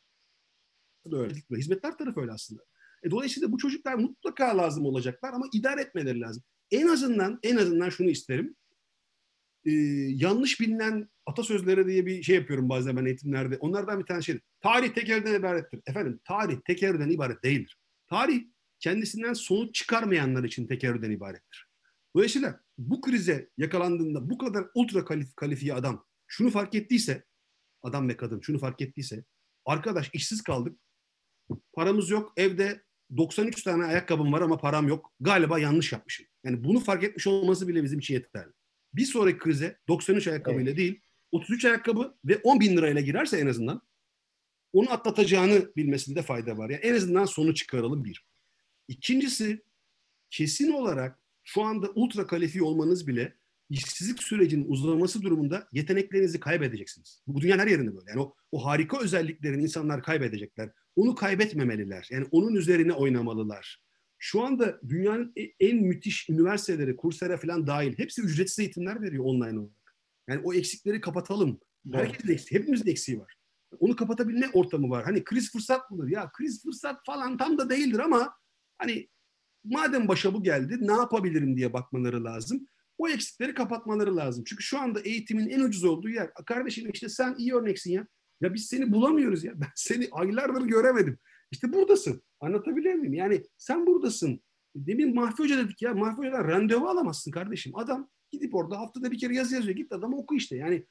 da 1.11 1.17
öyle. 1.17 1.35
Hizmetler 1.57 1.99
tarafı 1.99 2.21
öyle 2.21 2.33
aslında. 2.33 2.63
E, 3.03 3.11
dolayısıyla 3.11 3.53
bu 3.53 3.59
çocuklar 3.59 3.95
mutlaka 3.95 4.59
lazım 4.59 4.87
olacaklar 4.87 5.33
ama 5.33 5.47
idare 5.53 5.81
etmeleri 5.81 6.21
lazım. 6.21 6.43
En 6.71 6.87
azından 6.87 7.39
en 7.43 7.57
azından 7.57 7.89
şunu 7.89 8.11
isterim. 8.11 8.57
Ee, 9.65 9.71
yanlış 10.15 10.61
bilinen 10.61 11.09
atasözleri 11.27 11.87
diye 11.87 12.07
bir 12.07 12.23
şey 12.23 12.37
yapıyorum 12.37 12.69
bazen 12.69 12.97
ben 12.97 13.05
eğitimlerde. 13.05 13.57
Onlardan 13.57 14.01
bir 14.01 14.07
tane 14.07 14.23
şey. 14.23 14.41
Tarih 14.61 14.89
tekerden 14.89 15.35
ibarettir. 15.35 15.81
Efendim 15.87 16.21
tarih 16.25 16.59
tekerden 16.67 17.11
ibaret 17.11 17.45
değildir. 17.45 17.79
Tarih 18.07 18.45
kendisinden 18.81 19.33
sonuç 19.33 19.75
çıkarmayanlar 19.75 20.45
için 20.45 20.67
tekerrürden 20.67 21.11
ibarettir. 21.11 21.68
Dolayısıyla 22.17 22.61
bu 22.79 23.01
krize 23.01 23.51
yakalandığında 23.59 24.31
bu 24.31 24.39
kadar 24.39 24.67
ultra 24.75 25.05
kalif 25.05 25.37
kalifiye 25.37 25.75
adam 25.75 26.07
şunu 26.27 26.51
fark 26.51 26.75
ettiyse, 26.75 27.25
adam 27.83 28.09
ve 28.09 28.17
kadın 28.17 28.41
şunu 28.41 28.59
fark 28.59 28.81
ettiyse, 28.81 29.25
arkadaş 29.65 30.11
işsiz 30.13 30.43
kaldık, 30.43 30.79
paramız 31.73 32.11
yok, 32.11 32.33
evde 32.37 32.83
93 33.17 33.63
tane 33.63 33.85
ayakkabım 33.85 34.33
var 34.33 34.41
ama 34.41 34.59
param 34.59 34.89
yok. 34.89 35.13
Galiba 35.21 35.59
yanlış 35.59 35.93
yapmışım. 35.93 36.27
Yani 36.45 36.65
bunu 36.65 36.81
fark 36.81 37.05
etmiş 37.05 37.27
olması 37.27 37.69
bile 37.69 37.85
bizim 37.85 37.99
için 37.99 38.15
yeterli. 38.15 38.53
Bir 38.95 39.05
sonraki 39.05 39.39
krize 39.39 39.79
93 39.89 40.29
ayakkabıyla 40.29 40.71
evet. 40.71 40.79
değil 40.79 41.01
33 41.33 41.65
ayakkabı 41.65 42.15
ve 42.25 42.37
10 42.37 42.61
bin 42.61 42.77
lirayla 42.77 43.01
girerse 43.01 43.39
en 43.39 43.47
azından 43.47 43.83
onu 44.73 44.93
atlatacağını 44.93 45.73
bilmesinde 45.77 46.23
fayda 46.23 46.59
var. 46.59 46.71
Yani 46.71 46.81
en 46.83 46.95
azından 46.95 47.25
sonu 47.25 47.55
çıkaralım 47.55 48.05
bir. 48.05 48.27
İkincisi 48.89 49.63
kesin 50.31 50.73
olarak 50.73 51.19
şu 51.49 51.63
anda 51.63 51.91
ultra 51.95 52.27
kalifiye 52.27 52.65
olmanız 52.65 53.07
bile 53.07 53.35
işsizlik 53.71 54.23
sürecinin 54.23 54.65
uzaması 54.69 55.23
durumunda 55.23 55.69
yeteneklerinizi 55.73 56.41
kaybedeceksiniz. 56.41 57.23
Bu 57.27 57.41
dünyanın 57.41 57.63
her 57.63 57.67
yerinde 57.67 57.97
böyle. 57.97 58.11
Yani 58.11 58.21
o, 58.21 58.35
o 58.53 58.65
harika 58.65 59.01
özelliklerini 59.01 59.63
insanlar 59.63 60.03
kaybedecekler. 60.03 60.71
Onu 60.97 61.15
kaybetmemeliler. 61.15 62.09
Yani 62.11 62.27
onun 62.31 62.55
üzerine 62.55 62.93
oynamalılar. 62.93 63.83
Şu 64.19 64.43
anda 64.43 64.81
dünyanın 64.89 65.33
e, 65.37 65.43
en 65.61 65.77
müthiş 65.77 66.31
üniversiteleri, 66.31 66.97
kurslara 66.97 67.37
falan 67.37 67.67
dahil 67.67 67.99
hepsi 67.99 68.23
ücretsiz 68.23 68.59
eğitimler 68.59 69.03
veriyor 69.03 69.25
online 69.25 69.59
olarak. 69.59 69.97
Yani 70.29 70.41
o 70.45 70.55
eksikleri 70.55 71.01
kapatalım. 71.01 71.61
Herkesin 71.93 72.33
eksiği, 72.33 72.61
hepimizin 72.61 72.91
eksiği 72.91 73.21
var. 73.21 73.35
Onu 73.79 73.97
kapatabilme 73.97 74.51
ortamı 74.53 74.91
var. 74.91 75.05
Hani 75.05 75.25
kriz 75.25 75.53
fırsat 75.53 75.91
mıdır? 75.91 76.09
Ya 76.09 76.31
kriz 76.33 76.63
fırsat 76.63 76.97
falan 77.07 77.37
tam 77.37 77.59
da 77.59 77.71
değildir 77.71 77.99
ama 77.99 78.35
hani 78.79 79.09
madem 79.65 80.09
başa 80.09 80.35
bu 80.35 80.43
geldi 80.43 80.79
ne 80.81 80.93
yapabilirim 80.93 81.57
diye 81.57 81.73
bakmaları 81.73 82.25
lazım. 82.25 82.67
O 82.99 83.09
eksikleri 83.09 83.55
kapatmaları 83.55 84.17
lazım. 84.17 84.45
Çünkü 84.47 84.63
şu 84.63 84.81
anda 84.81 85.01
eğitimin 85.01 85.49
en 85.49 85.61
ucuz 85.61 85.85
olduğu 85.85 86.09
yer. 86.09 86.31
Kardeşim 86.47 86.91
işte 86.93 87.09
sen 87.09 87.35
iyi 87.39 87.55
örneksin 87.55 87.93
ya. 87.93 88.07
Ya 88.41 88.55
biz 88.55 88.67
seni 88.67 88.93
bulamıyoruz 88.93 89.45
ya. 89.45 89.53
Ben 89.61 89.69
seni 89.75 90.09
aylardır 90.13 90.63
göremedim. 90.63 91.19
İşte 91.51 91.73
buradasın. 91.73 92.23
Anlatabiliyor 92.41 92.95
muyum? 92.95 93.15
Yani 93.15 93.43
sen 93.59 93.87
buradasın. 93.87 94.41
Demin 94.77 95.15
Mahfi 95.15 95.43
Hoca 95.43 95.57
dedik 95.57 95.83
ya. 95.83 95.95
Mahfi 95.95 96.19
Hoca'dan 96.19 96.49
randevu 96.49 96.89
alamazsın 96.89 97.31
kardeşim. 97.31 97.77
Adam 97.77 98.11
gidip 98.31 98.55
orada 98.55 98.79
haftada 98.79 99.11
bir 99.11 99.19
kere 99.19 99.35
yazı 99.35 99.55
yazıyor. 99.55 99.77
Git 99.77 99.93
adam 99.93 100.15
oku 100.15 100.35
işte. 100.35 100.57
Yani 100.57 100.87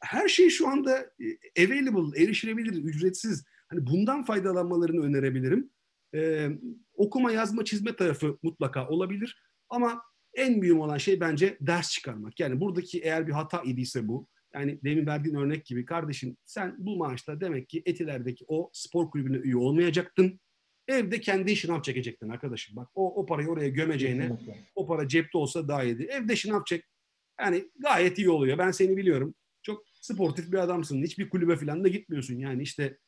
her 0.00 0.28
şey 0.28 0.50
şu 0.50 0.68
anda 0.68 0.98
e, 0.98 1.64
available, 1.64 2.22
erişilebilir, 2.22 2.84
ücretsiz. 2.84 3.44
Hani 3.68 3.86
bundan 3.86 4.24
faydalanmalarını 4.24 5.02
önerebilirim. 5.04 5.70
Ee, 6.14 6.48
okuma, 6.94 7.32
yazma, 7.32 7.64
çizme 7.64 7.96
tarafı 7.96 8.38
mutlaka 8.42 8.88
olabilir. 8.88 9.42
Ama 9.68 10.02
en 10.34 10.58
mühim 10.58 10.80
olan 10.80 10.98
şey 10.98 11.20
bence 11.20 11.56
ders 11.60 11.90
çıkarmak. 11.90 12.40
Yani 12.40 12.60
buradaki 12.60 13.00
eğer 13.00 13.26
bir 13.26 13.32
hata 13.32 13.62
idiyse 13.62 14.08
bu, 14.08 14.28
yani 14.54 14.78
demin 14.84 15.06
verdiğin 15.06 15.36
örnek 15.36 15.64
gibi 15.66 15.84
kardeşim 15.84 16.36
sen 16.44 16.74
bu 16.78 16.96
maaşla 16.96 17.40
demek 17.40 17.68
ki 17.68 17.82
Etiler'deki 17.86 18.44
o 18.48 18.70
spor 18.72 19.10
kulübüne 19.10 19.36
üye 19.36 19.56
olmayacaktın. 19.56 20.40
Evde 20.88 21.20
kendi 21.20 21.56
şınav 21.56 21.82
çekecektin 21.82 22.28
arkadaşım. 22.28 22.76
Bak 22.76 22.88
o, 22.94 23.14
o 23.14 23.26
parayı 23.26 23.48
oraya 23.48 23.68
gömeceğine 23.68 24.38
o 24.74 24.86
para 24.86 25.08
cepte 25.08 25.38
olsa 25.38 25.68
daha 25.68 25.84
iyiydi. 25.84 26.02
Evde 26.02 26.36
şınav 26.36 26.64
çek. 26.64 26.84
Yani 27.40 27.70
gayet 27.78 28.18
iyi 28.18 28.30
oluyor. 28.30 28.58
Ben 28.58 28.70
seni 28.70 28.96
biliyorum. 28.96 29.34
Çok 29.62 29.84
sportif 29.94 30.52
bir 30.52 30.58
adamsın. 30.58 31.02
Hiçbir 31.02 31.30
kulübe 31.30 31.56
falan 31.56 31.84
da 31.84 31.88
gitmiyorsun. 31.88 32.38
Yani 32.38 32.62
işte 32.62 32.98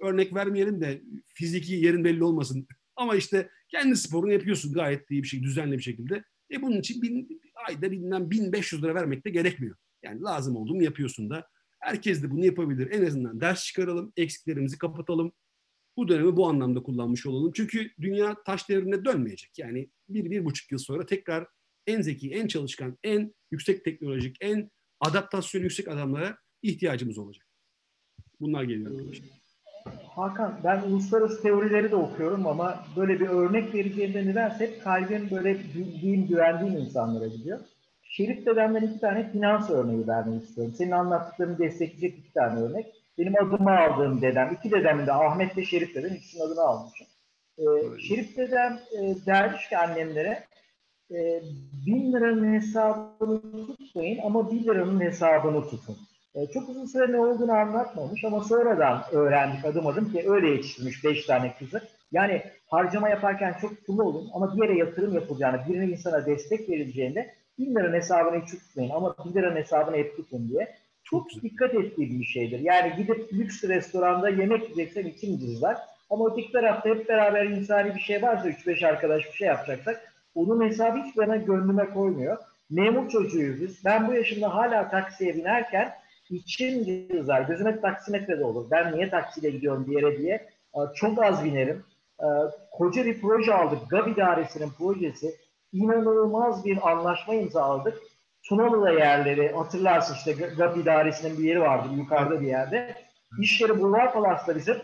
örnek 0.00 0.34
vermeyelim 0.34 0.80
de 0.80 1.02
fiziki 1.34 1.74
yerin 1.74 2.04
belli 2.04 2.24
olmasın. 2.24 2.66
Ama 2.96 3.16
işte 3.16 3.50
kendi 3.68 3.96
sporunu 3.96 4.32
yapıyorsun 4.32 4.72
gayet 4.72 5.10
iyi 5.10 5.22
bir 5.22 5.28
şey, 5.28 5.42
düzenli 5.42 5.78
bir 5.78 5.82
şekilde. 5.82 6.24
E 6.52 6.62
bunun 6.62 6.80
için 6.80 7.02
bin, 7.02 7.40
ayda 7.68 7.90
bilmem 7.90 8.30
1500 8.30 8.82
lira 8.82 8.94
vermek 8.94 9.26
de 9.26 9.30
gerekmiyor. 9.30 9.76
Yani 10.02 10.22
lazım 10.22 10.56
olduğumu 10.56 10.82
yapıyorsun 10.82 11.30
da. 11.30 11.48
Herkes 11.80 12.22
de 12.22 12.30
bunu 12.30 12.44
yapabilir. 12.44 12.90
En 12.90 13.06
azından 13.06 13.40
ders 13.40 13.64
çıkaralım, 13.64 14.12
eksiklerimizi 14.16 14.78
kapatalım. 14.78 15.32
Bu 15.96 16.08
dönemi 16.08 16.36
bu 16.36 16.48
anlamda 16.48 16.82
kullanmış 16.82 17.26
olalım. 17.26 17.52
Çünkü 17.54 17.90
dünya 18.00 18.42
taş 18.46 18.68
devrine 18.68 19.04
dönmeyecek. 19.04 19.58
Yani 19.58 19.90
bir, 20.08 20.30
bir 20.30 20.44
buçuk 20.44 20.72
yıl 20.72 20.78
sonra 20.78 21.06
tekrar 21.06 21.46
en 21.86 22.02
zeki, 22.02 22.30
en 22.30 22.46
çalışkan, 22.46 22.98
en 23.02 23.34
yüksek 23.50 23.84
teknolojik, 23.84 24.36
en 24.40 24.70
adaptasyon 25.00 25.62
yüksek 25.62 25.88
adamlara 25.88 26.38
ihtiyacımız 26.62 27.18
olacak. 27.18 27.46
Bunlar 28.40 28.64
geliyor 28.64 28.90
arkadaşlar. 28.90 29.37
Hakan 30.14 30.60
ben 30.64 30.82
uluslararası 30.82 31.42
teorileri 31.42 31.90
de 31.90 31.96
okuyorum 31.96 32.46
ama 32.46 32.84
böyle 32.96 33.20
bir 33.20 33.28
örnek 33.28 33.74
vereceğimde 33.74 34.26
nedense 34.26 34.66
hep 34.66 34.84
kalbim 34.84 35.30
böyle 35.30 35.58
bildiğim, 35.58 36.26
güvendiğim 36.26 36.76
insanlara 36.76 37.26
gidiyor. 37.26 37.60
Şerif 38.02 38.46
dedemden 38.46 38.82
iki 38.82 39.00
tane 39.00 39.32
finans 39.32 39.70
örneği 39.70 40.08
vermek 40.08 40.42
istiyorum. 40.42 40.74
Senin 40.78 40.90
anlattıklarını 40.90 41.58
destekleyecek 41.58 42.18
iki 42.18 42.32
tane 42.32 42.60
örnek. 42.60 42.86
Benim 43.18 43.34
adımı 43.44 43.78
aldığım 43.78 44.22
dedem, 44.22 44.54
iki 44.58 44.70
dedemin 44.70 45.06
de 45.06 45.12
Ahmet 45.12 45.56
ve 45.56 45.64
Şerif 45.64 45.94
dedem 45.94 46.14
ikisinin 46.14 46.42
adını 46.42 46.60
almışım. 46.60 47.06
Ee, 47.58 47.62
Şerif 48.00 48.36
dedem 48.36 48.78
e, 48.92 49.26
dermiş 49.26 49.68
ki 49.68 49.78
annemlere 49.78 50.44
e, 51.10 51.42
bin 51.86 52.12
liranın 52.12 52.54
hesabını 52.54 53.66
tutmayın 53.66 54.18
ama 54.24 54.52
bir 54.52 54.64
liranın 54.64 55.00
hesabını 55.00 55.68
tutun. 55.68 55.96
E, 56.34 56.46
çok 56.46 56.68
uzun 56.68 56.86
süre 56.86 57.12
ne 57.12 57.20
olduğunu 57.20 57.52
anlatmamış 57.52 58.24
ama 58.24 58.44
sonradan 58.44 59.02
öğrendik 59.12 59.64
adım 59.64 59.86
adım 59.86 60.12
ki 60.12 60.30
öyle 60.30 60.50
yetiştirmiş 60.50 61.04
beş 61.04 61.26
tane 61.26 61.54
kızı. 61.58 61.80
Yani 62.12 62.42
harcama 62.66 63.08
yaparken 63.08 63.54
çok 63.60 63.70
tutumlu 63.70 64.02
olun 64.02 64.30
ama 64.34 64.56
bir 64.56 64.62
yere 64.62 64.78
yatırım 64.78 65.14
yapılacağını, 65.14 65.60
birine 65.68 65.86
insana 65.86 66.26
destek 66.26 66.68
verileceğinde 66.68 67.34
bin 67.58 67.74
liranın 67.74 67.94
hesabını 67.94 68.42
hiç 68.42 68.50
tutmayın 68.50 68.90
ama 68.90 69.16
bir 69.24 69.34
liranın 69.34 69.56
hesabını 69.56 69.96
hep 69.96 70.16
tutun 70.16 70.48
diye. 70.48 70.74
Çok, 71.04 71.30
çok 71.30 71.42
dikkat 71.42 71.74
ettiğim 71.74 72.20
bir 72.20 72.24
şeydir. 72.24 72.60
Yani 72.60 72.96
gidip 72.96 73.32
lüks 73.32 73.64
restoranda 73.64 74.28
yemek 74.28 74.62
yiyeceksen 74.62 75.12
kim 75.12 75.38
cüzler. 75.38 75.76
Ama 76.10 76.30
öteki 76.32 76.52
tarafta 76.52 76.88
hep 76.88 77.08
beraber 77.08 77.44
insani 77.46 77.94
bir 77.94 78.00
şey 78.00 78.22
varsa 78.22 78.48
3-5 78.48 78.86
arkadaş 78.86 79.24
bir 79.24 79.32
şey 79.32 79.48
yapacaksak 79.48 80.12
onun 80.34 80.68
hesabı 80.68 80.98
hiç 80.98 81.16
bana 81.16 81.36
gönlüme 81.36 81.84
koymuyor. 81.90 82.36
Memur 82.70 83.08
çocuğuyuz 83.08 83.60
biz. 83.60 83.84
Ben 83.84 84.08
bu 84.08 84.14
yaşımda 84.14 84.54
hala 84.54 84.90
taksiye 84.90 85.34
binerken 85.34 85.92
içim 86.30 86.84
cızar. 87.12 87.40
Gözüm 87.40 87.66
hep 87.66 87.82
taksimetrede 87.82 88.44
olur. 88.44 88.70
Ben 88.70 88.96
niye 88.96 89.10
taksiyle 89.10 89.50
gidiyorum 89.50 89.86
bir 89.86 90.02
yere 90.02 90.18
diye. 90.18 90.48
Çok 90.94 91.22
az 91.22 91.44
binerim. 91.44 91.84
Koca 92.72 93.04
bir 93.04 93.20
proje 93.20 93.54
aldık. 93.54 93.90
GAB 93.90 94.08
idaresinin 94.08 94.70
projesi 94.70 95.34
inanılmaz 95.72 96.64
bir 96.64 96.90
anlaşma 96.90 97.34
imzaladık. 97.34 97.98
Tunalı'da 98.48 98.90
yerleri 98.90 99.52
hatırlarsın 99.52 100.14
işte 100.14 100.32
GAP 100.32 100.76
idaresinin 100.76 101.38
bir 101.38 101.44
yeri 101.44 101.60
vardı 101.60 101.88
yukarıda 101.96 102.40
bir 102.40 102.46
yerde. 102.46 102.94
İş 103.40 103.60
yeri 103.60 103.80
Bulvar 103.80 104.12
Palas'ta 104.12 104.56
bizim. 104.56 104.76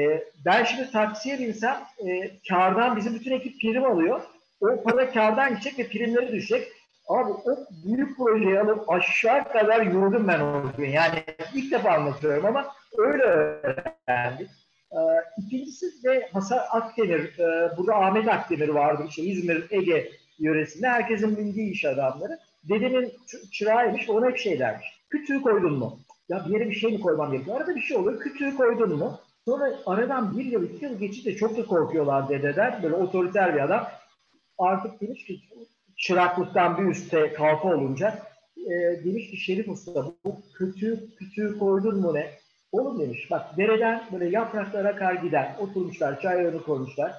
E, 0.00 0.24
ben 0.44 0.64
şimdi 0.64 0.90
taksiye 0.90 1.38
binsem 1.38 1.76
e, 2.06 2.30
kardan 2.48 2.96
bizim 2.96 3.14
bütün 3.14 3.32
ekip 3.32 3.60
prim 3.60 3.84
alıyor. 3.84 4.20
O 4.60 4.82
para 4.82 5.12
kardan 5.12 5.50
gidecek 5.50 5.78
ve 5.78 5.88
primleri 5.88 6.32
düşecek. 6.32 6.68
Abi 7.08 7.32
o 7.32 7.56
büyük 7.84 8.16
projeyi 8.16 8.60
alıp 8.60 8.90
aşağı 8.90 9.44
kadar 9.52 9.80
yürüdüm 9.86 10.28
ben 10.28 10.40
o 10.40 10.62
gün. 10.76 10.90
Yani 10.90 11.24
ilk 11.54 11.72
defa 11.72 11.90
anlatıyorum 11.90 12.46
ama 12.46 12.66
öyle 12.98 13.22
öğrendik. 13.22 14.50
Ee, 14.92 14.96
ikincisi 15.38 16.02
de 16.04 16.28
Hasan 16.32 16.60
Akdemir, 16.70 17.38
e, 17.38 17.76
burada 17.76 17.94
Ahmet 17.96 18.28
Akdemir 18.28 18.68
vardı, 18.68 19.04
işte 19.08 19.22
İzmir, 19.22 19.66
Ege 19.70 20.10
yöresinde 20.38 20.88
herkesin 20.88 21.36
bildiği 21.36 21.70
iş 21.72 21.84
adamları. 21.84 22.38
Dedemin 22.64 23.12
çırağıymış, 23.52 24.10
ona 24.10 24.26
hep 24.26 24.38
şey 24.38 24.58
dermiş. 24.58 24.86
Kütüğü 25.10 25.42
koydun 25.42 25.78
mu? 25.78 25.98
Ya 26.28 26.44
bir 26.48 26.52
yere 26.54 26.70
bir 26.70 26.74
şey 26.74 26.92
mi 26.92 27.00
koymam 27.00 27.32
gerekiyor? 27.32 27.56
Arada 27.56 27.76
bir 27.76 27.80
şey 27.80 27.96
oluyor, 27.96 28.20
kütüğü 28.20 28.56
koydun 28.56 28.96
mu? 28.98 29.20
Sonra 29.44 29.72
aradan 29.86 30.38
bir 30.38 30.44
yıl, 30.44 30.62
iki 30.70 30.84
yıl 30.84 30.98
geçince 30.98 31.36
çok 31.36 31.56
da 31.56 31.66
korkuyorlar 31.66 32.28
dededen. 32.28 32.82
Böyle 32.82 32.94
otoriter 32.94 33.54
bir 33.54 33.60
adam. 33.60 33.88
artık 34.58 35.00
demiş 35.00 35.24
ki 35.24 35.40
çıraklıktan 36.04 36.78
bir 36.78 36.90
üstte 36.90 37.32
kalfa 37.32 37.68
olunca 37.68 38.18
e, 38.56 38.70
demiş 39.04 39.30
ki 39.30 39.36
Şerif 39.36 39.68
Usta 39.68 40.04
bu 40.24 40.36
kütüğü, 40.58 41.14
kütüğü 41.18 41.58
koydun 41.58 42.00
mu 42.00 42.14
ne? 42.14 42.30
Oğlum 42.72 43.00
demiş 43.00 43.30
bak 43.30 43.56
dereden 43.56 44.02
böyle 44.12 44.28
yapraklar 44.28 44.84
akar 44.84 45.14
gider. 45.14 45.54
Oturmuşlar 45.60 46.20
çaylarını 46.20 46.62
koymuşlar. 46.62 47.12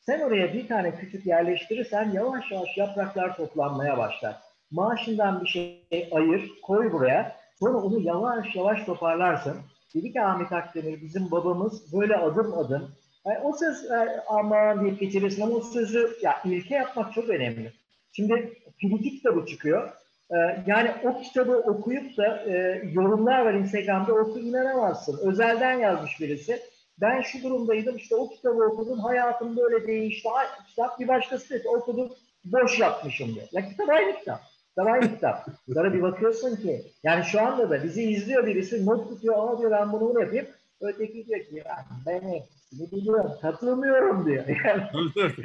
Sen 0.00 0.20
oraya 0.20 0.54
bir 0.54 0.68
tane 0.68 0.94
küçük 0.94 1.26
yerleştirirsen 1.26 2.10
yavaş 2.10 2.50
yavaş 2.50 2.76
yapraklar 2.76 3.36
toplanmaya 3.36 3.98
başlar. 3.98 4.36
Maaşından 4.70 5.40
bir 5.40 5.46
şey 5.46 5.88
ayır, 6.12 6.50
koy 6.62 6.92
buraya. 6.92 7.36
Sonra 7.60 7.78
onu 7.78 8.00
yavaş 8.00 8.56
yavaş 8.56 8.84
toparlarsın. 8.84 9.56
Dedi 9.94 10.12
ki 10.12 10.22
Ahmet 10.22 10.52
Akdemir 10.52 11.02
bizim 11.02 11.30
babamız 11.30 11.92
böyle 11.92 12.16
adım 12.16 12.58
adım. 12.58 12.90
Yani 13.26 13.38
o 13.38 13.52
söz 13.52 13.90
e, 13.90 14.22
aman 14.28 14.84
deyip 14.84 15.00
geçirirsin 15.00 15.42
ama 15.42 15.54
o 15.54 15.60
sözü 15.60 16.16
ya 16.22 16.36
ilke 16.44 16.74
yapmak 16.74 17.12
çok 17.12 17.28
önemli. 17.28 17.72
Şimdi 18.18 18.58
Filiki 18.78 19.10
kitabı 19.10 19.46
çıkıyor. 19.46 19.90
Ee, 20.30 20.36
yani 20.66 20.90
o 21.04 21.20
kitabı 21.22 21.56
okuyup 21.56 22.16
da 22.16 22.44
e, 22.46 22.82
yorumlar 22.92 23.44
var 23.44 23.54
Instagram'da 23.54 24.12
oku 24.12 24.38
inanamazsın. 24.38 25.18
Özelden 25.28 25.78
yazmış 25.78 26.20
birisi. 26.20 26.60
Ben 27.00 27.20
şu 27.20 27.42
durumdaydım 27.42 27.96
işte 27.96 28.16
o 28.16 28.30
kitabı 28.30 28.64
okudum 28.64 28.98
hayatım 28.98 29.56
böyle 29.56 29.86
değişti. 29.86 30.28
Ay, 30.28 30.46
kitap 30.68 31.00
bir 31.00 31.08
başkası 31.08 31.50
dedi 31.50 31.68
okudum 31.68 32.08
boş 32.44 32.78
yapmışım 32.78 33.34
diyor. 33.34 33.46
Ya 33.52 33.68
kitap 33.68 33.88
aynı 33.88 34.18
kitap. 34.18 34.40
Kitap 34.68 34.86
aynı 34.86 35.14
kitap. 35.14 35.46
Sonra 35.74 35.92
bir 35.92 36.02
bakıyorsun 36.02 36.56
ki 36.56 36.82
yani 37.02 37.24
şu 37.24 37.40
anda 37.40 37.70
da 37.70 37.84
bizi 37.84 38.02
izliyor 38.02 38.46
birisi 38.46 38.86
not 38.86 39.08
tutuyor 39.08 39.34
aa 39.38 39.58
diyor 39.58 39.70
ben 39.70 39.92
bunu 39.92 40.20
yapayım. 40.20 40.46
Öteki 40.80 41.26
diyor 41.26 41.40
ki 41.40 41.54
ya 41.54 41.84
ben 42.06 42.20
hepsini 42.20 42.90
biliyorum 42.92 43.32
katılmıyorum 43.42 44.26
diyor. 44.26 44.44
Yani, 44.64 44.82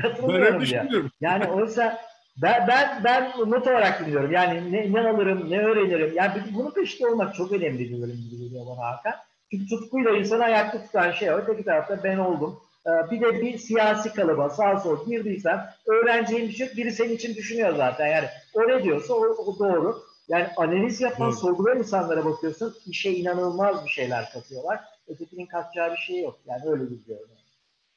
katılmıyorum 0.02 0.66
diyor. 0.66 1.10
Yani 1.22 1.48
oysa 1.48 2.00
ben, 2.38 2.68
ben, 2.68 3.04
ben 3.04 3.32
not 3.46 3.68
olarak 3.68 4.00
dinliyorum. 4.00 4.32
Yani 4.32 4.72
ne, 4.72 4.94
ne 4.94 5.10
alırım, 5.10 5.52
ne 5.52 5.60
öğrenirim. 5.60 6.14
Yani 6.16 6.32
bunun 6.54 6.72
peşinde 6.72 7.08
olmak 7.08 7.36
çok 7.36 7.52
önemli 7.52 7.90
diyorum 7.90 8.16
gibi 8.16 8.44
geliyor 8.44 8.66
bana 8.68 8.88
Hakan. 8.88 9.14
Çünkü 9.52 9.68
tutkuyla 9.68 10.12
insanı 10.12 10.44
ayakta 10.44 10.86
tutan 10.86 11.12
şey 11.12 11.32
o. 11.32 11.38
Öteki 11.38 11.64
tarafta 11.64 12.04
ben 12.04 12.18
oldum. 12.18 12.60
Ee, 12.88 13.12
bir 13.12 13.22
de 13.22 13.42
bir 13.42 13.58
siyasi 13.58 14.14
kalıba 14.14 14.50
sağ 14.50 14.80
sol 14.80 15.06
girdiysen 15.06 15.60
öğreneceğin 15.86 16.48
bir 16.48 16.54
şey 16.54 16.68
biri 16.78 16.92
senin 16.92 17.16
için 17.16 17.36
düşünüyor 17.36 17.76
zaten. 17.76 18.08
Yani 18.08 18.28
o 18.54 18.68
ne 18.68 18.84
diyorsa 18.84 19.14
o, 19.14 19.20
o 19.22 19.60
doğru. 19.60 20.04
Yani 20.28 20.48
analiz 20.58 21.02
yapan, 21.02 21.30
evet. 21.30 21.40
sorgulayan 21.40 21.78
insanlara 21.78 22.26
bakıyorsun 22.26 22.76
işe 22.86 23.12
inanılmaz 23.12 23.86
bir 23.86 23.90
şeyler 23.90 24.32
katıyorlar. 24.32 24.80
Ötekinin 25.08 25.46
katacağı 25.46 25.92
bir 25.92 25.98
şey 25.98 26.22
yok. 26.22 26.40
Yani 26.46 26.62
öyle 26.66 26.84
gidiyor. 26.84 27.20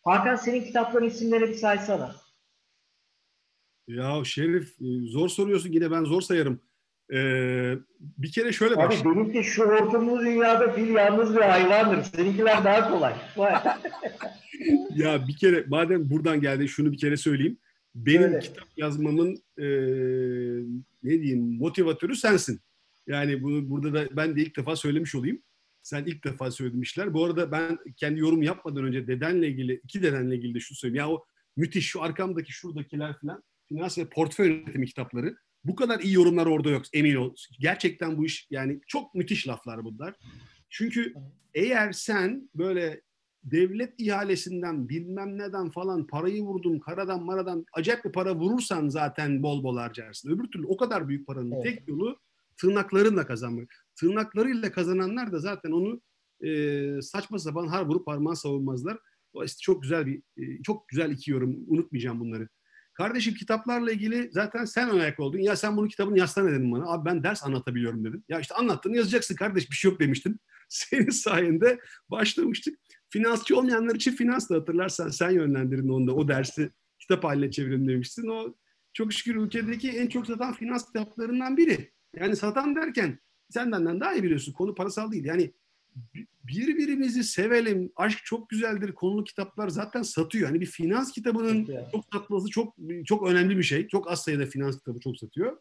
Hakan 0.05 0.37
senin 0.37 0.65
kitapların 0.65 1.07
isimlerini 1.07 1.49
bir 1.49 1.55
saysana. 1.55 2.15
Ya 3.89 4.23
Şerif 4.25 4.69
e, 4.81 5.07
zor 5.07 5.29
soruyorsun 5.29 5.73
yine 5.73 5.91
ben 5.91 6.05
zor 6.05 6.21
sayarım. 6.21 6.61
Ee, 7.13 7.75
bir 8.01 8.33
kere 8.33 8.53
şöyle 8.53 8.75
Abi 8.75 8.83
başlayayım. 8.83 9.17
benimki 9.17 9.49
şu 9.49 9.63
ortamlı 9.63 10.21
dünyada 10.21 10.73
fil 10.73 10.89
yalnız 10.89 11.37
bir 11.37 11.41
hayvandır. 11.41 12.03
Seninkiler 12.03 12.65
daha 12.65 12.91
kolay. 12.91 13.15
ya 14.95 15.29
bir 15.29 15.37
kere 15.37 15.65
madem 15.69 16.11
buradan 16.11 16.41
geldi 16.41 16.69
şunu 16.69 16.93
bir 16.93 16.99
kere 16.99 17.17
söyleyeyim. 17.17 17.59
Benim 17.95 18.23
Öyle. 18.23 18.39
kitap 18.39 18.69
yazmamın 18.77 19.35
e, 19.59 19.67
ne 21.03 21.23
diyeyim 21.23 21.59
motivatörü 21.59 22.17
sensin. 22.17 22.61
Yani 23.07 23.43
bunu 23.43 23.71
burada 23.71 23.95
da 23.95 24.17
ben 24.17 24.37
de 24.37 24.43
ilk 24.43 24.57
defa 24.57 24.77
söylemiş 24.77 25.15
olayım. 25.15 25.43
Sen 25.83 26.05
ilk 26.05 26.25
defa 26.25 26.51
söylemişler. 26.51 27.15
Bu 27.15 27.25
arada 27.25 27.53
ben 27.53 27.79
kendi 27.97 28.21
yorum 28.21 28.43
yapmadan 28.43 28.85
önce 28.85 29.07
dedenle 29.07 29.49
ilgili, 29.49 29.81
iki 29.85 30.03
dedenle 30.03 30.37
ilgili 30.37 30.55
de 30.55 30.61
şunu 30.61 30.77
söyleyeyim. 30.77 30.99
Ya 30.99 31.11
o 31.11 31.25
müthiş 31.57 31.87
şu 31.87 32.03
arkamdaki 32.03 32.53
şuradakiler 32.53 33.19
falan 33.21 33.43
finans 33.69 33.99
ve 33.99 34.09
portföy 34.09 34.49
yönetimi 34.49 34.87
kitapları. 34.87 35.37
Bu 35.65 35.75
kadar 35.75 36.01
iyi 36.01 36.15
yorumlar 36.15 36.47
orada 36.47 36.71
yok 36.71 36.83
emin 36.93 37.15
ol. 37.15 37.35
Gerçekten 37.61 38.19
bu 38.19 38.27
iş 38.27 38.47
yani 38.51 38.81
çok 38.87 39.15
müthiş 39.15 39.49
laflar 39.49 39.85
bunlar. 39.85 40.15
Çünkü 40.71 41.15
eğer 41.55 41.93
sen 41.93 42.51
böyle 42.55 43.03
devlet 43.45 44.01
ihalesinden 44.01 44.89
bilmem 44.89 45.39
neden 45.39 45.71
falan 45.71 46.07
parayı 46.07 46.43
vurdum 46.43 46.81
karadan 46.81 47.25
maradan 47.25 47.65
acayip 47.73 48.05
bir 48.05 48.13
para 48.13 48.37
vurursan 48.37 48.89
zaten 48.89 49.43
bol 49.43 49.65
bol 49.65 49.77
harcarsın. 49.77 50.31
Öbür 50.31 50.45
türlü 50.51 50.67
o 50.67 50.77
kadar 50.77 51.09
büyük 51.09 51.27
paranın 51.27 51.53
evet. 51.53 51.65
tek 51.65 51.89
yolu 51.89 52.19
tırnaklarınla 52.61 53.27
kazanmak. 53.27 53.87
Tırnaklarıyla 54.01 54.73
kazananlar 54.73 55.33
da 55.33 55.39
zaten 55.39 55.71
onu 55.71 56.01
e, 56.45 57.03
saçma 57.03 57.39
sapan 57.39 57.67
har 57.67 57.87
vurup 57.87 58.07
parmağı 58.07 58.37
savunmazlar. 58.37 58.99
Dolayısıyla 59.35 59.61
çok 59.61 59.83
güzel 59.83 60.07
bir 60.07 60.23
e, 60.37 60.63
çok 60.63 60.89
güzel 60.89 61.11
iki 61.11 61.31
yorum. 61.31 61.57
Unutmayacağım 61.67 62.21
bunları. 62.21 62.49
Kardeşim 62.97 63.35
kitaplarla 63.35 63.93
ilgili 63.93 64.29
zaten 64.33 64.65
sen 64.65 64.89
ayak 64.89 65.21
oldun. 65.21 65.39
Ya 65.39 65.57
sen 65.57 65.77
bunu 65.77 65.89
kitabını 65.89 66.19
yazsana 66.19 66.51
dedim 66.51 66.73
bana. 66.73 66.93
Abi 66.93 67.05
ben 67.05 67.23
ders 67.23 67.45
anlatabiliyorum 67.45 68.05
dedim. 68.05 68.25
Ya 68.29 68.41
işte 68.41 68.55
anlattığını 68.55 68.97
yazacaksın 68.97 69.35
kardeş 69.35 69.71
bir 69.71 69.77
şey 69.77 69.91
yok 69.91 70.01
demiştin. 70.01 70.41
Senin 70.69 71.11
sayende 71.11 71.81
başlamıştık. 72.09 72.79
Finansçı 73.09 73.59
olmayanlar 73.59 73.95
için 73.95 74.13
finans 74.13 74.51
da 74.51 74.55
hatırlarsan 74.55 75.09
sen 75.09 75.31
yönlendirdin 75.31 75.89
onda. 75.89 76.15
O 76.15 76.29
dersi 76.29 76.71
kitap 76.99 77.25
haline 77.25 77.51
çevirin 77.51 77.89
demiştin. 77.89 78.29
O 78.29 78.55
çok 78.93 79.13
şükür 79.13 79.37
ülkedeki 79.37 79.91
en 79.91 80.07
çok 80.07 80.27
satan 80.27 80.53
finans 80.53 80.87
kitaplarından 80.87 81.57
biri. 81.57 81.93
Yani 82.17 82.37
satan 82.37 82.77
derken 82.77 83.19
sen 83.51 83.73
benden 83.73 84.01
daha 84.01 84.15
iyi 84.15 84.23
biliyorsun. 84.23 84.53
Konu 84.53 84.75
parasal 84.75 85.13
değil. 85.13 85.25
Yani 85.25 85.53
birbirimizi 86.45 87.25
sevelim. 87.25 87.93
Aşk 87.97 88.19
çok 88.25 88.49
güzeldir. 88.49 88.93
Konulu 88.93 89.25
kitaplar 89.25 89.69
zaten 89.69 90.03
satıyor. 90.03 90.49
Hani 90.49 90.61
bir 90.61 90.67
finans 90.67 91.13
kitabının 91.13 91.67
evet. 91.71 91.85
çok 91.93 92.05
satması 92.13 92.51
çok 92.51 92.75
çok 93.05 93.29
önemli 93.29 93.59
bir 93.59 93.63
şey. 93.63 93.89
Çok 93.89 94.11
az 94.11 94.25
sayıda 94.25 94.47
finans 94.47 94.79
kitabı 94.79 95.01
çok 95.01 95.17
satıyor. 95.17 95.57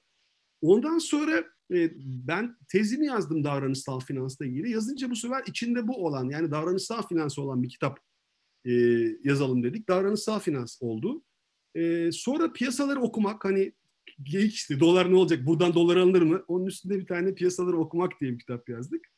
Ondan 0.61 0.97
sonra 0.97 1.43
e, 1.73 1.91
ben 2.27 2.57
tezimi 2.71 3.05
yazdım 3.05 3.43
davranışsal 3.43 3.99
finansla 3.99 4.45
ilgili. 4.45 4.71
Yazınca 4.71 5.09
bu 5.09 5.15
sefer 5.15 5.43
içinde 5.47 5.87
bu 5.87 6.05
olan 6.05 6.29
yani 6.29 6.51
davranışsal 6.51 7.07
finans 7.07 7.39
olan 7.39 7.63
bir 7.63 7.69
kitap 7.69 7.99
e, 8.65 8.71
yazalım 9.23 9.63
dedik. 9.63 9.89
Davranışsal 9.89 10.39
finans 10.39 10.77
oldu. 10.81 11.23
E, 11.75 12.11
sonra 12.11 12.53
piyasaları 12.53 13.01
okumak 13.01 13.45
hani 13.45 13.73
geyik 14.23 14.53
işte 14.53 14.79
dolar 14.79 15.11
ne 15.11 15.15
olacak 15.15 15.45
buradan 15.45 15.73
dolar 15.73 15.97
alınır 15.97 16.21
mı? 16.21 16.43
Onun 16.47 16.65
üstünde 16.65 16.99
bir 16.99 17.05
tane 17.05 17.33
piyasaları 17.33 17.77
okumak 17.77 18.21
diye 18.21 18.31
bir 18.31 18.39
kitap 18.39 18.69
yazdık. 18.69 19.14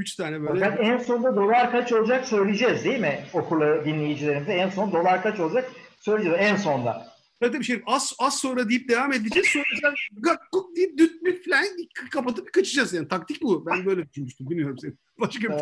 Üç 0.00 0.16
tane 0.16 0.40
böyle. 0.40 0.64
Fakat 0.64 0.78
en 0.80 0.98
sonunda 0.98 1.36
dolar 1.36 1.70
kaç 1.70 1.92
olacak 1.92 2.24
söyleyeceğiz 2.24 2.84
değil 2.84 3.00
mi 3.00 3.24
okurla 3.32 3.84
dinleyicilerimize? 3.84 4.52
En 4.52 4.70
son 4.70 4.92
dolar 4.92 5.22
kaç 5.22 5.40
olacak 5.40 5.70
söyleyeceğiz 5.98 6.38
en 6.40 6.56
sonda. 6.56 7.06
Tabii 7.40 7.58
bir 7.58 7.64
şey 7.64 7.82
az, 7.86 8.12
az 8.18 8.38
sonra 8.38 8.68
deyip 8.68 8.88
devam 8.88 9.12
edeceğiz. 9.12 9.48
Sonra 9.48 9.94
gak 10.12 10.52
guk 10.52 10.76
deyip 10.76 10.98
düt 10.98 11.24
düt 11.24 11.44
falan 11.44 11.64
kapatıp 12.10 12.52
kaçacağız 12.52 12.92
yani. 12.92 13.08
Taktik 13.08 13.42
bu. 13.42 13.66
Ben 13.66 13.86
böyle 13.86 14.08
düşünmüştüm. 14.08 14.50
Bilmiyorum 14.50 14.78
seni. 14.78 14.92
Başka 15.20 15.48
bir 15.48 15.56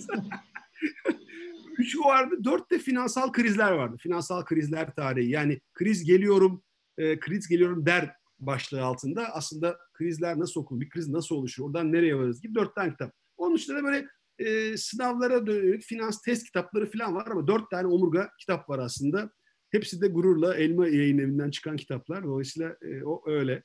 Üç 1.78 1.98
vardı. 1.98 2.44
Dört 2.44 2.70
de 2.70 2.78
finansal 2.78 3.32
krizler 3.32 3.72
vardı. 3.72 3.96
Finansal 4.00 4.44
krizler 4.44 4.94
tarihi. 4.94 5.30
Yani 5.30 5.60
kriz 5.74 6.04
geliyorum, 6.04 6.62
e, 6.98 7.20
kriz 7.20 7.48
geliyorum 7.48 7.86
der 7.86 8.14
başlığı 8.38 8.84
altında. 8.84 9.34
Aslında 9.34 9.78
krizler 9.92 10.38
nasıl 10.38 10.60
okunur, 10.60 10.80
bir 10.80 10.88
kriz 10.88 11.08
nasıl 11.08 11.34
oluşur, 11.34 11.64
oradan 11.64 11.92
nereye 11.92 12.16
varız 12.16 12.42
gibi 12.42 12.54
dört 12.54 12.74
tane 12.74 12.90
kitap. 12.90 13.19
Onun 13.40 13.56
dışında 13.56 13.76
da 13.76 13.84
böyle 13.84 14.06
e, 14.38 14.76
sınavlara 14.76 15.46
dönük 15.46 15.82
finans 15.82 16.22
test 16.22 16.46
kitapları 16.46 16.90
falan 16.90 17.14
var 17.14 17.26
ama 17.30 17.46
dört 17.46 17.70
tane 17.70 17.86
omurga 17.86 18.30
kitap 18.40 18.70
var 18.70 18.78
aslında. 18.78 19.30
Hepsi 19.70 20.00
de 20.00 20.08
gururla 20.08 20.54
Elma 20.54 20.88
yayın 20.88 21.18
evinden 21.18 21.50
çıkan 21.50 21.76
kitaplar. 21.76 22.24
Dolayısıyla 22.24 22.76
e, 22.82 23.04
o 23.04 23.22
öyle. 23.26 23.62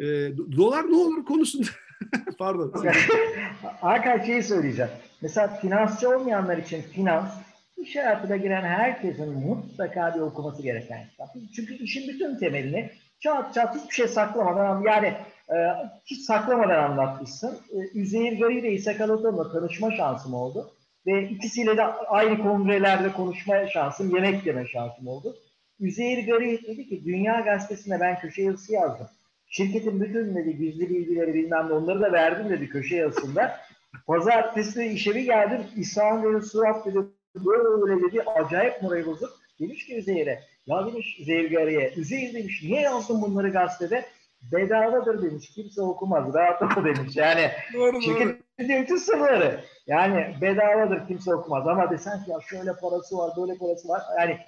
E, 0.00 0.06
dolar 0.56 0.90
ne 0.90 0.96
olur 0.96 1.24
konusunda 1.24 1.68
pardon. 2.38 2.84
Hakan 3.80 4.18
şeyi 4.18 4.42
söyleyeceğim. 4.42 4.90
Mesela 5.22 5.60
finansçı 5.60 6.08
olmayanlar 6.08 6.58
için 6.58 6.82
finans 6.82 7.32
iş 7.76 7.96
hayatına 7.96 8.36
giren 8.36 8.64
herkesin 8.64 9.32
mutlaka 9.32 10.14
bir 10.14 10.20
okuması 10.20 10.62
gereken 10.62 11.08
kitap. 11.10 11.28
Çünkü 11.56 11.74
işin 11.74 12.08
bütün 12.08 12.38
temelini 12.38 12.90
çat 13.20 13.54
çat 13.54 13.76
hiçbir 13.76 13.94
şey 13.94 14.08
saklamadan 14.08 14.82
yani 14.82 15.14
e, 15.50 15.56
hiç 16.06 16.20
saklamadan 16.20 16.90
anlatmışsın. 16.90 17.58
E, 17.72 17.98
Üzeyir 17.98 18.40
Gari 18.40 18.58
ile 18.58 18.72
İsa 18.72 18.96
Kalatan'la 18.96 19.52
tanışma 19.52 19.90
şansım 19.90 20.34
oldu. 20.34 20.70
Ve 21.06 21.28
ikisiyle 21.28 21.76
de 21.76 21.84
aynı 21.84 22.42
kongrelerde 22.42 23.12
konuşma 23.12 23.66
şansım, 23.66 24.14
yemek 24.14 24.46
yeme 24.46 24.66
şansım 24.66 25.06
oldu. 25.06 25.36
Üzeyir 25.80 26.26
Gari 26.26 26.62
dedi 26.66 26.88
ki 26.88 27.04
Dünya 27.04 27.40
Gazetesi'ne 27.40 28.00
ben 28.00 28.18
köşe 28.18 28.42
yazısı 28.42 28.72
yazdım. 28.72 29.06
Şirketin 29.46 30.00
bütün 30.00 30.34
dedi 30.34 30.56
gizli 30.56 30.90
bilgileri 30.90 31.34
bilmem 31.34 31.68
ne 31.68 31.72
onları 31.72 32.00
da 32.00 32.12
verdim 32.12 32.50
dedi 32.50 32.68
köşe 32.68 32.96
yazısında. 32.96 33.56
Pazartesi 34.06 34.84
işe 34.84 35.20
geldim. 35.20 35.66
İsa'nın 35.76 36.22
böyle 36.22 36.40
surat 36.40 36.86
dedi 36.86 36.98
böyle 37.34 38.02
dedi 38.02 38.22
acayip 38.22 38.82
morayı 38.82 39.06
bozuk. 39.06 39.30
Demiş 39.60 39.86
ki 39.86 39.96
Üzeyir'e 39.96 40.40
ya 40.66 40.86
demiş 40.86 41.20
Üzeyir 41.20 41.50
Gari'ye 41.50 41.92
Üzeyir 41.96 42.34
demiş 42.34 42.62
niye 42.62 42.80
yazdın 42.80 43.22
bunları 43.22 43.50
gazetede? 43.50 44.04
Bedavadır 44.42 45.22
demiş. 45.22 45.50
Kimse 45.54 45.82
okumaz. 45.82 46.34
Rahat 46.34 46.78
ol 46.78 46.84
demiş. 46.84 47.16
Yani 47.16 47.50
doğru, 47.74 48.02
şirketin 48.02 48.82
bütün 48.82 48.96
sınırları. 48.96 49.60
Yani 49.86 50.36
bedavadır 50.40 51.06
kimse 51.08 51.34
okumaz. 51.34 51.68
Ama 51.68 51.90
desen 51.90 52.24
ki 52.24 52.30
ya 52.30 52.38
şöyle 52.40 52.72
parası 52.72 53.18
var, 53.18 53.30
böyle 53.36 53.58
parası 53.58 53.88
var. 53.88 54.02
Yani 54.18 54.38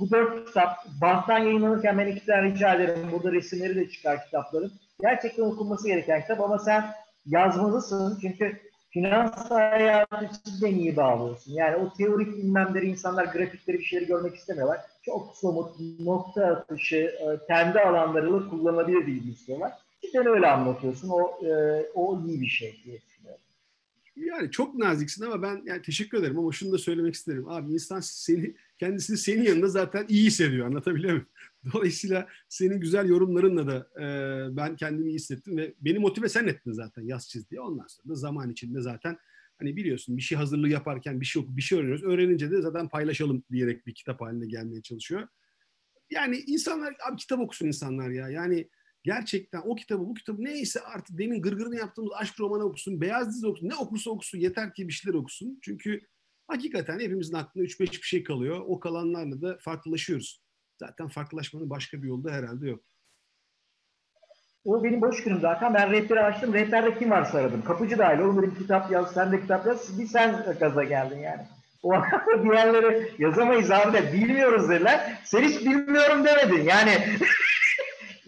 bu 0.00 0.10
dört 0.10 0.46
kitap 0.46 0.76
banttan 1.00 1.38
yayınlanırken 1.38 1.98
ben 1.98 2.06
iki 2.06 2.26
tane 2.26 2.42
rica 2.42 2.74
ederim. 2.74 3.08
Burada 3.12 3.32
resimleri 3.32 3.76
de 3.76 3.88
çıkar 3.88 4.24
kitapların. 4.24 4.72
Gerçekten 5.00 5.42
okunması 5.42 5.88
gereken 5.88 6.20
kitap 6.20 6.40
ama 6.40 6.58
sen 6.58 6.84
yazmalısın. 7.26 8.18
Çünkü 8.20 8.60
finans 8.90 9.50
hayatı 9.50 10.62
de 10.62 10.70
iyi 10.70 10.96
bağlıyorsun. 10.96 11.52
Yani 11.52 11.76
o 11.76 11.92
teorik 11.92 12.36
bilmemleri 12.36 12.86
insanlar 12.86 13.24
grafikleri 13.24 13.78
bir 13.78 13.84
şeyleri 13.84 14.06
görmek 14.06 14.34
istemiyorlar. 14.34 14.80
Çok 15.06 15.36
somut 15.36 16.00
nokta 16.00 16.46
atışı 16.46 16.96
e, 16.96 17.46
kendi 17.46 17.78
alanlarıyla 17.78 18.50
kullanılabilir 18.50 19.06
bilgi 19.06 19.30
istiyorlar. 19.30 19.72
Cidden 20.02 20.26
öyle 20.26 20.46
anlatıyorsun. 20.46 21.08
O, 21.08 21.46
e, 21.46 21.82
o 21.94 22.26
iyi 22.26 22.40
bir 22.40 22.46
şey 22.46 22.80
diye. 22.84 23.00
Yani 24.16 24.50
çok 24.50 24.74
naziksin 24.74 25.24
ama 25.24 25.42
ben 25.42 25.62
yani 25.64 25.82
teşekkür 25.82 26.18
ederim 26.18 26.38
ama 26.38 26.52
şunu 26.52 26.72
da 26.72 26.78
söylemek 26.78 27.14
isterim. 27.14 27.48
Abi 27.48 27.72
insan 27.72 28.00
seni 28.00 28.54
kendisini 28.78 29.16
senin 29.18 29.42
yanında 29.42 29.68
zaten 29.68 30.06
iyi 30.08 30.26
hissediyor. 30.26 30.66
Anlatabiliyor 30.66 31.12
muyum? 31.12 31.26
Dolayısıyla 31.72 32.28
senin 32.48 32.80
güzel 32.80 33.08
yorumlarınla 33.08 33.66
da 33.66 34.02
e, 34.02 34.06
ben 34.56 34.76
kendimi 34.76 35.08
iyi 35.08 35.14
hissettim 35.14 35.56
ve 35.56 35.74
beni 35.80 35.98
motive 35.98 36.28
sen 36.28 36.46
ettin 36.46 36.72
zaten 36.72 37.02
yaz 37.02 37.28
çiz 37.28 37.50
diye. 37.50 37.60
Ondan 37.60 37.86
sonra 37.86 38.08
da 38.08 38.14
zaman 38.14 38.50
içinde 38.50 38.80
zaten 38.80 39.18
hani 39.58 39.76
biliyorsun 39.76 40.16
bir 40.16 40.22
şey 40.22 40.38
hazırlığı 40.38 40.68
yaparken 40.68 41.20
bir 41.20 41.26
şey 41.26 41.42
bir 41.48 41.62
şey 41.62 41.78
öğreniyoruz. 41.78 42.04
Öğrenince 42.04 42.50
de 42.50 42.62
zaten 42.62 42.88
paylaşalım 42.88 43.44
diyerek 43.50 43.86
bir 43.86 43.94
kitap 43.94 44.20
haline 44.20 44.46
gelmeye 44.46 44.82
çalışıyor. 44.82 45.28
Yani 46.10 46.36
insanlar 46.46 46.94
abi 47.08 47.16
kitap 47.16 47.40
okusun 47.40 47.66
insanlar 47.66 48.10
ya. 48.10 48.28
Yani 48.28 48.70
gerçekten 49.04 49.62
o 49.64 49.74
kitabı 49.74 50.00
bu 50.00 50.14
kitabı 50.14 50.44
neyse 50.44 50.80
artık 50.80 51.18
demin 51.18 51.42
gırgırını 51.42 51.76
yaptığımız 51.76 52.12
aşk 52.16 52.40
romanı 52.40 52.64
okusun, 52.64 53.00
beyaz 53.00 53.28
dizi 53.28 53.46
okusun, 53.46 53.68
ne 53.68 53.74
okursa 53.74 54.10
okusun 54.10 54.38
yeter 54.38 54.74
ki 54.74 54.88
bir 54.88 54.92
şeyler 54.92 55.18
okusun. 55.18 55.58
Çünkü 55.62 56.00
hakikaten 56.46 57.00
hepimizin 57.00 57.34
aklında 57.34 57.64
3-5 57.64 57.80
bir 57.80 58.02
şey 58.02 58.24
kalıyor. 58.24 58.62
O 58.66 58.80
kalanlarla 58.80 59.42
da 59.42 59.58
farklılaşıyoruz. 59.60 60.42
Zaten 60.78 61.08
farklılaşmanın 61.08 61.70
başka 61.70 62.02
bir 62.02 62.08
yolu 62.08 62.24
da 62.24 62.32
herhalde 62.32 62.68
yok. 62.68 62.84
O 64.66 64.84
benim 64.84 65.00
boş 65.00 65.24
günüm 65.24 65.40
zaten. 65.40 65.74
Ben 65.74 65.90
rehberi 65.90 66.20
açtım. 66.20 66.54
Rehberde 66.54 66.98
kim 66.98 67.10
varsa 67.10 67.38
aradım. 67.38 67.62
Kapıcı 67.62 67.98
dahil. 67.98 68.18
Oğlum 68.18 68.38
dedim 68.38 68.54
kitap 68.58 68.90
yaz, 68.90 69.12
sen 69.12 69.32
de 69.32 69.40
kitap 69.40 69.66
yaz. 69.66 69.98
Bir 69.98 70.06
sen 70.06 70.56
gaza 70.60 70.84
geldin 70.84 71.18
yani. 71.18 71.42
O 71.82 71.92
diğerleri 72.42 73.12
yazamayız 73.18 73.70
abi 73.70 73.92
de 73.92 74.12
bilmiyoruz 74.12 74.68
dediler. 74.68 75.20
Sen 75.24 75.42
hiç 75.42 75.60
bilmiyorum 75.60 76.24
demedin. 76.24 76.64
Yani 76.64 77.18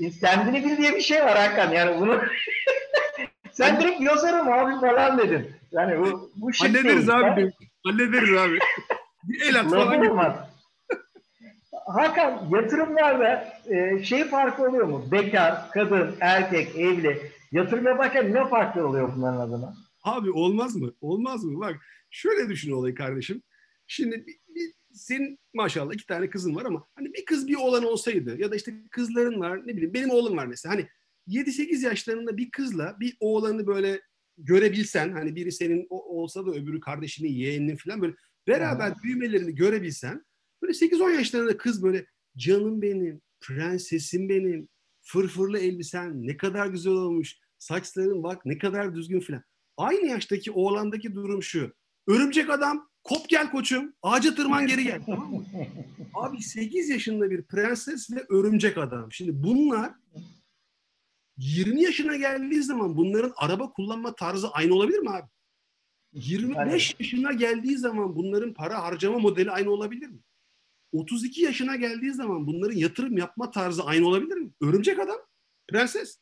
kendini 0.20 0.64
bil 0.64 0.76
diye 0.76 0.96
bir 0.96 1.00
şey 1.00 1.24
var 1.24 1.38
Hakan. 1.38 1.70
Yani 1.72 2.00
bunu 2.00 2.20
sen 3.52 3.80
direkt 3.80 4.00
yazarım 4.00 4.52
abi 4.52 4.80
falan 4.80 5.18
dedin. 5.18 5.50
Yani 5.72 6.00
bu, 6.00 6.30
bu 6.36 6.52
şey 6.52 6.68
Hallederiz 6.68 7.10
abi. 7.10 7.50
Hallederiz 7.84 8.36
abi. 8.36 8.58
Bir 9.24 9.40
el 9.40 9.60
at 9.60 9.70
falan. 9.70 10.47
Hakan 11.88 12.48
yatırımlarda 12.50 13.60
e, 13.66 14.04
şey 14.04 14.24
farkı 14.24 14.62
oluyor 14.62 14.86
mu? 14.86 15.04
Bekar, 15.12 15.70
kadın, 15.70 16.14
erkek, 16.20 16.76
evli. 16.76 17.32
Yatırım 17.52 17.84
yaparken 17.84 18.34
ne 18.34 18.48
farklı 18.48 18.88
oluyor 18.88 19.12
bunların 19.16 19.40
adına? 19.40 19.74
Abi 20.02 20.30
olmaz 20.30 20.76
mı? 20.76 20.92
Olmaz 21.00 21.44
mı? 21.44 21.60
Bak 21.60 21.76
şöyle 22.10 22.48
düşün 22.48 22.72
olayı 22.72 22.94
kardeşim. 22.94 23.42
Şimdi 23.86 24.26
bir, 24.26 24.54
bir, 24.54 24.72
senin 24.92 25.38
maşallah 25.54 25.94
iki 25.94 26.06
tane 26.06 26.30
kızın 26.30 26.54
var 26.54 26.64
ama 26.64 26.86
hani 26.94 27.14
bir 27.14 27.24
kız 27.24 27.48
bir 27.48 27.56
oğlan 27.56 27.84
olsaydı 27.84 28.40
ya 28.40 28.50
da 28.50 28.56
işte 28.56 28.74
kızların 28.90 29.40
var 29.40 29.60
ne 29.66 29.76
bileyim 29.76 29.94
benim 29.94 30.10
oğlum 30.10 30.36
var 30.36 30.46
mesela 30.46 30.74
hani 30.74 30.86
7-8 31.28 31.84
yaşlarında 31.84 32.36
bir 32.36 32.50
kızla 32.50 32.96
bir 33.00 33.16
oğlanı 33.20 33.66
böyle 33.66 34.00
görebilsen 34.38 35.12
hani 35.12 35.36
biri 35.36 35.52
senin 35.52 35.86
olsa 35.90 36.46
da 36.46 36.50
öbürü 36.50 36.80
kardeşinin 36.80 37.32
yeğeninin 37.32 37.76
falan 37.76 38.02
böyle 38.02 38.14
beraber 38.46 38.92
büyümelerini 39.02 39.54
görebilsen 39.54 40.24
Böyle 40.62 40.72
8-10 40.72 41.14
yaşlarında 41.14 41.56
kız 41.56 41.82
böyle 41.82 42.06
canım 42.36 42.82
benim, 42.82 43.20
prensesim 43.40 44.28
benim, 44.28 44.68
fırfırlı 45.02 45.58
elbisen 45.58 46.26
ne 46.26 46.36
kadar 46.36 46.66
güzel 46.66 46.92
olmuş, 46.92 47.36
saçların 47.58 48.22
bak 48.22 48.46
ne 48.46 48.58
kadar 48.58 48.94
düzgün 48.94 49.20
filan. 49.20 49.42
Aynı 49.76 50.06
yaştaki 50.06 50.50
oğlandaki 50.50 51.14
durum 51.14 51.42
şu. 51.42 51.72
Örümcek 52.06 52.50
adam 52.50 52.88
kop 53.04 53.28
gel 53.28 53.50
koçum 53.50 53.94
ağaca 54.02 54.34
tırman 54.34 54.66
geri 54.66 54.84
gel 54.84 55.02
tamam 55.06 55.30
mı? 55.30 55.46
Abi 56.14 56.42
8 56.42 56.88
yaşında 56.88 57.30
bir 57.30 57.42
prenses 57.42 58.10
ve 58.10 58.26
örümcek 58.28 58.78
adam. 58.78 59.12
Şimdi 59.12 59.42
bunlar 59.42 59.92
20 61.36 61.82
yaşına 61.82 62.16
geldiği 62.16 62.62
zaman 62.62 62.96
bunların 62.96 63.32
araba 63.36 63.72
kullanma 63.72 64.14
tarzı 64.14 64.50
aynı 64.50 64.74
olabilir 64.74 64.98
mi 64.98 65.10
abi? 65.10 65.28
25 66.12 66.96
yaşına 67.00 67.32
geldiği 67.32 67.78
zaman 67.78 68.16
bunların 68.16 68.54
para 68.54 68.82
harcama 68.82 69.18
modeli 69.18 69.50
aynı 69.50 69.70
olabilir 69.70 70.08
mi? 70.08 70.18
32 70.92 71.42
yaşına 71.42 71.76
geldiği 71.76 72.12
zaman 72.12 72.46
bunların 72.46 72.76
yatırım 72.76 73.18
yapma 73.18 73.50
tarzı 73.50 73.84
aynı 73.84 74.06
olabilir 74.06 74.36
mi? 74.36 74.50
Örümcek 74.62 74.98
adam, 74.98 75.18
prenses. 75.68 76.18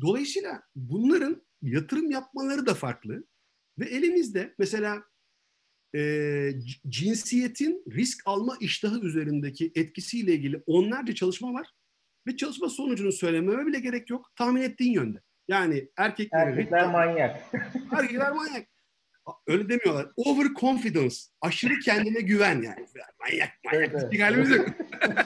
Dolayısıyla 0.00 0.62
bunların 0.76 1.42
yatırım 1.62 2.10
yapmaları 2.10 2.66
da 2.66 2.74
farklı. 2.74 3.24
Ve 3.78 3.84
elimizde 3.84 4.54
mesela 4.58 5.02
e, 5.94 6.50
cinsiyetin 6.88 7.84
risk 7.90 8.22
alma 8.26 8.56
iştahı 8.60 9.00
üzerindeki 9.00 9.72
etkisiyle 9.74 10.34
ilgili 10.34 10.62
onlarca 10.66 11.14
çalışma 11.14 11.54
var. 11.54 11.66
Ve 12.26 12.36
çalışma 12.36 12.68
sonucunu 12.68 13.12
söylememe 13.12 13.66
bile 13.66 13.80
gerek 13.80 14.10
yok. 14.10 14.32
Tahmin 14.36 14.62
ettiğin 14.62 14.92
yönde. 14.92 15.22
Yani 15.48 15.88
erkekler... 15.96 16.46
Erkekler 16.46 16.90
manyak. 16.90 17.54
Erkekler 17.92 18.32
manyak 18.32 18.68
öyle 19.46 19.68
demiyorlar. 19.68 20.08
Overconfidence. 20.16 21.16
Aşırı 21.40 21.78
kendine 21.78 22.20
güven 22.20 22.62
yani. 22.62 22.86
Manyak 23.20 23.64
manyak. 23.64 23.92
Evet, 23.92 24.22
halimiz 24.22 24.50
yok. 24.50 24.68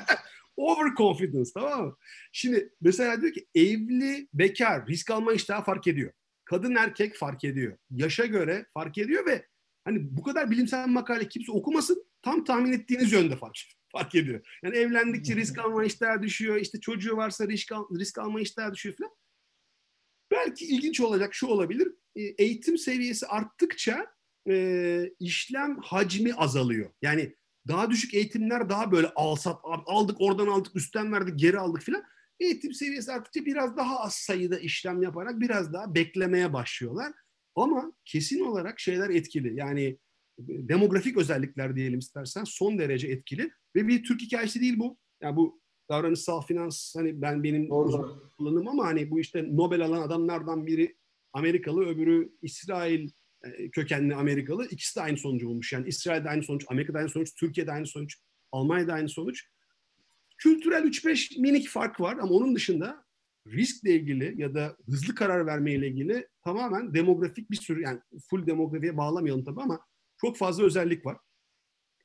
Overconfidence 0.56 1.50
tamam 1.54 1.86
mı? 1.86 1.96
Şimdi 2.32 2.74
mesela 2.80 3.20
diyor 3.20 3.32
ki 3.32 3.46
evli, 3.54 4.28
bekar, 4.34 4.86
risk 4.86 5.10
alma 5.10 5.32
iştahı 5.32 5.64
fark 5.64 5.86
ediyor. 5.86 6.12
Kadın 6.44 6.74
erkek 6.74 7.16
fark 7.16 7.44
ediyor. 7.44 7.78
Yaşa 7.90 8.26
göre 8.26 8.66
fark 8.74 8.98
ediyor 8.98 9.26
ve 9.26 9.46
hani 9.84 9.98
bu 10.16 10.22
kadar 10.22 10.50
bilimsel 10.50 10.88
makale 10.88 11.28
kimse 11.28 11.52
okumasın 11.52 12.04
tam 12.22 12.44
tahmin 12.44 12.72
ettiğiniz 12.72 13.12
yönde 13.12 13.36
fark, 13.36 13.58
fark 13.92 14.14
ediyor. 14.14 14.58
Yani 14.62 14.76
evlendikçe 14.76 15.36
risk 15.36 15.58
alma 15.58 15.84
iştahı 15.84 16.22
düşüyor. 16.22 16.56
İşte 16.56 16.80
çocuğu 16.80 17.16
varsa 17.16 17.48
risk, 17.48 17.72
al, 17.72 17.84
risk 17.98 18.18
alma 18.18 18.40
iştahı 18.40 18.74
düşüyor 18.74 18.96
falan. 18.96 19.12
Belki 20.32 20.64
ilginç 20.64 21.00
olacak 21.00 21.34
şu 21.34 21.46
olabilir. 21.46 21.88
E, 22.16 22.22
eğitim 22.22 22.78
seviyesi 22.78 23.26
arttıkça 23.26 24.06
e, 24.48 25.10
işlem 25.20 25.78
hacmi 25.80 26.34
azalıyor. 26.34 26.90
Yani 27.02 27.36
daha 27.68 27.90
düşük 27.90 28.14
eğitimler 28.14 28.68
daha 28.68 28.92
böyle 28.92 29.08
alsat 29.08 29.60
aldık 29.64 30.16
oradan 30.20 30.46
aldık 30.46 30.76
üstten 30.76 31.12
verdik 31.12 31.38
geri 31.38 31.58
aldık 31.58 31.82
filan. 31.82 32.04
Eğitim 32.40 32.74
seviyesi 32.74 33.12
arttıkça 33.12 33.44
biraz 33.44 33.76
daha 33.76 34.00
az 34.00 34.14
sayıda 34.14 34.58
işlem 34.58 35.02
yaparak 35.02 35.40
biraz 35.40 35.72
daha 35.72 35.94
beklemeye 35.94 36.52
başlıyorlar. 36.52 37.12
Ama 37.54 37.92
kesin 38.04 38.40
olarak 38.40 38.80
şeyler 38.80 39.10
etkili. 39.10 39.56
Yani 39.56 39.84
e, 40.38 40.42
demografik 40.48 41.16
özellikler 41.16 41.76
diyelim 41.76 41.98
istersen 41.98 42.44
son 42.44 42.78
derece 42.78 43.08
etkili 43.08 43.50
ve 43.76 43.88
bir 43.88 44.04
Türk 44.04 44.20
hikayesi 44.20 44.60
değil 44.60 44.78
bu. 44.78 44.98
Yani 45.22 45.36
bu 45.36 45.61
davranışsal 45.88 46.42
finans 46.42 46.96
hani 46.96 47.22
ben 47.22 47.42
benim 47.42 47.68
kullanım 48.36 48.68
ama 48.68 48.86
hani 48.86 49.10
bu 49.10 49.20
işte 49.20 49.56
Nobel 49.56 49.84
alan 49.84 50.02
adamlardan 50.02 50.66
biri 50.66 50.96
Amerikalı 51.32 51.86
öbürü 51.86 52.32
İsrail 52.42 53.10
e, 53.44 53.70
kökenli 53.70 54.14
Amerikalı. 54.14 54.66
İkisi 54.66 54.96
de 54.96 55.00
aynı 55.00 55.16
sonucu 55.16 55.46
bulmuş. 55.46 55.72
Yani 55.72 55.88
İsrail'de 55.88 56.28
aynı 56.28 56.42
sonuç, 56.42 56.64
Amerika'da 56.68 56.98
aynı 56.98 57.08
sonuç, 57.08 57.34
Türkiye'de 57.34 57.72
aynı 57.72 57.86
sonuç, 57.86 58.18
Almanya'da 58.52 58.92
aynı 58.92 59.08
sonuç. 59.08 59.44
Kültürel 60.38 60.84
3-5 60.84 61.40
minik 61.40 61.68
fark 61.68 62.00
var 62.00 62.16
ama 62.16 62.34
onun 62.34 62.54
dışında 62.54 63.04
riskle 63.46 63.94
ilgili 63.94 64.40
ya 64.42 64.54
da 64.54 64.76
hızlı 64.86 65.14
karar 65.14 65.46
vermeyle 65.46 65.88
ilgili 65.88 66.28
tamamen 66.44 66.94
demografik 66.94 67.50
bir 67.50 67.56
sürü 67.56 67.82
yani 67.82 68.00
full 68.30 68.46
demografiye 68.46 68.96
bağlamayalım 68.96 69.44
tabii 69.44 69.60
ama 69.60 69.80
çok 70.20 70.36
fazla 70.36 70.64
özellik 70.64 71.06
var. 71.06 71.16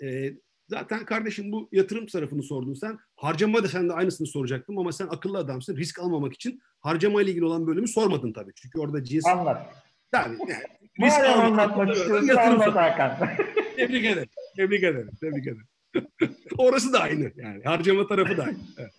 Ee, 0.03 0.33
Zaten 0.69 1.05
kardeşim 1.05 1.51
bu 1.51 1.69
yatırım 1.71 2.05
tarafını 2.05 2.43
sordun 2.43 2.73
sen. 2.73 2.97
Harcama 3.17 3.63
da 3.63 3.67
sen 3.67 3.89
de 3.89 3.93
aynısını 3.93 4.27
soracaktım 4.27 4.77
ama 4.77 4.91
sen 4.91 5.07
akıllı 5.07 5.37
adamsın. 5.37 5.77
Risk 5.77 5.99
almamak 5.99 6.33
için 6.33 6.61
harcama 6.79 7.21
ile 7.21 7.31
ilgili 7.31 7.45
olan 7.45 7.67
bölümü 7.67 7.87
sormadın 7.87 8.33
tabii. 8.33 8.51
Çünkü 8.55 8.79
orada 8.79 9.03
cins... 9.03 9.25
Anlat. 9.27 9.73
Tabii 10.11 10.37
yani. 10.39 10.63
risk 11.01 11.17
Madem 11.17 11.39
anlatmak 11.39 11.95
istiyorsun 11.95 12.35
anlat 12.35 12.75
Hakan. 12.75 13.17
Tebrik 13.75 14.05
ederim. 14.05 14.29
Tebrik 14.55 14.83
ederim. 14.83 15.11
Tebrik 15.21 15.47
ederim. 15.47 15.67
Orası 16.57 16.93
da 16.93 16.99
aynı 16.99 17.31
yani. 17.35 17.63
Harcama 17.63 18.07
tarafı 18.07 18.37
da 18.37 18.43
aynı. 18.43 18.57
Evet. 18.77 18.91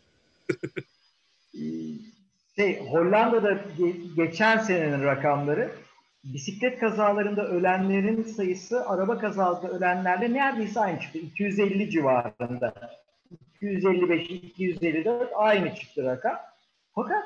şey, 2.57 2.81
Hollanda'da 2.81 3.64
geçen 4.16 4.59
senenin 4.59 5.05
rakamları 5.05 5.71
bisiklet 6.25 6.79
kazalarında 6.79 7.49
ölenlerin 7.49 8.23
sayısı 8.23 8.89
araba 8.89 9.19
kazalarında 9.19 9.69
ölenlerle 9.69 10.33
neredeyse 10.33 10.81
aynı 10.81 11.01
çıktı. 11.01 11.19
250 11.19 11.91
civarında. 11.91 12.75
255, 13.61 14.30
254 14.30 15.30
aynı 15.34 15.74
çıktı 15.74 16.04
rakam. 16.04 16.36
Fakat 16.94 17.24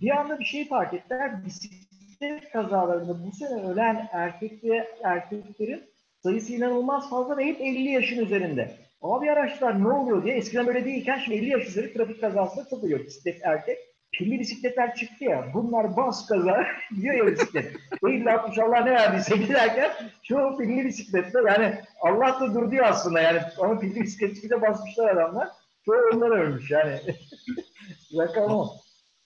bir 0.00 0.10
anda 0.10 0.38
bir 0.38 0.44
şey 0.44 0.68
fark 0.68 0.94
ettiler. 0.94 1.44
Bisiklet 1.44 2.50
kazalarında 2.52 3.26
bu 3.26 3.32
sene 3.32 3.62
ölen 3.62 4.08
erkek 4.12 4.64
ve 4.64 4.88
erkeklerin 5.02 5.82
sayısı 6.22 6.52
inanılmaz 6.52 7.10
fazla 7.10 7.36
ve 7.36 7.44
hep 7.44 7.60
50 7.60 7.90
yaşın 7.90 8.24
üzerinde. 8.24 8.76
Abi 9.02 9.30
araçlar 9.30 9.84
ne 9.84 9.88
oluyor 9.88 10.24
diye 10.24 10.36
eskiden 10.36 10.66
böyle 10.66 10.84
değilken 10.84 11.18
şimdi 11.18 11.36
50 11.36 11.48
yaş 11.48 11.66
üzeri 11.66 11.92
trafik 11.92 12.20
kazasında 12.20 12.64
çok 12.70 12.72
oluyor 12.72 13.00
bisiklet 13.00 13.40
erkek. 13.44 13.78
Pilli 14.12 14.40
bisikletler 14.40 14.94
çıktı 14.94 15.24
ya 15.24 15.50
bunlar 15.54 15.96
bas 15.96 16.26
kaza 16.26 16.66
gidiyor 16.96 17.14
ya 17.14 17.26
bisiklet. 17.26 17.72
50 18.06 18.30
60 18.30 18.58
Allah 18.58 18.80
ne 18.80 18.90
verdiyse 18.90 19.36
giderken 19.36 19.90
çoğu 20.22 20.58
pilli 20.58 20.84
bisikletle 20.84 21.38
yani 21.46 21.74
Allah 22.00 22.40
da 22.40 22.54
dur 22.54 22.70
diyor 22.70 22.84
aslında 22.88 23.20
yani 23.20 23.40
ama 23.58 23.78
pilli 23.78 24.02
bisiklet 24.02 24.34
çıkınca 24.34 24.62
basmışlar 24.62 25.08
adamlar. 25.08 25.48
Çoğu 25.86 25.96
onlar 26.14 26.30
ölmüş 26.30 26.70
yani. 26.70 27.00
Rakam 28.16 28.50
o. 28.50 28.70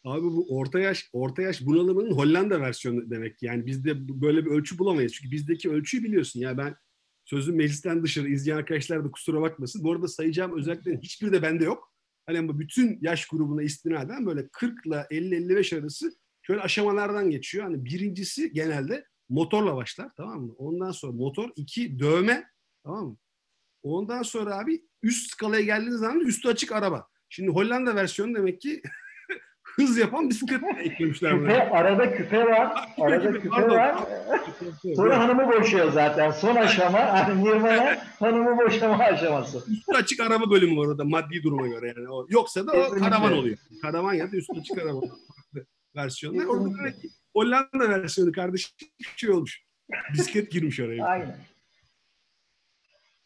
Abi 0.05 0.23
bu 0.23 0.47
orta 0.51 0.79
yaş 0.81 1.11
orta 1.13 1.43
yaş 1.43 1.67
bunalımının 1.67 2.11
Hollanda 2.11 2.61
versiyonu 2.61 3.11
demek. 3.11 3.43
Yani 3.43 3.67
bizde 3.67 4.21
böyle 4.21 4.45
bir 4.45 4.51
ölçü 4.51 4.79
bulamayız. 4.79 5.13
Çünkü 5.13 5.31
bizdeki 5.31 5.71
ölçüyü 5.71 6.05
biliyorsun. 6.05 6.41
Ya 6.41 6.59
ben 6.59 6.77
sözüm 7.25 7.57
meclisten 7.57 8.03
dışarı 8.03 8.29
izleyen 8.29 8.57
arkadaşlar 8.57 9.05
da 9.05 9.11
kusura 9.11 9.41
bakmasın. 9.41 9.85
Bu 9.85 9.93
arada 9.93 10.09
sayacağım 10.09 10.59
özelliklerin 10.59 11.01
hiçbiri 11.01 11.33
de 11.33 11.43
bende 11.43 11.65
yok. 11.65 11.93
Hani 12.27 12.39
ama 12.39 12.59
bütün 12.59 12.99
yaş 13.03 13.27
grubuna 13.27 13.63
istinaden 13.63 14.27
böyle 14.27 14.49
40 14.49 14.87
ile 14.87 14.95
50-55 14.95 15.81
arası 15.81 16.13
şöyle 16.43 16.61
aşamalardan 16.61 17.31
geçiyor. 17.31 17.65
Hani 17.65 17.85
birincisi 17.85 18.53
genelde 18.53 19.05
motorla 19.29 19.77
başlar 19.77 20.11
tamam 20.17 20.43
mı? 20.43 20.55
Ondan 20.59 20.91
sonra 20.91 21.13
motor, 21.13 21.51
iki 21.57 21.99
dövme 21.99 22.45
tamam 22.85 23.07
mı? 23.07 23.17
Ondan 23.83 24.23
sonra 24.23 24.59
abi 24.59 24.88
üst 25.03 25.31
skalaya 25.31 25.63
geldiğiniz 25.63 26.01
zaman 26.01 26.21
üstü 26.21 26.49
açık 26.49 26.73
araba. 26.73 27.07
Şimdi 27.29 27.51
Hollanda 27.51 27.95
versiyonu 27.95 28.35
demek 28.35 28.61
ki 28.61 28.83
hız 29.63 29.99
yapan 29.99 30.31
bisiklet 30.31 30.63
eklemişler 30.79 31.33
küpe. 31.39 31.71
Arada 31.71 32.17
küpe 32.17 32.47
var. 32.47 32.89
arada 32.99 33.33
küpe, 33.33 33.41
küpe 33.41 33.69
var. 33.69 33.97
Sonra 34.97 35.19
hanımı 35.19 35.53
boşuyor 35.53 35.93
zaten. 35.93 36.31
Son 36.31 36.57
aşama 36.57 36.99
hani 37.13 37.45
Nirvana 37.45 37.99
hanımı 38.19 38.59
boşama 38.59 38.99
aşaması. 38.99 39.59
Üstü 39.73 39.93
açık 39.95 40.21
araba 40.21 40.51
bölümü 40.51 40.77
var 40.77 40.87
orada 40.87 41.05
maddi 41.05 41.43
duruma 41.43 41.67
göre 41.67 41.95
yani. 41.97 42.09
O, 42.09 42.27
yoksa 42.29 42.67
da 42.67 42.73
o 42.73 42.91
karavan 42.91 43.33
oluyor. 43.33 43.59
Karavan 43.83 44.15
ya 44.15 44.33
da 44.33 44.37
üstü 44.37 44.61
açık 44.61 44.79
araba 44.79 45.01
versiyonlar. 45.97 46.45
Orada 46.45 46.79
demek 46.79 47.03
ki 47.03 47.09
Hollanda 47.33 47.89
versiyonu 47.89 48.33
kardeşim 48.33 48.71
şey 49.17 49.31
olmuş. 49.31 49.63
Bisiklet 50.13 50.51
girmiş 50.51 50.81
oraya. 50.81 51.05
Aynen. 51.05 51.37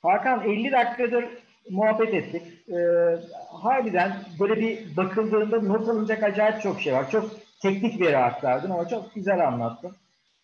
Hakan 0.02 0.50
50 0.50 0.72
dakikadır 0.72 1.24
muhabbet 1.70 2.14
ettik. 2.14 2.42
Ee, 2.68 2.74
harbiden 3.62 4.16
böyle 4.40 4.56
bir 4.56 4.96
bakıldığında 4.96 5.60
not 5.60 5.88
alınacak 5.88 6.22
acayip 6.22 6.62
çok 6.62 6.80
şey 6.80 6.92
var. 6.92 7.10
Çok 7.10 7.30
teknik 7.62 8.00
veri 8.00 8.16
aktardın 8.16 8.70
ama 8.70 8.88
çok 8.88 9.14
güzel 9.14 9.48
anlattın. 9.48 9.92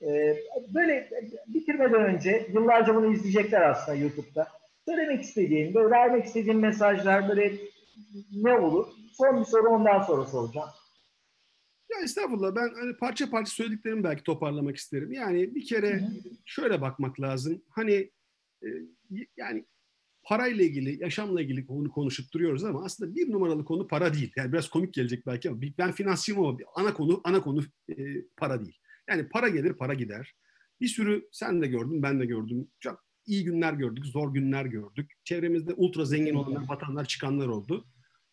Ee, 0.03 0.37
böyle 0.75 1.11
bitirmeden 1.47 2.05
önce 2.05 2.47
yıllarca 2.53 2.95
bunu 2.95 3.13
izleyecekler 3.13 3.71
aslında 3.71 3.99
YouTube'da. 3.99 4.49
Söylemek 4.85 5.23
istediğin, 5.23 5.75
böyle 5.75 5.91
vermek 5.91 6.25
istediğin 6.25 6.59
mesajlar 6.59 7.29
böyle 7.29 7.53
ne 8.33 8.53
olur? 8.53 8.87
Son 9.13 9.41
bir 9.41 9.45
soru 9.45 9.69
ondan 9.69 10.03
sonra 10.03 10.27
soracağım. 10.27 10.69
Ya 11.91 12.05
estağfurullah 12.05 12.57
ben 12.57 12.69
hani 12.81 12.97
parça 12.97 13.31
parça 13.31 13.51
söylediklerimi 13.51 14.05
belki 14.05 14.23
toparlamak 14.23 14.77
isterim. 14.77 15.13
Yani 15.13 15.55
bir 15.55 15.67
kere 15.67 16.01
şöyle 16.45 16.81
bakmak 16.81 17.21
lazım. 17.21 17.63
Hani 17.71 18.11
e, 18.63 18.69
yani 19.37 19.65
parayla 20.29 20.65
ilgili, 20.65 21.03
yaşamla 21.03 21.43
ilgili 21.43 21.67
konu 21.67 21.91
konuşup 21.91 22.33
duruyoruz 22.33 22.65
ama 22.65 22.85
aslında 22.85 23.15
bir 23.15 23.33
numaralı 23.33 23.65
konu 23.65 23.87
para 23.87 24.15
değil. 24.15 24.33
Yani 24.37 24.53
biraz 24.53 24.69
komik 24.69 24.95
gelecek 24.95 25.27
belki 25.27 25.51
ama 25.51 25.61
ben 25.79 25.93
finansçıyım 25.93 26.41
ama 26.41 26.59
ana 26.75 26.95
konu 26.95 27.21
ana 27.25 27.41
konu 27.41 27.65
e, 27.89 27.95
para 28.37 28.61
değil. 28.61 28.79
Yani 29.09 29.29
para 29.29 29.49
gelir, 29.49 29.73
para 29.73 29.95
gider. 29.95 30.35
Bir 30.81 30.87
sürü 30.87 31.29
sen 31.33 31.63
de 31.63 31.67
gördün, 31.67 32.03
ben 32.03 32.21
de 32.21 32.27
gördüm. 32.27 32.69
Çok 32.81 33.05
iyi 33.27 33.45
günler 33.45 33.73
gördük, 33.73 34.07
zor 34.07 34.35
günler 34.35 34.65
gördük. 34.65 35.13
Çevremizde 35.25 35.75
ultra 35.75 36.05
zengin 36.05 36.35
olanlar, 36.35 36.69
batanlar, 36.69 37.05
çıkanlar 37.05 37.47
oldu. 37.49 37.85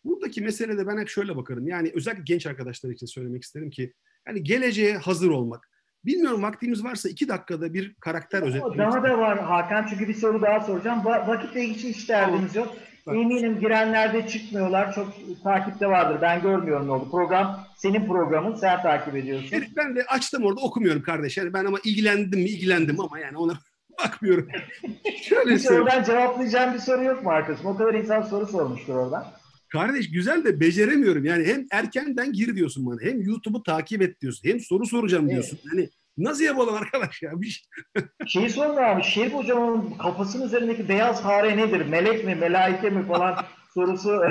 Buradaki 0.04 0.40
mesele 0.40 0.78
de 0.78 0.86
ben 0.86 0.98
hep 0.98 1.08
şöyle 1.08 1.36
bakarım. 1.36 1.68
Yani 1.68 1.92
özellikle 1.94 2.24
genç 2.24 2.46
arkadaşlar 2.46 2.90
için 2.90 3.06
söylemek 3.06 3.42
isterim 3.42 3.70
ki 3.70 3.92
yani 4.26 4.44
geleceğe 4.44 4.96
hazır 4.96 5.28
olmak. 5.28 5.70
Bilmiyorum 6.06 6.42
vaktimiz 6.42 6.84
varsa 6.84 7.08
iki 7.08 7.28
dakikada 7.28 7.74
bir 7.74 7.94
karakter 7.94 8.42
özetlemek 8.42 8.78
Daha 8.78 9.02
da 9.02 9.18
var 9.18 9.38
Hakan 9.38 9.86
çünkü 9.90 10.08
bir 10.08 10.14
soru 10.14 10.42
daha 10.42 10.60
soracağım. 10.60 10.98
Va- 10.98 11.28
vakitle 11.28 11.62
hiç 11.62 11.84
hiç 11.84 12.08
derdimiz 12.08 12.56
yok. 12.56 12.76
Bak. 13.06 13.14
Eminim 13.14 13.60
girenlerde 13.60 14.28
çıkmıyorlar. 14.28 14.94
Çok 14.94 15.08
takipte 15.44 15.86
vardır. 15.86 16.18
Ben 16.22 16.42
görmüyorum 16.42 16.86
ne 16.86 16.90
oldu. 16.92 17.10
Program 17.10 17.60
senin 17.76 18.06
programın. 18.06 18.54
Sen 18.54 18.82
takip 18.82 19.16
ediyorsun. 19.16 19.48
Evet, 19.52 19.68
ben 19.76 19.96
de 19.96 20.04
açtım 20.08 20.44
orada 20.44 20.60
okumuyorum 20.60 21.02
kardeş. 21.02 21.36
Yani 21.36 21.52
ben 21.52 21.64
ama 21.64 21.78
ilgilendim 21.84 22.40
mi 22.40 22.48
ilgilendim 22.48 23.00
ama 23.00 23.18
yani 23.18 23.38
ona 23.38 23.52
bakmıyorum. 24.04 24.48
Şöyle 25.22 25.54
Hiç 25.54 25.70
oradan 25.70 26.04
cevaplayacağım 26.04 26.74
bir 26.74 26.78
soru 26.78 27.04
yok 27.04 27.24
mu 27.24 27.30
arkadaşım? 27.30 27.66
O 27.66 27.76
kadar 27.76 27.94
insan 27.94 28.22
soru 28.22 28.46
sormuştur 28.46 28.94
oradan. 28.94 29.24
Kardeş 29.68 30.10
güzel 30.10 30.44
de 30.44 30.60
beceremiyorum. 30.60 31.24
Yani 31.24 31.44
hem 31.44 31.66
erkenden 31.70 32.32
gir 32.32 32.56
diyorsun 32.56 32.86
bana. 32.86 33.00
Hem 33.00 33.22
YouTube'u 33.22 33.62
takip 33.62 34.02
et 34.02 34.20
diyorsun. 34.20 34.48
Hem 34.48 34.60
soru 34.60 34.86
soracağım 34.86 35.30
diyorsun. 35.30 35.58
Evet. 35.62 35.74
Yani 35.74 35.88
nasıl 36.18 36.44
yapalım 36.44 36.74
arkadaş 36.74 37.22
ya? 37.22 37.40
Bir 37.40 37.46
şey... 37.46 37.64
Şeyi 38.26 38.50
sorma 38.50 38.80
abi. 38.80 39.02
Şerif 39.02 39.34
hocamın 39.34 39.98
kafasının 39.98 40.46
üzerindeki 40.46 40.88
beyaz 40.88 41.22
fare 41.22 41.56
nedir? 41.56 41.86
Melek 41.86 42.24
mi? 42.24 42.34
Melaike 42.34 42.90
mi 42.90 43.06
falan 43.06 43.36
sorusu 43.74 44.22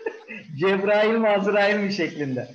Cebrail 0.58 1.14
mi 1.18 1.28
Azrail 1.28 1.80
mi 1.80 1.92
şeklinde. 1.92 2.48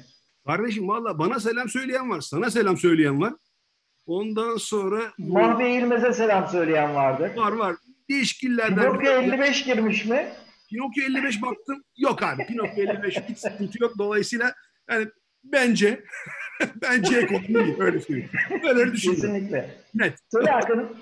Kardeşim 0.45 0.87
valla 0.87 1.19
bana 1.19 1.39
selam 1.39 1.69
söyleyen 1.69 2.09
var. 2.09 2.21
Sana 2.21 2.49
selam 2.49 2.77
söyleyen 2.77 3.21
var. 3.21 3.33
Ondan 4.05 4.57
sonra... 4.57 5.01
Mahve 5.17 5.75
İlmez'e 5.75 6.13
selam 6.13 6.47
söyleyen 6.47 6.95
vardı. 6.95 7.31
Var 7.35 7.51
var. 7.51 7.75
Değişkillerden... 8.09 8.83
Pinokyo 8.83 9.11
55 9.11 9.63
girmiş 9.63 10.05
mi? 10.05 10.27
Pinokyo 10.73 11.03
55 11.03 11.41
baktım. 11.41 11.83
Yok 11.97 12.23
abi 12.23 12.45
Pinokyo 12.45 12.83
55 12.83 13.19
hiç 13.29 13.37
sıkıntı 13.37 13.83
yok. 13.83 13.93
Dolayısıyla 13.97 14.53
yani 14.89 15.07
bence 15.43 16.03
bence 16.81 17.17
ekonomi 17.17 17.75
öyle 17.79 17.99
söyleyeyim. 17.99 18.29
Öyle 18.63 18.93
düşünüyorum. 18.93 19.21
Kesinlikle. 19.21 19.75
Net. 19.95 20.19
Söyle 20.31 20.51
Hakan'ım. 20.51 20.97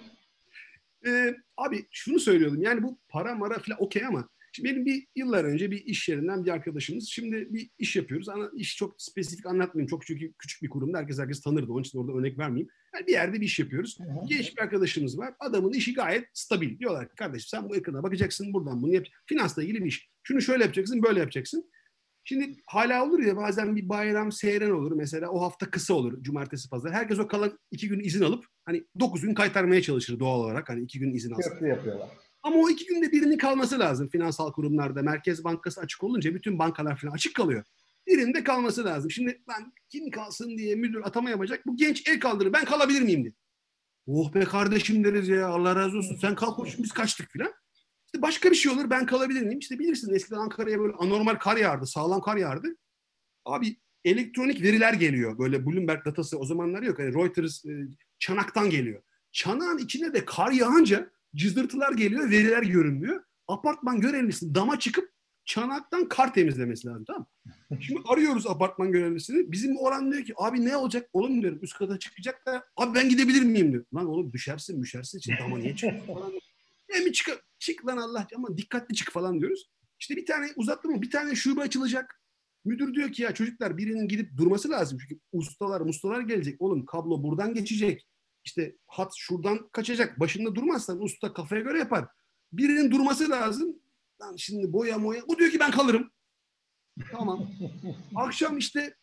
Ee, 1.06 1.36
abi 1.58 1.86
şunu 1.92 2.20
söylüyordum. 2.20 2.62
Yani 2.62 2.84
bu 2.84 3.00
para 3.10 3.36
mara 3.36 3.60
falan 3.60 3.84
okey 3.84 4.06
ama 4.06 4.30
Şimdi 4.52 4.70
benim 4.70 4.86
bir 4.86 5.08
yıllar 5.16 5.44
önce 5.44 5.72
bir 5.72 5.86
iş 5.86 6.10
yerinden 6.10 6.46
bir 6.46 6.52
arkadaşımız. 6.52 7.10
Şimdi 7.10 7.48
bir 7.54 7.70
iş 7.80 7.96
yapıyoruz. 7.96 8.30
Ana, 8.30 8.50
iş 8.56 8.78
çok 8.78 9.02
spesifik 9.02 9.46
anlatmayayım. 9.46 9.88
Çok 9.88 10.06
çünkü 10.06 10.34
küçük 10.34 10.62
bir 10.64 10.70
kurumda 10.70 10.98
herkes 10.98 11.20
herkes 11.20 11.42
tanırdı. 11.42 11.72
Onun 11.72 11.82
için 11.82 12.00
orada 12.00 12.20
örnek 12.20 12.38
vermeyeyim. 12.38 12.70
Yani 12.94 13.08
bir 13.08 13.12
yerde 13.12 13.42
bir 13.42 13.46
iş 13.46 13.60
yapıyoruz. 13.60 13.98
Genç 14.30 14.58
bir 14.58 14.62
arkadaşımız 14.62 15.18
var. 15.18 15.34
Adamın 15.40 15.74
işi 15.74 15.94
gayet 15.94 16.26
stabil. 16.34 16.80
Diyorlar 16.80 17.10
ki 17.10 17.16
kardeşim 17.16 17.48
sen 17.48 17.70
bu 17.70 17.76
ekrana 17.76 18.04
bakacaksın. 18.04 18.54
Buradan 18.54 18.82
bunu 18.82 18.94
yap. 18.94 19.06
Finansla 19.26 19.64
ilgili 19.64 19.80
bir 19.80 19.90
iş. 19.90 20.10
Şunu 20.24 20.42
şöyle 20.42 20.64
yapacaksın, 20.64 21.04
böyle 21.04 21.20
yapacaksın. 21.20 21.72
Şimdi 22.24 22.56
hala 22.68 23.06
olur 23.06 23.20
ya 23.20 23.38
bazen 23.38 23.76
bir 23.76 23.90
bayram 23.90 24.32
seyren 24.32 24.70
olur. 24.70 24.92
Mesela 24.92 25.30
o 25.30 25.42
hafta 25.42 25.72
kısa 25.72 25.94
olur. 25.94 26.24
Cumartesi, 26.24 26.70
pazar. 26.70 26.94
Herkes 26.94 27.20
o 27.20 27.28
kalan 27.28 27.60
iki 27.72 27.88
gün 27.88 28.00
izin 28.00 28.24
alıp 28.24 28.46
hani 28.66 28.84
dokuz 29.00 29.22
gün 29.22 29.34
kaytarmaya 29.34 29.82
çalışır 29.82 30.20
doğal 30.20 30.40
olarak. 30.40 30.70
Hani 30.70 30.84
iki 30.84 31.00
gün 31.00 31.14
izin 31.14 31.32
alsın. 31.32 31.52
Köprü 31.52 31.68
yapıyorlar. 31.68 32.10
Ama 32.44 32.56
o 32.56 32.70
iki 32.70 32.86
günde 32.86 33.12
birinin 33.12 33.38
kalması 33.38 33.80
lazım 33.80 34.10
finansal 34.10 34.52
kurumlarda. 34.52 35.02
Merkez 35.02 35.44
Bankası 35.44 35.82
açık 35.82 36.04
olunca 36.04 36.36
bütün 36.36 36.60
bankalar 36.60 36.98
falan 36.98 37.14
açık 37.14 37.36
kalıyor. 37.36 37.64
Birinde 38.08 38.44
kalması 38.44 38.86
lazım. 38.86 39.12
Şimdi 39.12 39.42
ben 39.48 39.74
kim 39.90 40.12
kalsın 40.12 40.58
diye 40.58 40.76
müdür 40.76 41.02
atama 41.04 41.30
yapacak. 41.30 41.66
Bu 41.66 41.78
genç 41.78 42.08
el 42.08 42.20
kaldırır. 42.20 42.54
Ben 42.54 42.66
kalabilir 42.66 43.02
miyim 43.02 43.24
diye. 43.24 43.34
Oh 44.08 44.34
be 44.34 44.40
kardeşim 44.40 45.04
deriz 45.04 45.28
ya 45.28 45.48
Allah 45.48 45.76
razı 45.76 45.98
olsun. 45.98 46.18
Sen 46.22 46.36
kalk 46.36 46.56
koşun 46.56 46.84
biz 46.84 46.92
kaçtık 46.92 47.32
filan. 47.32 47.54
İşte 48.06 48.22
başka 48.22 48.52
bir 48.52 48.56
şey 48.56 48.72
olur 48.72 48.90
ben 48.90 49.06
kalabilir 49.06 49.42
miyim? 49.42 49.60
İşte 49.60 49.80
bilirsiniz 49.80 50.16
eskiden 50.16 50.38
Ankara'ya 50.38 50.80
böyle 50.80 50.94
anormal 50.94 51.36
kar 51.36 51.58
yağardı. 51.58 51.86
Sağlam 51.86 52.22
kar 52.22 52.38
yağardı. 52.38 52.68
Abi 53.46 53.78
elektronik 54.06 54.62
veriler 54.62 54.94
geliyor. 54.94 55.38
Böyle 55.40 55.66
Bloomberg 55.66 56.06
datası 56.06 56.40
o 56.40 56.46
zamanlar 56.46 56.84
yok. 56.84 57.00
Yani 57.00 57.14
Reuters 57.14 57.66
e, 57.66 57.72
çanaktan 58.20 58.70
geliyor. 58.70 59.02
Çanağın 59.32 59.78
içine 59.78 60.14
de 60.14 60.26
kar 60.26 60.52
yağınca 60.52 61.12
cızırtılar 61.36 61.94
geliyor, 61.94 62.30
veriler 62.30 62.64
görünmüyor. 62.64 63.24
Apartman 63.48 64.02
görevlisi 64.02 64.56
dama 64.56 64.80
çıkıp 64.80 65.12
çanaktan 65.46 66.10
kar 66.10 66.34
temizlemesi 66.34 66.88
lazım 66.88 67.06
tamam 67.08 67.28
Şimdi 67.82 68.02
arıyoruz 68.06 68.48
apartman 68.48 68.92
görevlisini. 68.92 69.52
Bizim 69.52 69.78
oran 69.78 70.12
diyor 70.12 70.24
ki 70.26 70.34
abi 70.38 70.66
ne 70.66 70.78
olacak? 70.78 71.10
Oğlum 71.14 71.42
diyorum 71.42 71.60
üst 71.62 71.78
kata 71.78 72.00
çıkacak 72.00 72.46
da 72.46 72.64
abi 72.78 72.96
ben 72.96 73.10
gidebilir 73.10 73.42
miyim 73.42 73.72
diyor. 73.72 73.86
Lan 73.96 74.08
oğlum 74.08 74.34
düşersin 74.34 74.80
müşersin 74.80 75.18
için 75.18 75.34
dama 75.40 75.58
niye 75.58 75.76
çıkıyorsun 75.76 76.14
falan. 76.14 76.32
mi 77.06 77.14
çık, 77.14 77.46
çık 77.60 77.88
lan 77.88 77.98
Allah 77.98 78.28
ama 78.36 78.58
dikkatli 78.58 78.96
çık 78.96 79.12
falan 79.12 79.40
diyoruz. 79.40 79.70
İşte 80.00 80.16
bir 80.16 80.26
tane 80.26 80.48
uzattı 80.56 80.90
mı 80.90 81.02
bir 81.02 81.12
tane 81.12 81.36
şube 81.36 81.62
açılacak. 81.62 82.22
Müdür 82.66 82.94
diyor 82.94 83.12
ki 83.12 83.22
ya 83.22 83.34
çocuklar 83.34 83.78
birinin 83.78 84.08
gidip 84.08 84.38
durması 84.38 84.70
lazım. 84.70 84.98
Çünkü 85.02 85.22
ustalar 85.32 85.82
mustalar 85.82 86.22
gelecek. 86.22 86.62
Oğlum 86.62 86.86
kablo 86.86 87.24
buradan 87.24 87.54
geçecek 87.54 88.08
işte 88.44 88.76
hat 88.88 89.12
şuradan 89.18 89.70
kaçacak. 89.70 90.20
Başında 90.20 90.56
durmazsan 90.56 91.04
usta 91.04 91.34
kafaya 91.34 91.62
göre 91.62 91.80
yapar. 91.80 92.06
Birinin 92.54 92.92
durması 92.92 93.30
lazım. 93.30 93.76
Lan 94.22 94.36
şimdi 94.36 94.74
boya 94.74 94.98
moya. 94.98 95.24
O 95.28 95.38
diyor 95.40 95.52
ki 95.52 95.60
ben 95.60 95.72
kalırım. 95.72 96.12
Tamam. 97.12 97.52
Akşam 98.16 98.58
işte 98.58 98.96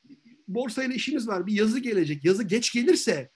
borsayla 0.49 0.95
işimiz 0.95 1.29
var. 1.29 1.47
Bir 1.47 1.53
yazı 1.53 1.79
gelecek. 1.79 2.25
Yazı 2.25 2.43
geç 2.43 2.73
gelirse 2.73 3.31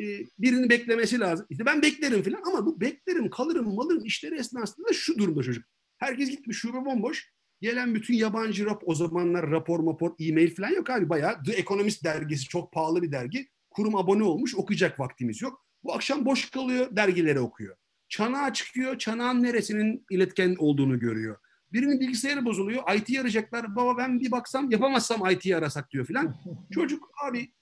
e, 0.00 0.04
birini 0.38 0.70
beklemesi 0.70 1.20
lazım. 1.20 1.46
İşte 1.50 1.66
ben 1.66 1.82
beklerim 1.82 2.22
falan 2.22 2.42
ama 2.46 2.66
bu 2.66 2.80
beklerim, 2.80 3.30
kalırım, 3.30 3.74
malırım 3.74 4.04
işleri 4.04 4.34
esnasında 4.34 4.92
şu 4.92 5.18
durumda 5.18 5.42
çocuk. 5.42 5.64
Herkes 5.98 6.30
gitmiş 6.30 6.58
şube 6.58 6.84
bomboş. 6.84 7.32
Gelen 7.60 7.94
bütün 7.94 8.14
yabancı 8.14 8.66
rap 8.66 8.82
o 8.86 8.94
zamanlar 8.94 9.50
rapor 9.50 9.80
mapor 9.80 10.14
e-mail 10.18 10.54
falan 10.54 10.70
yok 10.70 10.90
abi 10.90 11.08
bayağı 11.08 11.42
The 11.42 11.52
Economist 11.52 12.04
dergisi 12.04 12.48
çok 12.48 12.72
pahalı 12.72 13.02
bir 13.02 13.12
dergi. 13.12 13.48
Kurum 13.76 13.96
abone 13.96 14.22
olmuş 14.22 14.54
okuyacak 14.54 15.00
vaktimiz 15.00 15.42
yok. 15.42 15.64
Bu 15.84 15.94
akşam 15.94 16.24
boş 16.24 16.50
kalıyor 16.50 16.96
dergileri 16.96 17.40
okuyor. 17.40 17.76
Çanağa 18.08 18.52
çıkıyor 18.52 18.98
çanağın 18.98 19.42
neresinin 19.42 20.06
iletken 20.10 20.56
olduğunu 20.58 20.98
görüyor. 20.98 21.36
Birinin 21.72 22.00
bilgisayarı 22.00 22.44
bozuluyor. 22.44 22.82
IT 22.94 23.18
arayacaklar. 23.20 23.76
Baba 23.76 23.98
ben 23.98 24.20
bir 24.20 24.30
baksam 24.30 24.70
yapamazsam 24.70 25.30
IT'yi 25.30 25.56
arasak 25.56 25.90
diyor 25.90 26.06
filan. 26.06 26.36
Çocuk 26.74 27.10
abi 27.28 27.52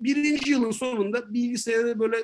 birinci 0.00 0.50
yılın 0.50 0.70
sonunda 0.70 1.34
bilgisayarı 1.34 1.98
böyle 1.98 2.16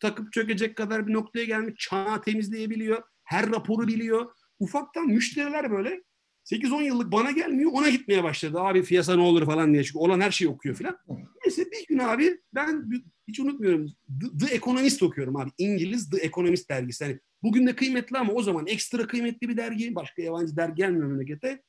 takıp 0.00 0.32
çökecek 0.32 0.76
kadar 0.76 1.06
bir 1.06 1.12
noktaya 1.12 1.44
gelmiş. 1.44 1.74
Çanağı 1.78 2.22
temizleyebiliyor. 2.22 3.02
Her 3.24 3.50
raporu 3.50 3.86
biliyor. 3.88 4.34
Ufaktan 4.58 5.06
müşteriler 5.06 5.70
böyle 5.70 6.02
8-10 6.44 6.82
yıllık 6.82 7.12
bana 7.12 7.30
gelmiyor 7.30 7.70
ona 7.74 7.90
gitmeye 7.90 8.22
başladı. 8.22 8.60
Abi 8.60 8.82
fiyasa 8.82 9.16
ne 9.16 9.22
olur 9.22 9.46
falan 9.46 9.72
diye. 9.72 9.84
Çünkü 9.84 9.98
olan 9.98 10.20
her 10.20 10.30
şeyi 10.30 10.48
okuyor 10.48 10.74
filan. 10.74 10.98
Neyse 11.44 11.64
bir 11.72 11.86
gün 11.86 11.98
abi 11.98 12.40
ben 12.54 12.90
hiç 13.28 13.40
unutmuyorum 13.40 13.86
The, 14.20 14.46
The 14.46 14.54
Economist 14.54 15.02
okuyorum 15.02 15.36
abi. 15.36 15.50
İngiliz 15.58 16.10
The 16.10 16.16
Economist 16.16 16.70
dergisi. 16.70 17.04
Yani 17.04 17.18
bugün 17.42 17.66
de 17.66 17.76
kıymetli 17.76 18.18
ama 18.18 18.32
o 18.32 18.42
zaman 18.42 18.66
ekstra 18.66 19.06
kıymetli 19.06 19.48
bir 19.48 19.56
dergi. 19.56 19.94
Başka 19.94 20.22
yabancı 20.22 20.56
dergi 20.56 20.74
gelmiyor 20.74 21.06
memlekete. 21.06 21.62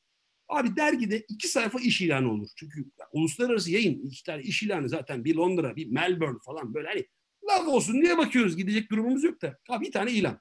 Abi 0.49 0.75
dergide 0.75 1.25
iki 1.29 1.47
sayfa 1.47 1.79
iş 1.79 2.01
ilanı 2.01 2.31
olur. 2.31 2.49
Çünkü 2.55 2.85
uluslararası 3.11 3.71
yayın 3.71 4.01
iki 4.07 4.23
tane 4.23 4.41
iş 4.41 4.63
ilanı 4.63 4.89
zaten 4.89 5.25
bir 5.25 5.35
Londra 5.35 5.75
bir 5.75 5.87
Melbourne 5.87 6.39
falan 6.45 6.73
böyle 6.73 6.87
hani 6.87 7.05
laf 7.49 7.67
olsun 7.67 8.01
diye 8.01 8.17
bakıyoruz. 8.17 8.57
Gidecek 8.57 8.91
durumumuz 8.91 9.23
yok 9.23 9.41
da. 9.41 9.57
Abi 9.69 9.85
bir 9.85 9.91
tane 9.91 10.11
ilan. 10.11 10.39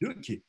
Diyor 0.00 0.22
ki 0.22 0.42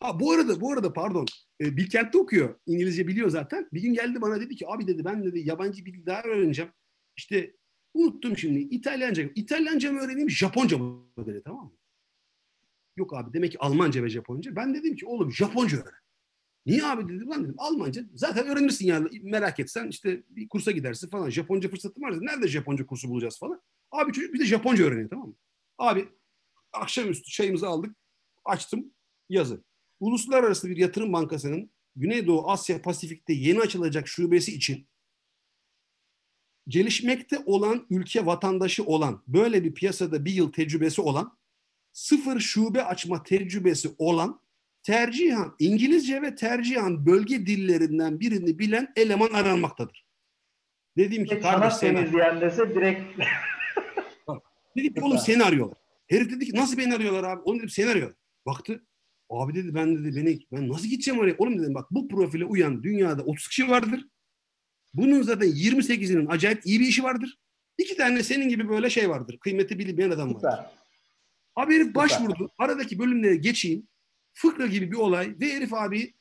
Ha 0.00 0.20
bu 0.20 0.32
arada 0.32 0.60
bu 0.60 0.72
arada 0.72 0.92
pardon 0.92 1.26
e, 1.60 1.76
Bilkent'te 1.76 2.18
okuyor. 2.18 2.54
İngilizce 2.66 3.08
biliyor 3.08 3.28
zaten. 3.28 3.68
Bir 3.72 3.82
gün 3.82 3.94
geldi 3.94 4.20
bana 4.20 4.40
dedi 4.40 4.56
ki 4.56 4.68
abi 4.68 4.86
dedi 4.86 5.04
ben 5.04 5.24
dedi 5.24 5.38
yabancı 5.38 5.84
bir 5.84 5.94
dil 5.94 6.06
daha 6.06 6.22
öğreneceğim. 6.22 6.72
İşte 7.16 7.56
unuttum 7.94 8.38
şimdi 8.38 8.58
İtalyanca. 8.58 9.30
İtalyanca 9.34 9.92
mı 9.92 10.00
öğreneyim 10.00 10.30
Japonca 10.30 10.78
mı 10.78 11.06
dedi 11.18 11.42
tamam 11.44 11.64
mı? 11.64 11.76
Yok 12.96 13.14
abi 13.14 13.32
demek 13.32 13.52
ki 13.52 13.58
Almanca 13.58 14.04
ve 14.04 14.08
Japonca. 14.08 14.56
Ben 14.56 14.74
dedim 14.74 14.96
ki 14.96 15.06
oğlum 15.06 15.32
Japonca 15.32 15.76
öğren. 15.78 16.00
Niye 16.66 16.84
abi 16.84 17.14
dedim 17.14 17.30
lan 17.30 17.44
dedim 17.44 17.54
Almanca. 17.58 18.04
Zaten 18.14 18.46
öğrenirsin 18.46 18.86
yani 18.86 19.20
merak 19.22 19.60
etsen 19.60 19.88
işte 19.88 20.22
bir 20.28 20.48
kursa 20.48 20.70
gidersin 20.70 21.08
falan. 21.08 21.30
Japonca 21.30 21.68
fırsatım 21.68 22.02
var. 22.02 22.20
Nerede 22.20 22.48
Japonca 22.48 22.86
kursu 22.86 23.08
bulacağız 23.08 23.38
falan. 23.38 23.62
Abi 23.90 24.12
çocuk 24.12 24.34
bir 24.34 24.40
de 24.40 24.44
Japonca 24.44 24.84
öğreniyor 24.84 25.10
tamam 25.10 25.28
mı? 25.28 25.34
Abi 25.78 26.08
akşamüstü 26.72 27.30
çayımızı 27.30 27.66
aldık. 27.68 27.96
Açtım 28.44 28.94
yazı. 29.28 29.64
Uluslararası 30.00 30.68
bir 30.68 30.76
yatırım 30.76 31.12
bankasının 31.12 31.70
Güneydoğu 31.96 32.50
Asya 32.50 32.82
Pasifik'te 32.82 33.32
yeni 33.32 33.60
açılacak 33.60 34.08
şubesi 34.08 34.54
için 34.54 34.88
gelişmekte 36.68 37.38
olan 37.46 37.86
ülke 37.90 38.26
vatandaşı 38.26 38.84
olan, 38.84 39.22
böyle 39.26 39.64
bir 39.64 39.74
piyasada 39.74 40.24
bir 40.24 40.32
yıl 40.32 40.52
tecrübesi 40.52 41.00
olan, 41.00 41.38
sıfır 41.92 42.40
şube 42.40 42.84
açma 42.84 43.22
tecrübesi 43.22 43.88
olan, 43.98 44.40
tercihan 44.82 45.56
İngilizce 45.58 46.22
ve 46.22 46.34
tercihan 46.34 47.06
bölge 47.06 47.46
dillerinden 47.46 48.20
birini 48.20 48.58
bilen 48.58 48.92
eleman 48.96 49.30
aranmaktadır. 49.30 50.06
Dedim 50.96 51.24
ki 51.24 51.40
kardeş 51.40 51.74
seni 51.74 52.04
izleyen 52.04 52.40
dese 52.40 52.74
direkt 52.74 53.02
Dedim 54.76 54.94
ki 54.94 55.00
oğlum 55.02 55.18
seni 55.18 55.44
arıyorlar. 55.44 55.78
Herif 56.06 56.30
dedi 56.30 56.46
ki 56.46 56.56
nasıl 56.56 56.78
beni 56.78 56.94
arıyorlar 56.94 57.24
abi? 57.24 57.42
Oğlum 57.44 57.58
dedim 57.58 57.68
seni 57.68 57.90
arıyorlar. 57.90 58.16
Baktı. 58.46 58.86
Abi 59.30 59.54
dedi 59.54 59.74
ben 59.74 59.96
dedi 60.04 60.16
beni 60.16 60.38
ben 60.52 60.68
nasıl 60.68 60.88
gideceğim 60.88 61.20
oraya? 61.20 61.34
Oğlum 61.38 61.58
dedim 61.58 61.74
bak 61.74 61.86
bu 61.90 62.08
profile 62.08 62.44
uyan 62.44 62.82
dünyada 62.82 63.22
30 63.22 63.48
kişi 63.48 63.68
vardır. 63.68 64.04
Bunun 64.94 65.22
zaten 65.22 65.48
28'inin 65.48 66.26
acayip 66.26 66.66
iyi 66.66 66.80
bir 66.80 66.86
işi 66.86 67.02
vardır. 67.02 67.38
İki 67.78 67.96
tane 67.96 68.22
senin 68.22 68.48
gibi 68.48 68.68
böyle 68.68 68.90
şey 68.90 69.10
vardır. 69.10 69.38
Kıymeti 69.40 69.78
bilinmeyen 69.78 70.10
adam 70.10 70.34
vardır. 70.34 70.50
Süper. 70.50 70.70
Abi 71.56 71.74
herif 71.74 71.94
başvurdu. 71.94 72.50
Aradaki 72.58 72.98
bölümlere 72.98 73.36
geçeyim. 73.36 73.88
Fıkra 74.32 74.66
gibi 74.66 74.92
bir 74.92 74.96
olay 74.96 75.34
ve 75.40 75.52
herif 75.52 75.74
abi 75.74 76.14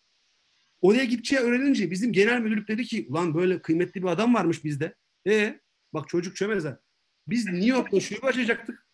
oraya 0.82 1.06
gideceği 1.06 1.42
öğrenince 1.42 1.92
bizim 1.92 2.14
genel 2.14 2.42
müdürlük 2.42 2.68
dedi 2.68 2.84
ki 2.84 3.06
ulan 3.10 3.36
böyle 3.36 3.62
kıymetli 3.62 4.02
bir 4.04 4.08
adam 4.08 4.34
varmış 4.34 4.64
bizde. 4.64 4.96
E 5.28 5.60
bak 5.94 6.10
çocuk 6.10 6.36
çömez 6.36 6.66
ha. 6.66 6.80
Biz 7.28 7.46
New 7.46 7.68
York'ta 7.68 8.00
şube 8.00 8.28
açacaktık. 8.28 8.85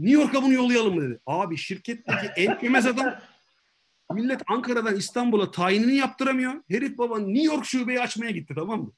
New 0.00 0.20
York'a 0.20 0.42
bunu 0.42 0.52
yollayalım 0.52 0.94
mı 0.94 1.02
dedi. 1.02 1.20
Abi 1.26 1.56
şirketteki 1.56 2.26
en 2.36 2.58
kemez 2.58 2.86
adam 2.86 3.14
millet 4.12 4.42
Ankara'dan 4.46 4.96
İstanbul'a 4.96 5.50
tayinini 5.50 5.96
yaptıramıyor. 5.96 6.62
Herif 6.68 6.98
baba 6.98 7.18
New 7.18 7.42
York 7.42 7.64
şubeyi 7.64 8.00
açmaya 8.00 8.30
gitti 8.30 8.54
tamam 8.54 8.82
mı? 8.82 8.92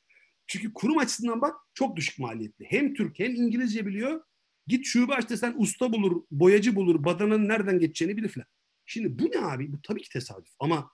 Çünkü 0.46 0.72
kurum 0.72 0.98
açısından 0.98 1.40
bak 1.40 1.56
çok 1.74 1.96
düşük 1.96 2.18
maliyetli. 2.18 2.64
Hem 2.68 2.94
Türk 2.94 3.18
hem 3.18 3.34
İngilizce 3.34 3.86
biliyor. 3.86 4.22
Git 4.66 4.86
şube 4.86 5.14
aç 5.14 5.30
desen 5.30 5.54
usta 5.56 5.92
bulur, 5.92 6.22
boyacı 6.30 6.76
bulur, 6.76 7.04
badanın 7.04 7.48
nereden 7.48 7.78
geçeceğini 7.78 8.16
bilir 8.16 8.28
falan. 8.28 8.46
Şimdi 8.86 9.18
bu 9.18 9.24
ne 9.24 9.46
abi? 9.46 9.72
Bu 9.72 9.82
tabii 9.82 10.02
ki 10.02 10.08
tesadüf 10.08 10.52
ama 10.60 10.90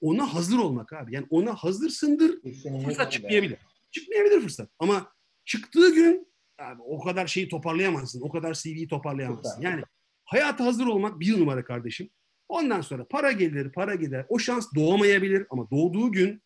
ona 0.00 0.34
hazır 0.34 0.58
olmak 0.58 0.92
abi. 0.92 1.14
Yani 1.14 1.26
ona 1.30 1.54
hazırsındır. 1.54 2.40
Fırsat 2.84 3.12
çıkmayabilir. 3.12 3.58
Çıkmayabilir 3.90 4.40
fırsat. 4.40 4.70
Ama 4.78 5.12
çıktığı 5.44 5.94
gün 5.94 6.33
abi 6.58 6.82
o 6.82 7.00
kadar 7.04 7.26
şeyi 7.26 7.48
toparlayamazsın. 7.48 8.20
O 8.20 8.28
kadar 8.28 8.54
CV'yi 8.54 8.88
toparlayamazsın. 8.88 9.62
Yani 9.62 9.82
hayata 10.24 10.64
hazır 10.64 10.86
olmak 10.86 11.20
bir 11.20 11.40
numara 11.40 11.64
kardeşim. 11.64 12.10
Ondan 12.48 12.80
sonra 12.80 13.06
para 13.08 13.32
gelir, 13.32 13.72
para 13.72 13.94
gider. 13.94 14.26
O 14.28 14.38
şans 14.38 14.74
doğamayabilir 14.74 15.46
ama 15.50 15.70
doğduğu 15.70 16.12
gün 16.12 16.42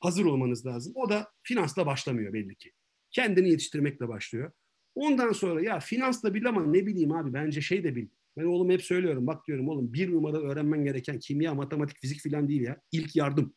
hazır 0.00 0.24
olmanız 0.24 0.66
lazım. 0.66 0.92
O 0.96 1.08
da 1.08 1.32
finansla 1.42 1.86
başlamıyor 1.86 2.32
belli 2.32 2.56
ki. 2.56 2.72
Kendini 3.10 3.50
yetiştirmekle 3.50 4.08
başlıyor. 4.08 4.52
Ondan 4.94 5.32
sonra 5.32 5.62
ya 5.62 5.80
finansla 5.80 6.34
bil 6.34 6.48
ama 6.48 6.66
ne 6.66 6.86
bileyim 6.86 7.12
abi 7.12 7.32
bence 7.32 7.60
şey 7.60 7.84
de 7.84 7.96
bil. 7.96 8.08
Ben 8.36 8.44
oğlum 8.44 8.70
hep 8.70 8.82
söylüyorum 8.82 9.26
bak 9.26 9.46
diyorum 9.46 9.68
oğlum 9.68 9.92
bir 9.92 10.12
numara 10.12 10.36
öğrenmen 10.36 10.84
gereken 10.84 11.18
kimya, 11.18 11.54
matematik, 11.54 11.98
fizik 11.98 12.20
filan 12.20 12.48
değil 12.48 12.60
ya. 12.60 12.80
İlk 12.92 13.16
yardım. 13.16 13.54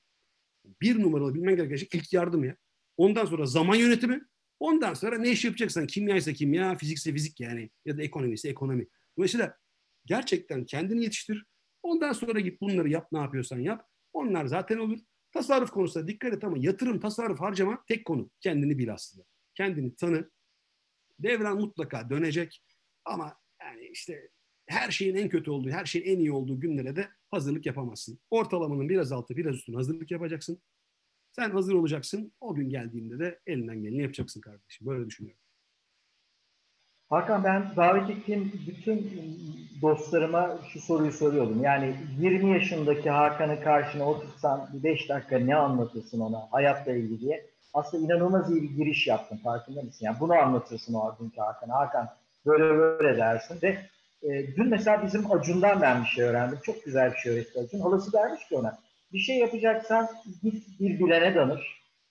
Bir 0.81 1.01
numaralı 1.01 1.35
bilmen 1.35 1.55
gereken 1.55 1.75
şey 1.75 1.89
ilk 1.93 2.13
yardım 2.13 2.43
ya. 2.43 2.55
Ondan 2.97 3.25
sonra 3.25 3.45
zaman 3.45 3.75
yönetimi. 3.75 4.21
Ondan 4.59 4.93
sonra 4.93 5.17
ne 5.17 5.31
iş 5.31 5.45
yapacaksan 5.45 5.87
kimya 5.87 6.15
ise 6.15 6.33
kimya, 6.33 6.77
fizikse 6.77 7.13
fizik 7.13 7.39
yani 7.39 7.69
ya 7.85 7.97
da 7.97 8.03
ekonomi 8.03 8.33
ise 8.33 8.49
ekonomi. 8.49 8.87
Dolayısıyla 9.17 9.57
gerçekten 10.05 10.65
kendini 10.65 11.03
yetiştir. 11.03 11.45
Ondan 11.83 12.13
sonra 12.13 12.39
git 12.39 12.61
bunları 12.61 12.89
yap 12.89 13.07
ne 13.11 13.19
yapıyorsan 13.19 13.59
yap. 13.59 13.87
Onlar 14.13 14.45
zaten 14.45 14.77
olur. 14.77 14.99
Tasarruf 15.31 15.71
konusunda 15.71 16.07
dikkat 16.07 16.33
et 16.33 16.43
ama 16.43 16.57
yatırım, 16.59 16.99
tasarruf, 16.99 17.39
harcama 17.39 17.83
tek 17.87 18.05
konu. 18.05 18.31
Kendini 18.39 18.77
bil 18.77 18.93
aslında. 18.93 19.25
Kendini 19.55 19.95
tanı. 19.95 20.31
Devran 21.19 21.57
mutlaka 21.57 22.09
dönecek. 22.09 22.63
Ama 23.05 23.37
yani 23.61 23.87
işte 23.87 24.29
her 24.65 24.91
şeyin 24.91 25.15
en 25.15 25.29
kötü 25.29 25.51
olduğu, 25.51 25.69
her 25.69 25.85
şeyin 25.85 26.05
en 26.05 26.19
iyi 26.19 26.31
olduğu 26.31 26.59
günlere 26.59 26.95
de 26.95 27.09
hazırlık 27.31 27.65
yapamazsın. 27.65 28.19
Ortalamanın 28.29 28.89
biraz 28.89 29.11
altı, 29.11 29.37
biraz 29.37 29.55
üstüne 29.55 29.75
hazırlık 29.75 30.11
yapacaksın. 30.11 30.61
Sen 31.39 31.51
hazır 31.51 31.73
olacaksın. 31.73 32.31
O 32.41 32.55
gün 32.55 32.69
geldiğinde 32.69 33.19
de 33.19 33.39
elinden 33.47 33.81
geleni 33.81 34.01
yapacaksın 34.01 34.41
kardeşim. 34.41 34.87
Böyle 34.87 35.05
düşünüyorum. 35.05 35.41
Hakan 37.09 37.43
ben 37.43 37.75
davet 37.75 38.09
ettiğim 38.09 38.53
bütün 38.67 39.11
dostlarıma 39.81 40.59
şu 40.73 40.79
soruyu 40.81 41.11
soruyordum. 41.11 41.63
Yani 41.63 41.95
20 42.19 42.51
yaşındaki 42.51 43.09
Hakan'ı 43.09 43.63
karşına 43.63 44.09
otursan 44.09 44.69
bir 44.73 44.83
5 44.83 45.09
dakika 45.09 45.39
ne 45.39 45.55
anlatırsın 45.55 46.19
ona 46.19 46.47
hayatla 46.51 46.91
ilgili 46.91 47.21
diye. 47.21 47.45
Aslında 47.73 48.05
inanılmaz 48.05 48.51
iyi 48.51 48.63
bir 48.63 48.69
giriş 48.69 49.07
yaptın 49.07 49.37
farkında 49.37 49.81
mısın? 49.81 50.05
Yani 50.05 50.17
bunu 50.19 50.33
anlatırsın 50.33 50.93
o 50.93 51.15
günkü 51.19 51.41
Hakan'a. 51.41 51.75
Hakan 51.75 52.09
böyle 52.45 52.63
böyle 52.63 53.17
dersin 53.17 53.59
ve 53.63 53.77
e, 54.23 54.55
dün 54.55 54.69
mesela 54.69 55.03
bizim 55.05 55.31
Acun'dan 55.31 55.81
ben 55.81 56.03
bir 56.03 56.07
şey 56.07 56.23
öğrendim. 56.23 56.59
Çok 56.63 56.85
güzel 56.85 57.11
bir 57.11 57.17
şey 57.17 57.31
öğretti 57.31 57.59
Acun. 57.59 57.79
Halası 57.79 58.13
dermiş 58.13 58.47
ki 58.47 58.55
ona 58.55 58.79
bir 59.13 59.19
şey 59.19 59.37
yapacaksan 59.37 60.09
git 60.43 60.79
bir 60.79 60.99
bilene 60.99 61.35
danış. 61.35 61.61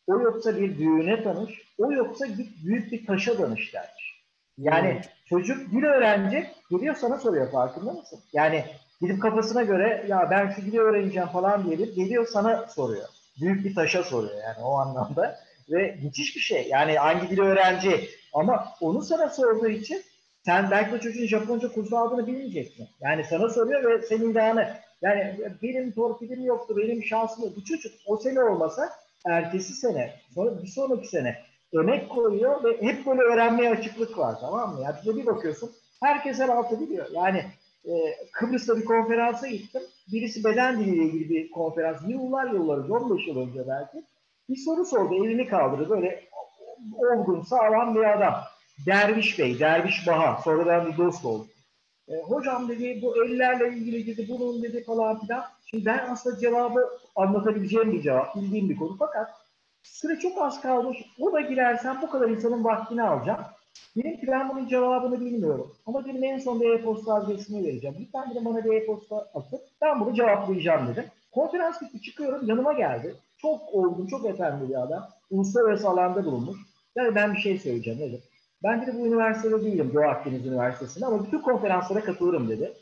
O 0.06 0.20
yoksa 0.20 0.56
bir 0.56 0.78
düğüne 0.78 1.24
danış. 1.24 1.62
O 1.78 1.92
yoksa 1.92 2.26
git 2.26 2.64
büyük 2.64 2.92
bir 2.92 3.06
taşa 3.06 3.38
danış 3.38 3.74
dermiş. 3.74 4.18
Yani 4.58 4.92
hmm. 4.92 5.00
çocuk 5.28 5.72
dil 5.72 5.84
öğrenecek, 5.84 6.46
geliyor 6.70 6.94
sana 6.94 7.18
soruyor 7.18 7.52
farkında 7.52 7.92
mısın? 7.92 8.20
Yani 8.32 8.64
gidip 9.00 9.22
kafasına 9.22 9.62
göre 9.62 10.04
ya 10.08 10.28
ben 10.30 10.50
şu 10.50 10.62
dili 10.62 10.80
öğreneceğim 10.80 11.28
falan 11.28 11.66
diyelim 11.66 11.94
geliyor 11.94 12.26
sana 12.26 12.66
soruyor. 12.66 13.08
Büyük 13.40 13.64
bir 13.64 13.74
taşa 13.74 14.02
soruyor 14.02 14.42
yani 14.42 14.64
o 14.64 14.78
anlamda. 14.78 15.38
Ve 15.70 15.98
müthiş 16.02 16.36
bir 16.36 16.40
şey. 16.40 16.68
Yani 16.68 16.94
hangi 16.94 17.30
dili 17.30 17.42
öğrenci 17.42 18.08
ama 18.32 18.68
onu 18.80 19.02
sana 19.02 19.28
sorduğu 19.28 19.68
için 19.68 20.02
sen 20.44 20.70
belki 20.70 20.92
de 20.92 21.00
çocuğun 21.00 21.26
Japonca 21.26 21.68
kursu 21.68 21.98
aldığını 21.98 22.26
bilmeyeceksin. 22.26 22.88
Yani 23.00 23.24
sana 23.24 23.48
soruyor 23.48 23.90
ve 23.90 24.02
senin 24.02 24.34
dağını 24.34 24.74
yani 25.02 25.38
benim 25.62 25.92
torpilim 25.92 26.44
yoktu, 26.44 26.76
benim 26.76 27.04
şansım 27.04 27.44
yok. 27.44 27.56
Bu 27.56 27.64
çocuk 27.64 27.92
o 28.06 28.16
sene 28.16 28.42
olmasa 28.42 28.90
ertesi 29.26 29.72
sene, 29.72 30.14
sonra 30.34 30.62
bir 30.62 30.68
sonraki 30.68 31.08
sene 31.08 31.36
emek 31.72 32.10
koyuyor 32.10 32.64
ve 32.64 32.82
hep 32.82 33.06
böyle 33.06 33.22
öğrenmeye 33.22 33.70
açıklık 33.70 34.18
var 34.18 34.36
tamam 34.40 34.74
mı? 34.74 34.82
Ya 34.82 35.00
bize 35.02 35.16
bir 35.16 35.26
bakıyorsun 35.26 35.70
herkes 36.02 36.38
her 36.38 36.48
altı 36.48 36.80
biliyor. 36.80 37.06
Yani 37.12 37.44
e, 37.84 37.92
Kıbrıs'ta 38.32 38.76
bir 38.76 38.84
konferansa 38.84 39.46
gittim. 39.46 39.82
Birisi 40.12 40.44
beden 40.44 40.80
diliyle 40.80 41.02
ilgili 41.02 41.30
bir 41.30 41.50
konferans. 41.50 41.96
Yıllar 42.08 42.50
yıllar, 42.50 42.78
15 42.88 43.28
yıl 43.28 43.48
önce 43.48 43.68
belki. 43.68 44.04
Bir 44.48 44.56
soru 44.56 44.84
sordu, 44.84 45.26
elini 45.26 45.48
kaldırdı. 45.48 45.90
Böyle 45.90 46.24
olgun, 46.96 47.42
sağlam 47.42 47.94
bir 47.94 48.16
adam. 48.16 48.34
Derviş 48.86 49.38
Bey, 49.38 49.58
Derviş 49.60 50.06
Baha. 50.06 50.42
Sonradan 50.42 50.92
bir 50.92 50.96
dost 50.96 51.24
oldu. 51.24 51.46
E, 52.08 52.16
hocam 52.22 52.68
dedi 52.68 53.02
bu 53.02 53.24
ellerle 53.24 53.68
ilgili 53.68 54.06
dedi 54.06 54.28
bunun 54.28 54.62
dedi 54.62 54.84
falan 54.84 55.20
filan. 55.20 55.44
Şimdi 55.66 55.86
ben 55.86 56.08
aslında 56.10 56.38
cevabı 56.38 56.88
anlatabileceğim 57.16 57.92
bir 57.92 58.02
cevap, 58.02 58.36
bildiğim 58.36 58.68
bir 58.68 58.76
konu 58.76 58.96
fakat 58.98 59.30
süre 59.82 60.18
çok 60.18 60.42
az 60.42 60.60
kalmış. 60.60 60.98
Ona 61.20 61.40
girersem 61.40 61.98
bu 62.02 62.10
kadar 62.10 62.28
insanın 62.28 62.64
vaktini 62.64 63.02
alacağım. 63.02 63.40
Benim 63.96 64.18
ben 64.26 64.48
bunun 64.48 64.68
cevabını 64.68 65.20
bilmiyorum. 65.20 65.74
Ama 65.86 66.04
dedim 66.04 66.24
en 66.24 66.38
son 66.38 66.60
bir 66.60 66.70
e-posta 66.70 67.14
adresini 67.14 67.66
vereceğim. 67.66 67.96
Lütfen 68.00 68.30
dedim 68.30 68.44
bana 68.44 68.64
bir 68.64 68.72
e-posta 68.72 69.16
atıp 69.16 69.60
ben 69.82 70.00
bunu 70.00 70.14
cevaplayacağım 70.14 70.88
dedim. 70.88 71.04
Konferans 71.32 71.82
bitti 71.82 72.02
çıkıyorum 72.02 72.46
yanıma 72.46 72.72
geldi. 72.72 73.14
Çok 73.38 73.74
olgun, 73.74 74.06
çok 74.06 74.26
efendi 74.26 74.68
bir 74.68 74.82
adam. 74.82 75.08
Uluslararası 75.30 75.88
alanda 75.88 76.24
bulunmuş. 76.24 76.58
Yani 76.96 77.14
ben 77.14 77.34
bir 77.34 77.38
şey 77.38 77.58
söyleyeceğim 77.58 78.00
dedim. 78.00 78.20
Ben 78.62 78.82
dedi 78.82 78.96
bu 78.98 79.06
üniversitede 79.06 79.64
değilim 79.64 79.90
Doğu 79.94 80.04
Akdeniz 80.04 80.46
Üniversitesi'nde 80.46 81.06
ama 81.06 81.26
bütün 81.26 81.38
konferanslara 81.38 82.00
katılırım 82.00 82.48
dedi. 82.48 82.72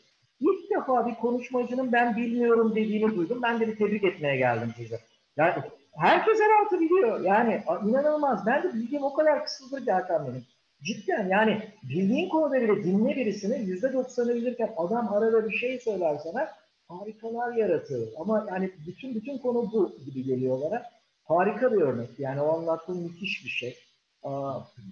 İlk 0.41 0.71
defa 0.71 1.07
bir 1.07 1.15
konuşmacının 1.15 1.93
ben 1.93 2.17
bilmiyorum 2.17 2.71
dediğini 2.77 3.17
duydum. 3.17 3.39
Ben 3.43 3.61
de 3.61 3.75
tebrik 3.75 4.05
etmeye 4.05 4.37
geldim 4.37 4.75
size. 4.77 5.01
Yani 5.37 5.55
herkes 5.97 6.39
her 6.41 6.65
altı 6.65 6.81
biliyor. 6.81 7.21
Yani 7.21 7.63
inanılmaz. 7.89 8.47
Ben 8.47 8.63
de 8.63 8.75
bildiğim 8.75 9.05
o 9.05 9.15
kadar 9.15 9.45
kısıtlıdır 9.45 9.85
ki 9.85 9.93
Hakan 9.93 10.27
benim. 10.27 10.45
Cidden 10.83 11.29
yani 11.29 11.63
bildiğin 11.83 12.29
konuda 12.29 12.61
bile 12.61 12.85
dinle 12.85 13.17
birisini 13.17 13.71
yüzde 13.71 13.93
doksanı 13.93 14.35
bilirken 14.35 14.75
adam 14.77 15.13
arada 15.13 15.49
bir 15.49 15.57
şey 15.57 15.81
söyler 15.81 16.17
sana 16.23 16.49
harikalar 16.89 17.53
yaratıyor. 17.53 18.07
Ama 18.19 18.47
yani 18.49 18.71
bütün 18.87 19.15
bütün 19.15 19.39
konu 19.39 19.73
bu 19.73 19.97
gibi 20.05 20.23
geliyor 20.25 20.61
bana. 20.61 20.83
Harika 21.25 21.73
bir 21.73 21.81
örnek. 21.81 22.11
Yani 22.19 22.41
o 22.41 22.59
anlattığın 22.59 23.03
müthiş 23.03 23.45
bir 23.45 23.51
şey. 23.51 23.86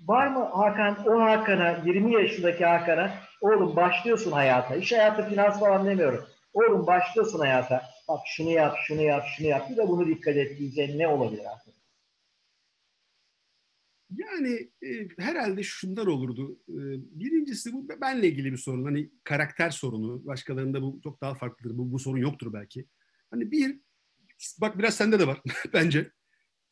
Var 0.07 0.27
mı 0.27 0.45
Hakan, 0.45 1.07
o 1.07 1.21
Hakan'a, 1.21 1.83
20 1.87 2.13
yaşındaki 2.13 2.65
Hakan'a, 2.65 3.15
oğlum 3.41 3.77
başlıyorsun 3.77 4.33
hayata. 4.33 4.77
İş 4.77 4.93
hayatı, 4.93 5.29
finans 5.29 5.61
falan 5.61 5.87
demiyorum. 5.87 6.25
Oğlum 6.53 6.87
başlıyorsun 6.87 7.39
hayata. 7.39 7.83
Bak 8.09 8.21
şunu 8.27 8.51
yap, 8.51 8.77
şunu 8.87 9.03
yap, 9.03 9.25
şunu 9.37 9.47
yap. 9.47 9.71
Bir 9.71 9.77
de 9.77 9.89
bunu 9.89 10.07
dikkat 10.07 10.37
et 10.37 10.59
diyeceğin 10.59 10.99
ne 10.99 11.09
olabilir 11.09 11.45
artık? 11.53 11.75
Yani 14.11 14.71
e, 14.83 15.09
herhalde 15.19 15.63
şunlar 15.63 16.07
olurdu. 16.07 16.59
E, 16.69 16.81
birincisi 17.21 17.73
bu 17.73 17.89
benle 18.01 18.29
ilgili 18.29 18.53
bir 18.53 18.57
sorun. 18.57 18.85
Hani 18.85 19.11
karakter 19.25 19.71
sorunu. 19.71 20.27
Başkalarında 20.27 20.83
bu 20.83 21.01
çok 21.05 21.21
daha 21.21 21.35
farklıdır. 21.35 21.79
Bu, 21.79 21.93
bu 21.93 21.99
sorun 21.99 22.19
yoktur 22.19 22.53
belki. 22.53 22.87
Hani 23.31 23.51
bir, 23.51 23.81
bak 24.61 24.79
biraz 24.79 24.95
sende 24.95 25.21
de 25.21 25.27
var 25.27 25.43
bence. 25.73 26.11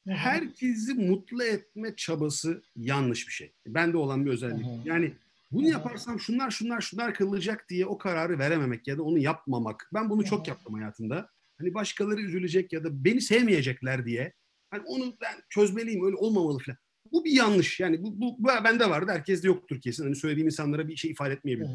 Herkesi 0.06 0.94
mutlu 0.94 1.44
etme 1.44 1.96
çabası 1.96 2.62
yanlış 2.76 3.28
bir 3.28 3.32
şey. 3.32 3.52
Bende 3.66 3.96
olan 3.96 4.26
bir 4.26 4.30
özellik. 4.30 4.66
Yani 4.84 5.12
bunu 5.52 5.68
yaparsam 5.68 6.20
şunlar 6.20 6.50
şunlar 6.50 6.80
şunlar 6.80 7.14
kılacak 7.14 7.68
diye 7.68 7.86
o 7.86 7.98
kararı 7.98 8.38
verememek 8.38 8.88
ya 8.88 8.98
da 8.98 9.02
onu 9.02 9.18
yapmamak. 9.18 9.90
Ben 9.94 10.10
bunu 10.10 10.24
çok 10.24 10.48
yaptım 10.48 10.74
hayatımda. 10.74 11.28
Hani 11.58 11.74
başkaları 11.74 12.20
üzülecek 12.20 12.72
ya 12.72 12.84
da 12.84 13.04
beni 13.04 13.20
sevmeyecekler 13.20 14.06
diye. 14.06 14.32
Hani 14.70 14.82
onu 14.86 15.16
ben 15.20 15.34
çözmeliyim 15.48 16.06
öyle 16.06 16.16
olmamalı 16.16 16.58
falan. 16.58 16.78
Bu 17.12 17.24
bir 17.24 17.32
yanlış. 17.32 17.80
Yani 17.80 18.02
bu, 18.02 18.20
bu, 18.20 18.36
bu 18.38 18.48
bende 18.64 18.90
vardı. 18.90 19.12
Herkes 19.12 19.42
de 19.42 19.46
yoktur 19.46 19.80
kesin. 19.80 20.04
Hani 20.04 20.16
söylediğim 20.16 20.46
insanlara 20.46 20.88
bir 20.88 20.96
şey 20.96 21.10
ifade 21.10 21.34
etmeyebilir. 21.34 21.70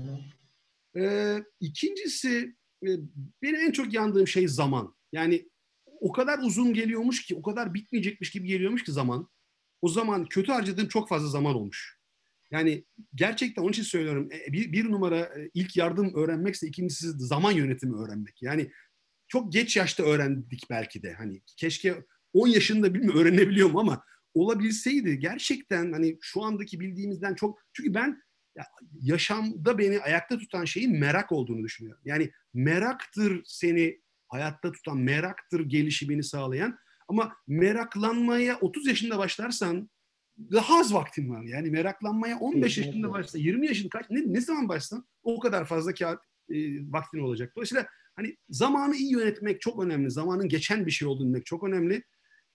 Ee, 0.97 1.43
ikincisi 1.59 2.55
benim 3.43 3.55
en 3.55 3.71
çok 3.71 3.93
yandığım 3.93 4.27
şey 4.27 4.47
zaman. 4.47 4.95
Yani 5.11 5.49
o 5.99 6.11
kadar 6.11 6.39
uzun 6.39 6.73
geliyormuş 6.73 7.25
ki, 7.25 7.35
o 7.35 7.41
kadar 7.41 7.73
bitmeyecekmiş 7.73 8.31
gibi 8.31 8.47
geliyormuş 8.47 8.83
ki 8.83 8.91
zaman. 8.91 9.29
O 9.81 9.89
zaman 9.89 10.25
kötü 10.25 10.51
harcadığım 10.51 10.87
çok 10.87 11.09
fazla 11.09 11.27
zaman 11.27 11.55
olmuş. 11.55 11.97
Yani 12.51 12.85
gerçekten 13.15 13.61
onun 13.61 13.71
için 13.71 13.83
söylüyorum. 13.83 14.29
E, 14.31 14.53
bir, 14.53 14.71
bir 14.71 14.91
numara 14.91 15.19
e, 15.19 15.49
ilk 15.53 15.77
yardım 15.77 16.15
öğrenmekse 16.15 16.67
ikincisi 16.67 17.11
zaman 17.11 17.51
yönetimi 17.51 17.97
öğrenmek. 17.97 18.41
Yani 18.41 18.71
çok 19.27 19.53
geç 19.53 19.77
yaşta 19.77 20.03
öğrendik 20.03 20.63
belki 20.69 21.03
de. 21.03 21.13
Hani 21.13 21.41
keşke 21.57 22.03
10 22.33 22.47
yaşında 22.47 22.93
bilmiyorum 22.93 23.19
öğrenebiliyorum 23.19 23.77
ama 23.77 24.03
olabilseydi 24.33 25.19
gerçekten 25.19 25.91
hani 25.91 26.17
şu 26.21 26.43
andaki 26.43 26.79
bildiğimizden 26.79 27.35
çok 27.35 27.59
çünkü 27.73 27.93
ben 27.93 28.21
yaşamda 29.01 29.77
beni 29.77 29.99
ayakta 29.99 30.37
tutan 30.37 30.65
şeyin 30.65 30.99
merak 30.99 31.31
olduğunu 31.31 31.63
düşünüyorum. 31.63 32.01
Yani 32.05 32.31
meraktır 32.53 33.41
seni 33.45 34.01
hayatta 34.27 34.71
tutan, 34.71 34.97
meraktır 34.97 35.59
gelişimini 35.69 36.23
sağlayan 36.23 36.77
ama 37.07 37.35
meraklanmaya 37.47 38.59
30 38.59 38.87
yaşında 38.87 39.17
başlarsan 39.17 39.89
daha 40.37 40.79
az 40.79 40.93
vaktin 40.93 41.29
var. 41.29 41.43
Yani 41.43 41.69
meraklanmaya 41.71 42.39
15 42.39 42.77
yaşında 42.77 43.11
başla, 43.11 43.39
20 43.39 43.67
yaşında 43.67 43.89
kaç 43.89 44.05
ne, 44.09 44.33
ne 44.33 44.41
zaman 44.41 44.69
başlasan 44.69 45.05
o 45.23 45.39
kadar 45.39 45.65
fazla 45.65 45.93
kağıt 45.93 46.19
e, 46.49 46.55
vaktin 46.91 47.19
olacak. 47.19 47.53
Dolayısıyla 47.55 47.87
hani 48.15 48.37
zamanı 48.49 48.95
iyi 48.95 49.11
yönetmek 49.11 49.61
çok 49.61 49.83
önemli. 49.83 50.11
Zamanın 50.11 50.49
geçen 50.49 50.85
bir 50.85 50.91
şey 50.91 51.07
olduğunu 51.07 51.27
bilmek 51.27 51.45
çok 51.45 51.63
önemli. 51.63 52.03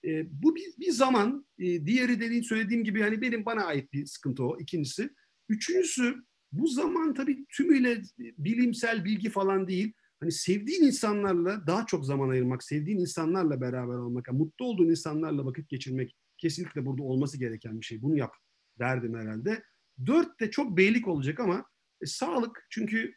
E, 0.05 0.43
bu 0.43 0.55
bir, 0.55 0.73
bir 0.79 0.91
zaman. 0.91 1.45
E, 1.59 1.85
diğeri 1.85 2.19
dediğin 2.19 2.41
söylediğim 2.41 2.83
gibi 2.83 3.01
hani 3.01 3.21
benim 3.21 3.45
bana 3.45 3.65
ait 3.65 3.93
bir 3.93 4.05
sıkıntı 4.05 4.43
o. 4.43 4.59
İkincisi. 4.59 5.09
Üçüncüsü 5.49 6.23
bu 6.51 6.67
zaman 6.67 7.13
tabii 7.13 7.45
tümüyle 7.45 8.01
bilimsel 8.17 9.05
bilgi 9.05 9.29
falan 9.29 9.67
değil. 9.67 9.93
Hani 10.23 10.31
sevdiğin 10.31 10.83
insanlarla 10.83 11.67
daha 11.67 11.85
çok 11.85 12.05
zaman 12.05 12.29
ayırmak, 12.29 12.63
sevdiğin 12.63 12.99
insanlarla 12.99 13.61
beraber 13.61 13.93
olmak, 13.93 14.27
yani 14.27 14.37
mutlu 14.37 14.65
olduğun 14.65 14.89
insanlarla 14.89 15.45
vakit 15.45 15.69
geçirmek 15.69 16.15
kesinlikle 16.37 16.85
burada 16.85 17.03
olması 17.03 17.39
gereken 17.39 17.81
bir 17.81 17.85
şey. 17.85 18.01
Bunu 18.01 18.17
yap 18.17 18.33
derdim 18.79 19.15
herhalde. 19.15 19.63
Dört 20.05 20.39
de 20.39 20.51
çok 20.51 20.77
beylik 20.77 21.07
olacak 21.07 21.39
ama 21.39 21.65
e, 22.01 22.05
sağlık 22.05 22.67
çünkü 22.69 23.13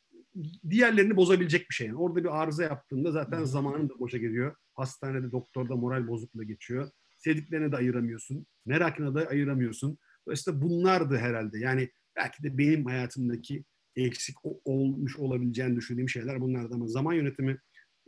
diğerlerini 0.71 1.17
bozabilecek 1.17 1.71
bir 1.71 1.75
şey. 1.75 1.87
Yani 1.87 1.99
orada 1.99 2.25
bir 2.25 2.43
arıza 2.43 2.63
yaptığında 2.63 3.13
zaten 3.13 3.45
zamanın 3.45 3.89
da 3.89 3.99
boşa 3.99 4.19
gidiyor. 4.19 4.57
Hastanede 4.75 5.33
doktorda 5.33 5.77
moral 5.77 6.09
bozukluğu 6.09 6.45
geçiyor. 6.45 6.91
Sevdiklerine 7.17 7.73
de 7.73 7.77
ayıramıyorsun. 7.77 8.47
Merakına 8.65 9.15
da 9.15 9.27
ayıramıyorsun. 9.27 9.99
Dolayısıyla 10.27 10.63
bunlardı 10.63 11.17
herhalde. 11.17 11.59
Yani 11.59 11.91
belki 12.17 12.43
de 12.43 12.59
benim 12.59 12.85
hayatımdaki 12.85 13.65
eksik 13.97 14.37
olmuş 14.65 15.19
olabileceğini 15.19 15.77
düşündüğüm 15.77 16.09
şeyler 16.09 16.41
bunlardı 16.41 16.75
ama 16.75 16.87
zaman 16.87 17.13
yönetimi 17.13 17.59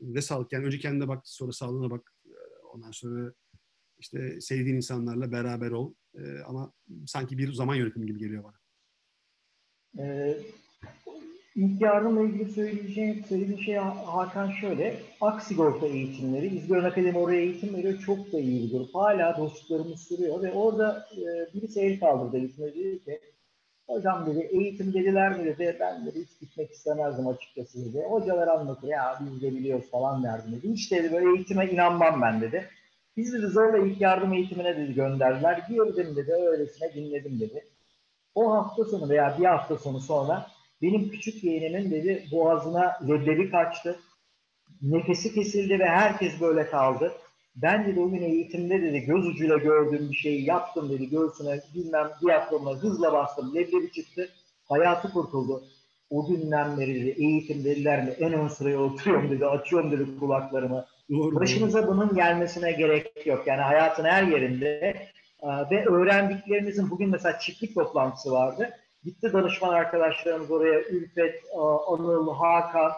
ve 0.00 0.22
sağlık 0.22 0.52
yani 0.52 0.66
önce 0.66 0.78
kendine 0.78 1.08
bak 1.08 1.20
sonra 1.24 1.52
sağlığına 1.52 1.90
bak 1.90 2.14
ondan 2.74 2.90
sonra 2.90 3.32
işte 3.98 4.40
sevdiğin 4.40 4.76
insanlarla 4.76 5.32
beraber 5.32 5.70
ol 5.70 5.94
ama 6.46 6.72
sanki 7.06 7.38
bir 7.38 7.52
zaman 7.52 7.74
yönetimi 7.74 8.06
gibi 8.06 8.18
geliyor 8.18 8.44
bana. 8.44 8.58
Ee, 9.98 10.38
İlk 11.58 11.80
yardımla 11.80 12.22
ilgili 12.22 12.52
söyleyeceğim, 12.52 13.24
söylediğim 13.28 13.60
şey 13.60 13.74
Hakan 13.74 14.50
şöyle. 14.50 15.00
Ak 15.20 15.42
sigorta 15.42 15.86
eğitimleri, 15.86 16.56
İzgören 16.56 16.84
Akademi 16.84 17.18
oraya 17.18 17.40
eğitim 17.40 17.74
veriyor. 17.74 17.98
Çok 17.98 18.32
da 18.32 18.40
iyi 18.40 18.64
bir 18.64 18.78
grup. 18.78 18.94
Hala 18.94 19.38
dostluklarımız 19.38 20.00
sürüyor 20.00 20.42
ve 20.42 20.52
orada 20.52 21.08
e, 21.12 21.54
birisi 21.54 21.80
el 21.80 22.00
kaldırdı 22.00 22.36
eğitime 22.36 22.74
dedi 22.74 23.04
ki 23.04 23.20
Hocam 23.88 24.26
dedi 24.26 24.48
eğitim 24.52 24.94
dediler 24.94 25.38
mi 25.38 25.44
dedi. 25.44 25.76
Ben 25.80 26.06
dedi 26.06 26.20
hiç 26.20 26.40
gitmek 26.40 26.70
istemezdim 26.70 27.28
açıkçası 27.28 27.84
dedi. 27.84 28.04
Hocalar 28.08 28.48
anlatıyor 28.48 28.92
ya 28.92 29.18
biz 29.20 29.42
de 29.42 29.54
biliyoruz 29.54 29.90
falan 29.90 30.22
derdim 30.22 30.52
dedi. 30.52 30.72
Hiç 30.72 30.92
dedi 30.92 31.12
böyle 31.12 31.36
eğitime 31.36 31.66
inanmam 31.66 32.22
ben 32.22 32.40
dedi. 32.40 32.68
Biz 33.16 33.32
dedi 33.32 33.46
zorla 33.46 33.78
ilk 33.78 34.00
yardım 34.00 34.32
eğitimine 34.32 34.76
dedi 34.76 34.94
gönderdiler. 34.94 35.62
Girdim 35.68 36.16
dedi 36.16 36.32
öylesine 36.32 36.94
dinledim 36.94 37.40
dedi. 37.40 37.64
O 38.34 38.52
hafta 38.52 38.84
sonu 38.84 39.08
veya 39.08 39.36
bir 39.38 39.44
hafta 39.44 39.76
sonu 39.76 40.00
sonra 40.00 40.46
benim 40.82 41.08
küçük 41.08 41.44
yeğenimin 41.44 41.90
dedi 41.90 42.24
boğazına 42.32 42.98
leblebi 43.08 43.50
kaçtı. 43.50 43.98
Nefesi 44.82 45.34
kesildi 45.34 45.78
ve 45.78 45.86
herkes 45.86 46.40
böyle 46.40 46.66
kaldı. 46.66 47.12
Ben 47.62 47.86
dedi 47.86 48.00
o 48.00 48.10
gün 48.10 48.22
eğitimde 48.22 48.82
dedi 48.82 49.00
göz 49.00 49.26
ucuyla 49.26 49.56
gördüğüm 49.56 50.10
bir 50.10 50.16
şeyi 50.16 50.44
yaptım 50.44 50.90
dedi. 50.90 51.10
Göğsüne 51.10 51.60
bilmem 51.74 52.10
diyaframına 52.22 52.78
hızla 52.78 53.12
bastım. 53.12 53.54
Leblebi 53.54 53.92
çıktı. 53.92 54.28
Hayatı 54.68 55.12
kurtuldu. 55.12 55.62
O 56.10 56.26
günden 56.26 56.78
beri 56.78 56.94
dedi, 56.94 57.14
eğitim 57.18 57.64
dediler 57.64 58.04
mi 58.04 58.10
en 58.10 58.32
ön 58.32 58.48
sıraya 58.48 58.78
oturuyorum 58.78 59.30
dedi. 59.30 59.46
Açıyorum 59.46 59.92
dedi 59.92 60.18
kulaklarımı. 60.20 60.84
Doğru, 61.10 61.36
Başınıza 61.36 61.82
doğru. 61.82 61.88
bunun 61.88 62.14
gelmesine 62.14 62.72
gerek 62.72 63.26
yok. 63.26 63.46
Yani 63.46 63.60
hayatın 63.60 64.04
her 64.04 64.22
yerinde 64.22 64.96
ve 65.70 65.86
öğrendiklerinizin 65.86 66.90
bugün 66.90 67.10
mesela 67.10 67.38
çiftlik 67.38 67.74
toplantısı 67.74 68.32
vardı 68.32 68.70
Gitti 69.04 69.32
danışman 69.32 69.74
arkadaşlarımız 69.74 70.50
oraya 70.50 70.80
Ülfet, 70.80 71.42
Anıl, 71.88 72.34
Hakan 72.34 72.92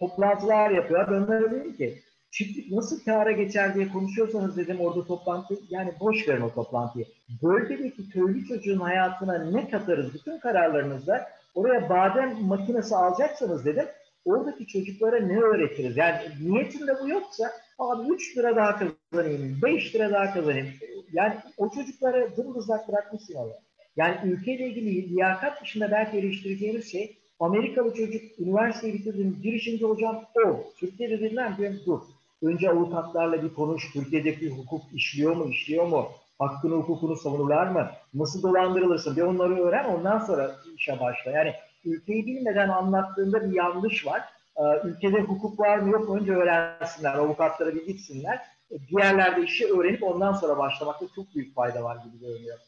toplantılar 0.00 0.70
yapıyor. 0.70 1.06
Ben 1.10 1.12
onlara 1.12 1.50
dedim 1.50 1.76
ki 1.76 2.02
çiftlik 2.32 2.72
nasıl 2.72 3.04
kâra 3.04 3.32
geçer 3.32 3.74
diye 3.74 3.88
konuşuyorsanız 3.88 4.56
dedim 4.56 4.80
orada 4.80 5.04
toplantı 5.04 5.54
yani 5.70 5.92
boş 6.00 6.28
verin 6.28 6.40
o 6.40 6.54
toplantıyı. 6.54 7.06
Bölgedeki 7.42 8.10
köylü 8.10 8.46
çocuğun 8.46 8.78
hayatına 8.78 9.44
ne 9.44 9.70
katarız 9.70 10.14
bütün 10.14 10.38
kararlarınızda 10.38 11.28
oraya 11.54 11.88
badem 11.88 12.42
makinesi 12.42 12.96
alacaksanız 12.96 13.64
dedim 13.64 13.86
oradaki 14.24 14.66
çocuklara 14.66 15.20
ne 15.20 15.38
öğretiriz? 15.38 15.96
Yani 15.96 16.18
niyetinde 16.42 16.92
bu 17.02 17.08
yoksa 17.08 17.52
abi 17.78 18.08
3 18.14 18.36
lira 18.36 18.56
daha 18.56 18.78
kazanayım, 18.78 19.58
5 19.62 19.94
lira 19.94 20.10
daha 20.10 20.34
kazanayım. 20.34 20.68
Yani 21.12 21.34
o 21.56 21.70
çocuklara 21.70 22.36
dımdızlak 22.36 22.88
bırakmışsın 22.88 23.34
ama. 23.34 23.52
Yani 23.96 24.16
ülkeyle 24.24 24.68
ilgili 24.68 25.08
liyakat 25.08 25.62
dışında 25.62 25.90
belki 25.90 26.18
eleştireceğimiz 26.18 26.92
şey 26.92 27.18
Amerikalı 27.40 27.94
çocuk 27.94 28.22
üniversiteyi 28.38 28.94
bitirdim, 28.94 29.38
girişimci 29.42 29.84
hocam 29.84 30.24
o. 30.46 30.64
Türkiye'de 30.78 31.20
dediler 31.20 31.56
ki 31.56 31.72
dur. 31.86 32.00
Önce 32.42 32.70
avukatlarla 32.70 33.42
bir 33.42 33.54
konuş. 33.54 33.92
Türkiye'deki 33.92 34.50
hukuk 34.50 34.82
işliyor 34.94 35.36
mu, 35.36 35.48
işliyor 35.50 35.86
mu? 35.86 36.08
Hakkını, 36.38 36.74
hukukunu 36.74 37.16
savunurlar 37.16 37.66
mı? 37.66 37.90
Nasıl 38.14 38.42
dolandırılırsın? 38.42 39.16
Bir 39.16 39.22
onları 39.22 39.62
öğren, 39.62 39.84
ondan 39.84 40.18
sonra 40.18 40.56
işe 40.76 41.00
başla. 41.00 41.30
Yani 41.30 41.54
ülkeyi 41.84 42.26
bilmeden 42.26 42.68
anlattığında 42.68 43.50
bir 43.50 43.56
yanlış 43.56 44.06
var. 44.06 44.22
Ee, 44.56 44.62
ülkede 44.88 45.20
hukuk 45.20 45.60
var 45.60 45.78
mı 45.78 45.90
yok 45.90 46.20
önce 46.20 46.32
öğrensinler, 46.32 47.14
avukatlara 47.14 47.74
bir 47.74 47.86
gitsinler. 47.86 48.40
Diğerlerde 48.88 49.42
işi 49.42 49.66
öğrenip 49.66 50.02
ondan 50.02 50.32
sonra 50.32 50.58
başlamakta 50.58 51.06
çok 51.16 51.34
büyük 51.34 51.54
fayda 51.54 51.84
var 51.84 51.96
gibi 52.04 52.20
görünüyor. 52.20 52.58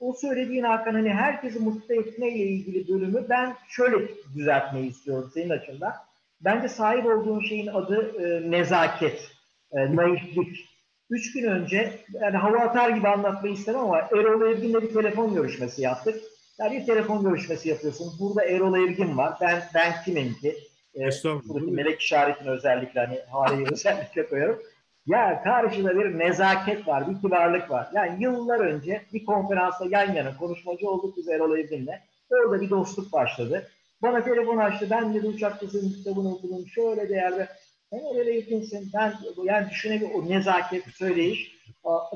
O 0.00 0.12
söylediğin 0.12 0.64
Hakan 0.64 0.94
hani 0.94 1.10
herkesi 1.10 1.58
mutlu 1.58 1.94
etmeyle 1.94 2.38
ilgili 2.38 2.88
bölümü 2.88 3.26
ben 3.28 3.54
şöyle 3.68 3.96
düzeltmeyi 4.34 4.90
istiyorum 4.90 5.30
senin 5.34 5.50
açından. 5.50 5.92
Bence 6.40 6.68
sahip 6.68 7.06
olduğun 7.06 7.40
şeyin 7.40 7.66
adı 7.66 8.22
e, 8.22 8.50
nezaket, 8.50 9.30
e, 9.72 9.96
naiflik. 9.96 10.70
Üç 11.10 11.32
gün 11.32 11.44
önce 11.44 11.92
yani 12.12 12.36
hava 12.36 12.58
atar 12.58 12.90
gibi 12.90 13.08
anlatmayı 13.08 13.54
istemem 13.54 13.80
ama 13.80 13.98
Erol 13.98 14.50
Evgin'le 14.50 14.82
bir 14.82 14.94
telefon 14.94 15.34
görüşmesi 15.34 15.82
yaptık. 15.82 16.20
Yani 16.58 16.80
bir 16.80 16.86
telefon 16.86 17.24
görüşmesi 17.24 17.68
yapıyorsun. 17.68 18.12
Burada 18.20 18.44
Erol 18.44 18.78
Evgin 18.78 19.16
var. 19.16 19.34
Ben 19.40 19.62
ben 19.74 19.92
kimim 20.04 20.34
ki? 20.34 20.56
E, 20.94 21.00
buradaki 21.24 21.72
melek 21.72 22.00
işaretini 22.00 22.50
özellikle 22.50 23.00
hani 23.00 23.20
hareyi 23.30 23.66
özellikle 23.72 24.28
koyarım. 24.28 24.58
Ya 25.06 25.42
karşıda 25.42 25.98
bir 25.98 26.18
nezaket 26.18 26.88
var, 26.88 27.10
bir 27.10 27.20
kibarlık 27.20 27.70
var. 27.70 27.88
Yani 27.94 28.22
yıllar 28.22 28.60
önce 28.60 29.02
bir 29.12 29.24
konferansta 29.24 29.86
yan 29.90 30.14
yana 30.14 30.36
konuşmacı 30.36 30.88
olduk 30.88 31.16
biz 31.16 31.28
Erol 31.28 31.58
Evgin'le. 31.58 31.94
Orada 32.30 32.60
bir 32.60 32.70
dostluk 32.70 33.12
başladı. 33.12 33.68
Bana 34.02 34.24
telefon 34.24 34.56
açtı. 34.56 34.86
Ben 34.90 35.14
de 35.14 35.28
uçaktasın 35.28 35.92
kitabını 35.92 36.34
okudum. 36.34 36.68
Şöyle 36.68 37.08
değerli. 37.08 37.48
Sen 37.90 38.00
öyle 38.18 38.30
eğitimsin. 38.30 38.90
Ben 38.94 39.14
yani 39.44 39.70
düşünebilirim 39.70 40.14
o 40.14 40.28
nezaket, 40.28 40.84
söyleyiş. 40.84 41.60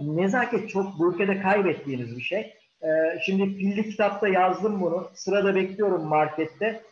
Nezaket 0.01 0.71
çok 0.71 0.99
bu 0.99 1.13
ülkede 1.13 1.41
kaybettiğiniz 1.41 2.17
bir 2.17 2.23
şey. 2.23 2.55
Ee, 2.83 2.89
şimdi 3.27 3.57
pilli 3.57 3.91
kitapta 3.91 4.29
yazdım 4.29 4.81
bunu. 4.81 5.11
Sırada 5.15 5.55
bekliyorum 5.55 6.05
markette. 6.05 6.83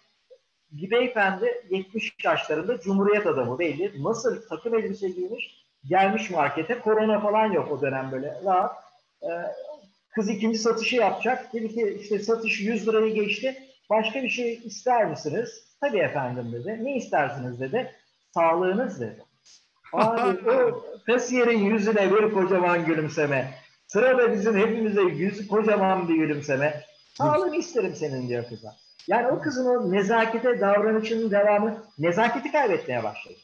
Bir 0.70 0.90
beyefendi 0.90 1.64
70 1.70 2.12
yaşlarında 2.24 2.80
Cumhuriyet 2.80 3.26
adamı 3.26 3.58
belli. 3.58 4.04
Nasıl 4.04 4.48
takım 4.48 4.74
elbise 4.74 5.08
giymiş 5.08 5.62
gelmiş 5.88 6.30
markete. 6.30 6.78
Korona 6.78 7.20
falan 7.20 7.52
yok 7.52 7.72
o 7.72 7.80
dönem 7.80 8.12
böyle 8.12 8.40
rahat. 8.44 8.76
Ee, 9.22 9.26
kız 10.10 10.30
ikinci 10.30 10.58
satışı 10.58 10.96
yapacak. 10.96 11.52
Dedi 11.54 11.74
ki 11.74 11.98
işte 12.02 12.18
satış 12.18 12.60
100 12.60 12.88
lirayı 12.88 13.14
geçti. 13.14 13.56
Başka 13.90 14.22
bir 14.22 14.28
şey 14.28 14.54
ister 14.64 15.06
misiniz? 15.06 15.64
Tabii 15.80 15.98
efendim 15.98 16.52
dedi. 16.52 16.84
Ne 16.84 16.96
istersiniz 16.96 17.60
dedi. 17.60 17.94
Sağlığınız 18.34 19.00
dedi. 19.00 19.24
Abi 19.92 20.50
o 20.50 20.84
kasiyerin 21.06 21.58
yüzüne 21.58 22.10
bir 22.10 22.32
kocaman 22.32 22.84
gülümseme. 22.84 23.54
Sırada 23.86 24.32
bizim 24.32 24.56
hepimize 24.56 25.02
yüz 25.02 25.48
kocaman 25.48 26.08
bir 26.08 26.14
gülümseme. 26.14 26.84
Sağlığını 27.14 27.56
isterim 27.56 27.94
senin 27.94 28.28
diyor 28.28 28.48
kıza. 28.48 28.76
Yani 29.08 29.28
o 29.28 29.40
kızın 29.40 29.66
o 29.66 29.92
nezakete 29.92 30.60
davranışının 30.60 31.30
devamı 31.30 31.84
nezaketi 31.98 32.52
kaybetmeye 32.52 33.04
başladı. 33.04 33.34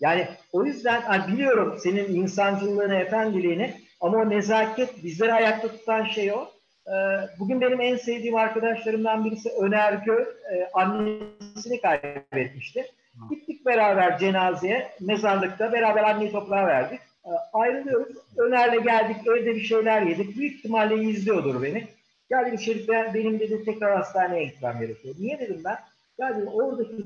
Yani 0.00 0.28
o 0.52 0.64
yüzden 0.64 1.28
biliyorum 1.28 1.78
senin 1.78 2.14
insancılığını, 2.14 2.94
efendiliğini 2.94 3.74
ama 4.00 4.18
o 4.18 4.30
nezaket 4.30 5.04
bizleri 5.04 5.32
ayakta 5.32 5.68
tutan 5.68 6.04
şey 6.04 6.32
o. 6.32 6.50
Ee, 6.86 6.92
bugün 7.38 7.60
benim 7.60 7.80
en 7.80 7.96
sevdiğim 7.96 8.34
arkadaşlarımdan 8.36 9.24
birisi 9.24 9.50
Öner 9.60 9.92
Gör, 9.92 10.26
e, 10.26 10.70
annesini 10.74 11.80
kaybetmişti. 11.80 12.86
Gittik 13.30 13.66
beraber 13.66 14.18
cenazeye, 14.18 14.88
mezarlıkta 15.00 15.72
beraber 15.72 16.02
anneyi 16.02 16.32
toprağa 16.32 16.66
verdik. 16.66 17.00
Ee, 17.24 17.30
ayrılıyoruz. 17.52 18.16
Öner'le 18.36 18.82
geldik, 18.82 19.16
evde 19.26 19.54
bir 19.54 19.60
şeyler 19.60 20.02
yedik. 20.02 20.36
Büyük 20.36 20.54
ihtimalle 20.54 21.04
izliyordur 21.04 21.62
beni. 21.62 21.88
Geldi 22.30 22.52
bir 22.52 22.58
Şerif 22.58 22.88
ben, 22.88 23.14
benim 23.14 23.40
dedi 23.40 23.64
tekrar 23.64 23.96
hastaneye 23.96 24.44
gitmem 24.44 24.80
gerekiyor. 24.80 25.14
Niye 25.18 25.40
dedim 25.40 25.62
ben? 25.64 25.78
Ya 26.18 26.36
dedim 26.36 26.48
oradaki 26.48 27.04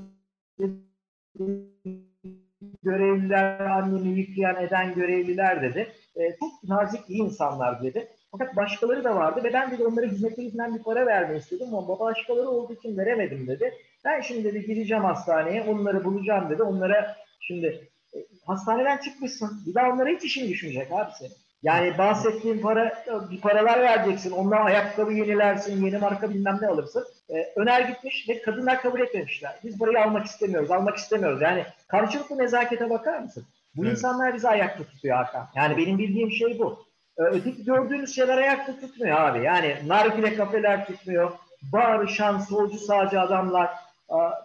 görevliler, 2.82 3.60
annemi 3.60 4.18
yıkayan 4.18 4.64
eden 4.64 4.94
görevliler 4.94 5.62
dedi. 5.62 5.92
E, 6.16 6.36
çok 6.40 6.68
nazik 6.68 7.00
iyi 7.10 7.22
insanlar 7.22 7.82
dedi. 7.82 8.08
Fakat 8.38 8.56
başkaları 8.56 9.04
da 9.04 9.16
vardı 9.16 9.40
ve 9.44 9.52
ben 9.52 9.70
dedi 9.70 9.84
onlara 9.84 10.06
hizmetlerinden 10.06 10.74
bir 10.74 10.82
para 10.82 11.06
vermek 11.06 11.42
istedim 11.42 11.74
ama 11.74 11.98
başkaları 11.98 12.48
olduğu 12.48 12.74
için 12.74 12.98
veremedim 12.98 13.46
dedi. 13.46 13.74
Ben 14.04 14.20
şimdi 14.20 14.44
dedi 14.44 14.66
gideceğim 14.66 15.04
hastaneye 15.04 15.62
onları 15.62 16.04
bulacağım 16.04 16.50
dedi. 16.50 16.62
Onlara 16.62 17.16
şimdi 17.40 17.88
e, 18.14 18.18
hastaneden 18.46 18.96
çıkmışsın. 18.96 19.50
Bir 19.66 19.74
daha 19.74 19.90
onlara 19.90 20.08
hiç 20.08 20.24
işin 20.24 20.48
düşmeyecek 20.48 20.92
abi 20.92 21.10
senin. 21.18 21.32
Yani 21.62 21.98
bahsettiğin 21.98 22.60
para, 22.60 23.04
bir 23.30 23.40
paralar 23.40 23.80
vereceksin. 23.80 24.30
Onlara 24.30 24.64
ayakkabı 24.64 25.12
yenilersin, 25.12 25.84
yeni 25.84 25.98
marka 25.98 26.30
bilmem 26.30 26.58
ne 26.62 26.68
alırsın. 26.68 27.04
Ee, 27.30 27.52
öner 27.56 27.80
gitmiş 27.80 28.28
ve 28.28 28.42
kadınlar 28.42 28.82
kabul 28.82 29.00
etmemişler. 29.00 29.54
Biz 29.64 29.78
parayı 29.78 30.04
almak 30.04 30.26
istemiyoruz, 30.26 30.70
almak 30.70 30.96
istemiyoruz. 30.96 31.42
Yani 31.42 31.64
karşılıklı 31.88 32.38
nezakete 32.38 32.90
bakar 32.90 33.18
mısın? 33.18 33.44
Bu 33.76 33.84
evet. 33.84 33.92
insanlar 33.92 34.34
bizi 34.34 34.48
ayakta 34.48 34.84
tutuyor 34.84 35.16
Hakan. 35.16 35.48
Yani 35.54 35.76
benim 35.76 35.98
bildiğim 35.98 36.30
şey 36.30 36.58
bu. 36.58 36.85
Ee, 37.18 37.22
öteki 37.22 37.64
gördüğünüz 37.64 38.14
şeyler 38.14 38.38
ayakta 38.38 38.80
tutmuyor 38.80 39.20
abi. 39.20 39.44
Yani 39.44 39.76
nargile 39.86 40.36
kafeler 40.36 40.86
tutmuyor. 40.86 41.32
Bağırışan, 41.72 42.38
solcu 42.38 42.78
sağcı 42.78 43.20
adamlar. 43.20 43.70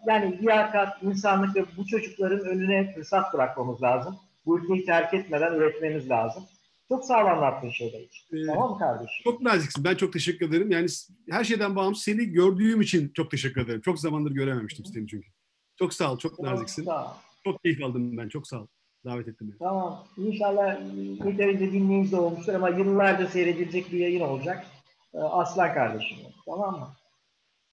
Yani 0.08 0.42
liyakat, 0.42 1.04
insanlık 1.04 1.56
ve 1.56 1.66
bu 1.78 1.86
çocukların 1.86 2.40
önüne 2.40 2.94
fırsat 2.94 3.34
bırakmamız 3.34 3.84
lazım. 3.84 4.20
Bu 4.46 4.60
ülkeyi 4.60 4.86
terk 4.86 5.14
etmeden 5.14 5.54
üretmemiz 5.54 6.10
lazım. 6.10 6.44
Çok 6.90 7.06
sağlam 7.06 7.38
anlattın 7.38 7.70
şeyler 7.70 8.00
için. 8.00 8.38
Ee, 8.38 8.46
tamam 8.46 8.72
mı 8.72 8.80
kardeşim? 8.80 9.24
Çok 9.24 9.42
naziksin. 9.42 9.84
Ben 9.84 9.96
çok 9.96 10.14
teşekkür 10.14 10.50
ederim. 10.50 10.72
Yani 10.72 10.88
her 11.30 11.44
şeyden 11.44 11.76
bağımsız 11.76 12.04
seni 12.04 12.26
gördüğüm 12.26 12.82
için 12.82 13.12
çok 13.14 13.32
teşekkür 13.32 13.62
ederim. 13.62 13.82
Çok 13.82 14.00
zamandır 14.00 14.32
görememiştim 14.32 14.86
seni 14.86 15.08
çünkü. 15.08 15.28
Çok 15.80 15.94
sağ 15.94 16.14
ol. 16.14 16.20
Çok 16.20 16.38
tamam, 16.38 16.54
naziksin. 16.54 16.84
Sağ 16.86 17.06
ol. 17.06 17.10
Çok 17.44 17.64
keyif 17.64 17.84
aldım 17.84 18.18
ben. 18.18 18.30
Çok 18.30 18.48
sağ 18.48 18.58
ol. 18.62 18.68
Davet 19.06 19.28
ettin 19.28 19.48
beni. 19.48 19.58
Tamam. 19.58 20.04
İnşallah 20.18 20.78
yeterince 21.26 21.72
dinleyici 21.72 22.16
olmuştur 22.16 22.54
ama 22.54 22.70
yıllarca 22.70 23.28
seyredilecek 23.28 23.92
bir 23.92 23.98
yayın 24.00 24.22
olacak. 24.22 24.66
Ee, 25.14 25.18
Aslan 25.18 25.74
kardeşim. 25.74 26.18
Tamam 26.46 26.80
mı? 26.80 26.88